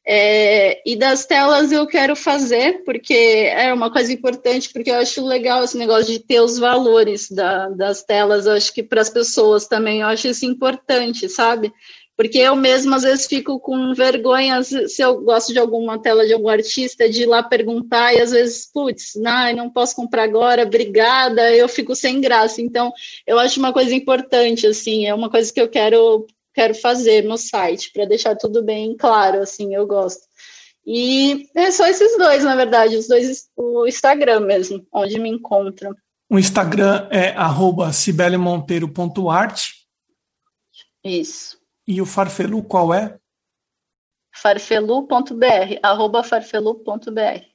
É, 0.07 0.81
e 0.85 0.95
das 0.95 1.25
telas 1.25 1.71
eu 1.71 1.87
quero 1.87 2.15
fazer, 2.15 2.83
porque 2.83 3.13
é 3.13 3.73
uma 3.73 3.91
coisa 3.91 4.13
importante, 4.13 4.71
porque 4.71 4.91
eu 4.91 4.95
acho 4.95 5.25
legal 5.25 5.63
esse 5.63 5.75
negócio 5.77 6.13
de 6.13 6.19
ter 6.19 6.39
os 6.41 6.59
valores 6.59 7.29
da, 7.31 7.69
das 7.69 8.03
telas, 8.03 8.45
eu 8.45 8.53
acho 8.53 8.71
que 8.71 8.83
para 8.83 9.01
as 9.01 9.09
pessoas 9.09 9.65
também, 9.67 10.01
eu 10.01 10.07
acho 10.07 10.27
isso 10.27 10.45
importante, 10.45 11.27
sabe? 11.27 11.73
Porque 12.15 12.37
eu 12.37 12.55
mesma, 12.55 12.95
às 12.95 13.03
vezes, 13.03 13.25
fico 13.25 13.59
com 13.59 13.93
vergonha 13.93 14.63
se 14.63 15.01
eu 15.01 15.21
gosto 15.21 15.51
de 15.51 15.59
alguma 15.59 16.01
tela 16.01 16.25
de 16.25 16.33
algum 16.33 16.47
artista, 16.47 17.09
de 17.09 17.23
ir 17.23 17.25
lá 17.25 17.43
perguntar, 17.43 18.13
e 18.13 18.21
às 18.21 18.31
vezes, 18.31 18.69
putz, 18.71 19.13
não, 19.15 19.53
não 19.55 19.69
posso 19.69 19.95
comprar 19.95 20.23
agora, 20.23 20.63
obrigada, 20.63 21.53
eu 21.53 21.67
fico 21.67 21.93
sem 21.93 22.21
graça. 22.21 22.61
Então, 22.61 22.93
eu 23.27 23.37
acho 23.37 23.59
uma 23.59 23.73
coisa 23.73 23.93
importante, 23.93 24.65
assim, 24.65 25.05
é 25.05 25.13
uma 25.13 25.29
coisa 25.29 25.51
que 25.51 25.59
eu 25.59 25.67
quero 25.67 26.25
quero 26.55 26.73
fazer 26.73 27.23
no 27.23 27.37
site, 27.37 27.91
para 27.93 28.05
deixar 28.05 28.35
tudo 28.35 28.63
bem 28.63 28.95
claro, 28.97 29.41
assim, 29.41 29.75
eu 29.75 29.85
gosto. 29.85 30.23
E 30.85 31.49
é 31.53 31.69
só 31.71 31.85
esses 31.87 32.17
dois, 32.17 32.43
na 32.43 32.55
verdade, 32.55 32.95
os 32.95 33.07
dois, 33.07 33.49
o 33.55 33.85
Instagram 33.85 34.39
mesmo, 34.39 34.85
onde 34.91 35.19
me 35.19 35.29
encontram. 35.29 35.93
O 36.29 36.39
Instagram 36.39 37.07
é 37.11 37.29
arroba 37.31 37.91
cibelemonteiro.art. 37.91 39.71
Isso. 41.03 41.59
E 41.87 42.01
o 42.01 42.05
Farfelu 42.05 42.63
qual 42.63 42.93
é? 42.93 43.19
farfelu.br, 44.35 45.79
arroba 45.81 46.23
farfelu.br. 46.23 47.45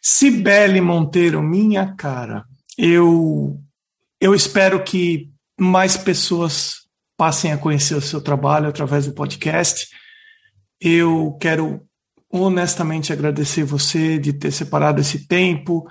Cibele 0.00 0.80
Monteiro, 0.80 1.42
minha 1.42 1.94
cara, 1.94 2.44
eu, 2.78 3.58
eu 4.20 4.34
espero 4.34 4.84
que 4.84 5.30
mais 5.58 5.96
pessoas 5.96 6.83
passem 7.16 7.52
a 7.52 7.58
conhecer 7.58 7.94
o 7.94 8.00
seu 8.00 8.20
trabalho 8.20 8.68
através 8.68 9.06
do 9.06 9.14
podcast. 9.14 9.88
Eu 10.80 11.36
quero 11.40 11.80
honestamente 12.32 13.12
agradecer 13.12 13.62
você 13.62 14.18
de 14.18 14.32
ter 14.32 14.50
separado 14.50 15.00
esse 15.00 15.26
tempo 15.26 15.86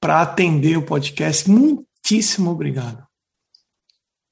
para 0.00 0.20
atender 0.20 0.76
o 0.76 0.82
podcast. 0.82 1.48
Muitíssimo 1.48 2.50
obrigado. 2.50 3.05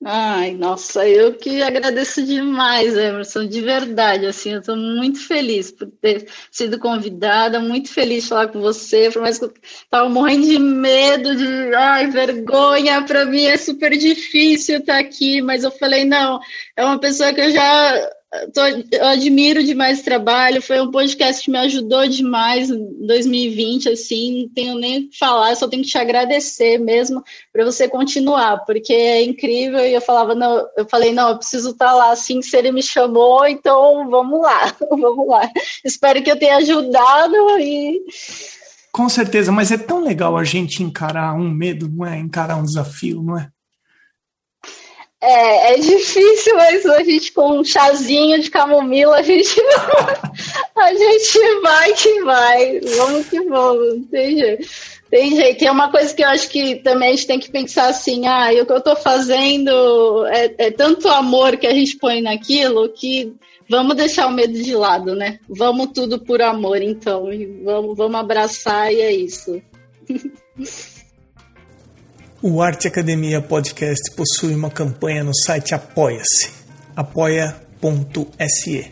Ai, 0.07 0.52
nossa, 0.52 1.09
eu 1.09 1.34
que 1.34 1.62
agradeço 1.62 2.22
demais, 2.22 2.94
Emerson, 2.94 3.46
de 3.48 3.62
verdade, 3.62 4.26
assim, 4.26 4.52
eu 4.52 4.61
estou 4.61 4.76
muito 4.76 5.26
feliz 5.26 5.70
por 5.72 5.90
ter 5.92 6.28
sido 6.50 6.78
convidada, 6.78 7.59
muito 7.59 7.90
feliz 7.90 8.24
de 8.24 8.28
falar 8.28 8.48
com 8.48 8.61
você, 8.61 9.11
por 9.11 9.22
mais 9.22 9.38
que 9.38 9.46
eu 9.46 9.55
estava 9.64 10.07
morrendo 10.11 10.46
de 10.46 10.59
medo, 10.59 11.34
de, 11.34 11.74
ai, 11.74 12.11
vergonha, 12.11 13.02
para 13.02 13.24
mim 13.24 13.44
é 13.44 13.57
super 13.57 13.96
difícil 13.96 14.76
estar 14.80 14.98
aqui, 14.98 15.40
mas 15.40 15.64
eu 15.64 15.70
falei, 15.70 16.05
não, 16.05 16.38
é 16.76 16.84
uma 16.84 17.00
pessoa 17.00 17.32
que 17.32 17.40
eu 17.40 17.50
já 17.50 18.11
tô, 18.53 18.61
eu 18.93 19.07
admiro 19.07 19.62
demais 19.62 20.01
o 20.01 20.05
trabalho. 20.05 20.62
Foi 20.62 20.80
um 20.80 20.91
podcast 20.91 21.43
que 21.43 21.51
me 21.51 21.59
ajudou 21.59 22.07
demais 22.09 22.70
em 22.70 23.07
2020. 23.07 23.89
Assim, 23.89 24.43
não 24.43 24.49
tenho 24.49 24.74
nem 24.76 24.99
o 24.99 25.09
que 25.09 25.18
falar, 25.18 25.55
só 25.55 25.68
tenho 25.68 25.82
que 25.82 25.89
te 25.89 25.99
agradecer 25.99 26.78
mesmo 26.78 27.22
para 27.53 27.64
você 27.64 27.89
continuar, 27.89 28.64
porque 28.64 28.93
é 28.93 29.22
incrível. 29.22 29.80
E 29.80 29.95
eu 29.95 30.01
falava, 30.01 30.35
não, 30.35 30.66
eu 30.76 30.87
falei, 30.87 31.12
não, 31.12 31.30
eu 31.30 31.39
preciso 31.39 31.70
estar 31.70 31.87
tá 31.87 31.93
lá 31.93 32.12
assim. 32.12 32.43
Se 32.43 32.57
ele 32.57 32.72
me 32.72 32.82
chamou, 32.82 33.47
então 33.47 34.09
vamos 34.11 34.41
lá, 34.41 34.74
vamos 34.91 35.28
lá. 35.28 35.51
Espero 35.85 36.22
que 36.22 36.30
eu 36.30 36.39
tenha 36.39 36.57
ajudado 36.57 37.37
e. 37.61 38.01
Com 38.91 39.09
certeza, 39.09 39.51
mas 39.51 39.72
é 39.72 39.76
tão 39.76 40.05
legal 40.05 40.37
a 40.37 40.45
gente 40.45 40.82
encarar 40.82 41.35
um 41.35 41.51
medo, 41.51 41.89
não 41.89 42.07
é? 42.07 42.16
Encarar 42.16 42.57
um 42.57 42.64
desafio, 42.64 43.22
não 43.22 43.37
é? 43.37 43.49
É, 45.27 45.72
é 45.72 45.79
difícil, 45.79 46.55
mas 46.55 46.85
a 46.85 47.03
gente 47.03 47.33
com 47.33 47.61
um 47.61 47.64
chazinho 47.64 48.39
de 48.39 48.51
camomila, 48.51 49.16
a 49.16 49.22
gente, 49.22 49.59
a 50.77 50.95
gente 50.95 51.61
vai 51.62 51.93
que 51.95 52.22
vai. 52.22 52.81
Vamos 52.81 53.27
que 53.29 53.41
vamos, 53.41 53.97
não 53.97 54.05
tem 54.05 54.39
jeito. 54.39 54.68
Tem 55.11 55.35
jeito. 55.35 55.64
E 55.64 55.66
é 55.66 55.70
uma 55.70 55.91
coisa 55.91 56.14
que 56.14 56.22
eu 56.22 56.29
acho 56.29 56.51
que 56.51 56.77
também 56.77 57.09
a 57.09 57.12
gente 57.12 57.27
tem 57.27 57.39
que 57.39 57.51
pensar 57.51 57.87
assim, 57.87 58.27
ah, 58.27 58.51
o 58.51 58.66
que 58.66 58.72
eu 58.72 58.79
estou 58.79 58.97
fazendo 58.97 60.27
é, 60.27 60.55
é 60.59 60.70
tanto 60.70 61.09
amor 61.09 61.57
que 61.57 61.66
a 61.66 61.72
gente 61.72 61.97
põe 61.97 62.20
naquilo 62.20 62.91
que 62.91 63.33
vamos 63.66 63.97
deixar 63.97 64.27
o 64.27 64.33
medo 64.33 64.53
de 64.53 64.75
lado, 64.77 65.14
né? 65.14 65.39
Vamos 65.49 65.89
tudo 65.95 66.20
por 66.20 66.43
amor, 66.43 66.83
então. 66.83 67.31
Vamos, 67.64 67.97
vamos 67.97 68.20
abraçar 68.20 68.93
e 68.93 69.01
é 69.01 69.11
isso. 69.11 69.62
O 72.47 72.61
Arte 72.61 72.86
Academia 72.86 73.40
Podcast 73.40 74.14
possui 74.14 74.55
uma 74.55 74.68
campanha 74.68 75.24
no 75.24 75.34
site 75.34 75.74
Apoia-se, 75.74 76.51
apoia.se. 76.95 78.90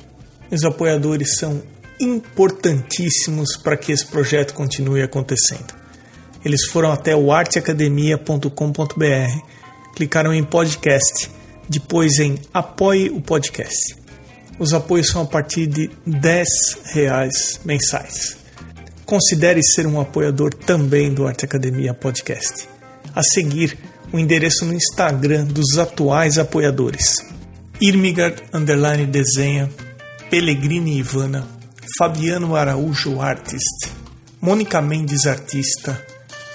Os 0.51 0.65
apoiadores 0.65 1.37
são 1.37 1.63
importantíssimos 2.01 3.59
para 3.59 3.77
que 3.77 3.93
esse 3.93 4.07
projeto 4.07 4.55
continue 4.55 5.03
acontecendo. 5.03 5.75
Eles 6.43 6.65
foram 6.65 6.93
até 6.93 7.15
o 7.15 7.31
arteacademia.com.br, 7.31 9.47
clicaram 9.95 10.33
em 10.33 10.43
podcast, 10.43 11.31
depois 11.69 12.21
em 12.21 12.39
apoie 12.55 13.11
o 13.11 13.21
podcast. 13.21 13.97
Os 14.59 14.73
apoios 14.73 15.09
são 15.09 15.21
a 15.21 15.27
partir 15.27 15.67
de 15.67 15.91
R$ 16.07 16.45
reais 16.95 17.61
mensais. 17.67 18.39
Considere 19.05 19.63
ser 19.63 19.87
um 19.87 20.01
apoiador 20.01 20.55
também 20.55 21.13
do 21.13 21.27
Arte 21.27 21.45
Academia 21.45 21.93
Podcast 21.93 22.72
a 23.15 23.23
seguir 23.23 23.79
o 24.13 24.19
endereço 24.19 24.65
no 24.65 24.75
Instagram 24.75 25.45
dos 25.45 25.79
atuais 25.79 26.39
apoiadores: 26.39 27.17
Irmigard 27.81 28.43
Underline 28.53 29.07
Desenha, 29.07 29.71
Pellegrini 30.31 30.99
Ivana, 30.99 31.47
Fabiano 31.99 32.55
Araújo 32.57 33.21
Artist, 33.21 33.89
Mônica 34.41 34.81
Mendes 34.81 35.27
Artista, 35.27 36.01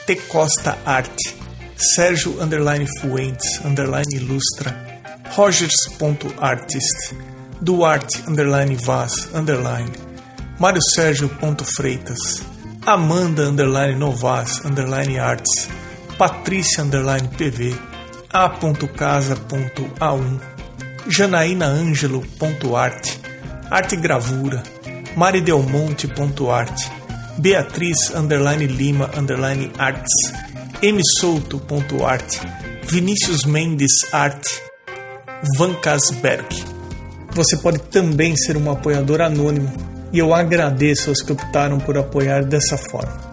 T 0.05 0.15
Costa 0.15 0.77
Arte, 0.85 1.35
Sérgio 1.75 2.41
Underline 2.41 2.87
Fuentes 2.99 3.59
Underline 3.63 4.15
Ilustra, 4.15 4.75
rogers.artist, 5.35 7.13
duarte 7.61 8.23
underline 8.27 8.75
vaz 8.75 9.29
underline, 9.33 9.91
Mário 10.59 10.81
Freitas, 11.75 12.41
Amanda 12.85 13.43
underline 13.49 13.99
novas 13.99 14.63
underline 14.65 15.19
arts, 15.19 15.67
Patrícia 16.17 16.83
underline 16.83 17.27
pv, 17.27 17.77
a.casa.a1, 18.33 20.39
janaínaangelo.arte, 21.07 23.19
arte 23.69 23.95
gravura, 23.95 24.63
maridelmonte.arte, 25.15 26.91
Beatriz 27.37 28.11
Lima 28.67 29.11
underline 29.15 29.71
arts, 29.77 30.33
msouto.arte, 30.81 32.41
Vinícius 32.89 33.45
Mendes 33.45 34.11
arte, 34.11 34.59
Van 35.55 35.75
Kasberg. 35.75 36.47
Você 37.33 37.57
pode 37.57 37.77
também 37.77 38.35
ser 38.35 38.57
um 38.57 38.71
apoiador 38.71 39.21
anônimo 39.21 39.71
e 40.11 40.17
eu 40.17 40.33
agradeço 40.33 41.11
aos 41.11 41.21
que 41.21 41.31
optaram 41.31 41.79
por 41.79 41.95
apoiar 41.95 42.43
dessa 42.43 42.75
forma. 42.75 43.26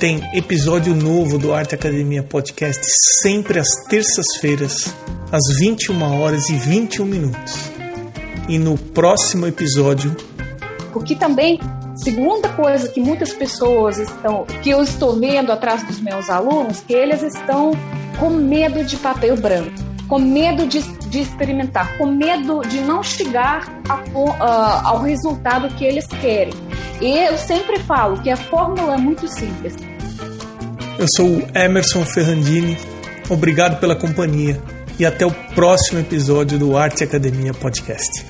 Tem 0.00 0.18
episódio 0.32 0.94
novo 0.94 1.36
do 1.36 1.52
Arte 1.52 1.74
Academia 1.74 2.22
Podcast 2.22 2.80
sempre 3.20 3.58
às 3.58 3.68
terças-feiras, 3.86 4.94
às 5.30 5.58
21 5.58 6.18
horas 6.18 6.48
e 6.48 6.54
21 6.54 7.04
minutos. 7.04 7.70
E 8.48 8.58
no 8.58 8.78
próximo 8.78 9.46
episódio. 9.46 10.16
Porque 10.90 11.14
também 11.14 11.60
Segunda 11.96 12.48
coisa 12.48 12.88
que 12.88 12.98
muitas 12.98 13.34
pessoas 13.34 13.98
estão, 13.98 14.46
que 14.62 14.70
eu 14.70 14.82
estou 14.82 15.20
vendo 15.20 15.52
atrás 15.52 15.82
dos 15.82 16.00
meus 16.00 16.30
alunos, 16.30 16.80
que 16.80 16.94
eles 16.94 17.22
estão 17.22 17.72
com 18.18 18.30
medo 18.30 18.82
de 18.82 18.96
papel 18.96 19.36
branco, 19.36 19.70
com 20.08 20.18
medo 20.18 20.66
de, 20.66 20.80
de 21.10 21.20
experimentar, 21.20 21.98
com 21.98 22.06
medo 22.06 22.62
de 22.62 22.80
não 22.80 23.02
chegar 23.02 23.68
a, 23.86 23.96
uh, 23.96 24.86
ao 24.86 25.02
resultado 25.02 25.68
que 25.74 25.84
eles 25.84 26.06
querem. 26.06 26.54
E 27.02 27.18
eu 27.18 27.36
sempre 27.36 27.78
falo 27.80 28.22
que 28.22 28.30
a 28.30 28.36
fórmula 28.36 28.94
é 28.94 28.98
muito 28.98 29.28
simples. 29.28 29.74
Eu 31.00 31.06
sou 31.16 31.38
o 31.38 31.48
Emerson 31.54 32.04
Ferrandini, 32.04 32.76
obrigado 33.30 33.80
pela 33.80 33.96
companhia 33.96 34.60
e 34.98 35.06
até 35.06 35.24
o 35.24 35.30
próximo 35.54 35.98
episódio 35.98 36.58
do 36.58 36.76
Arte 36.76 37.02
Academia 37.02 37.54
Podcast. 37.54 38.22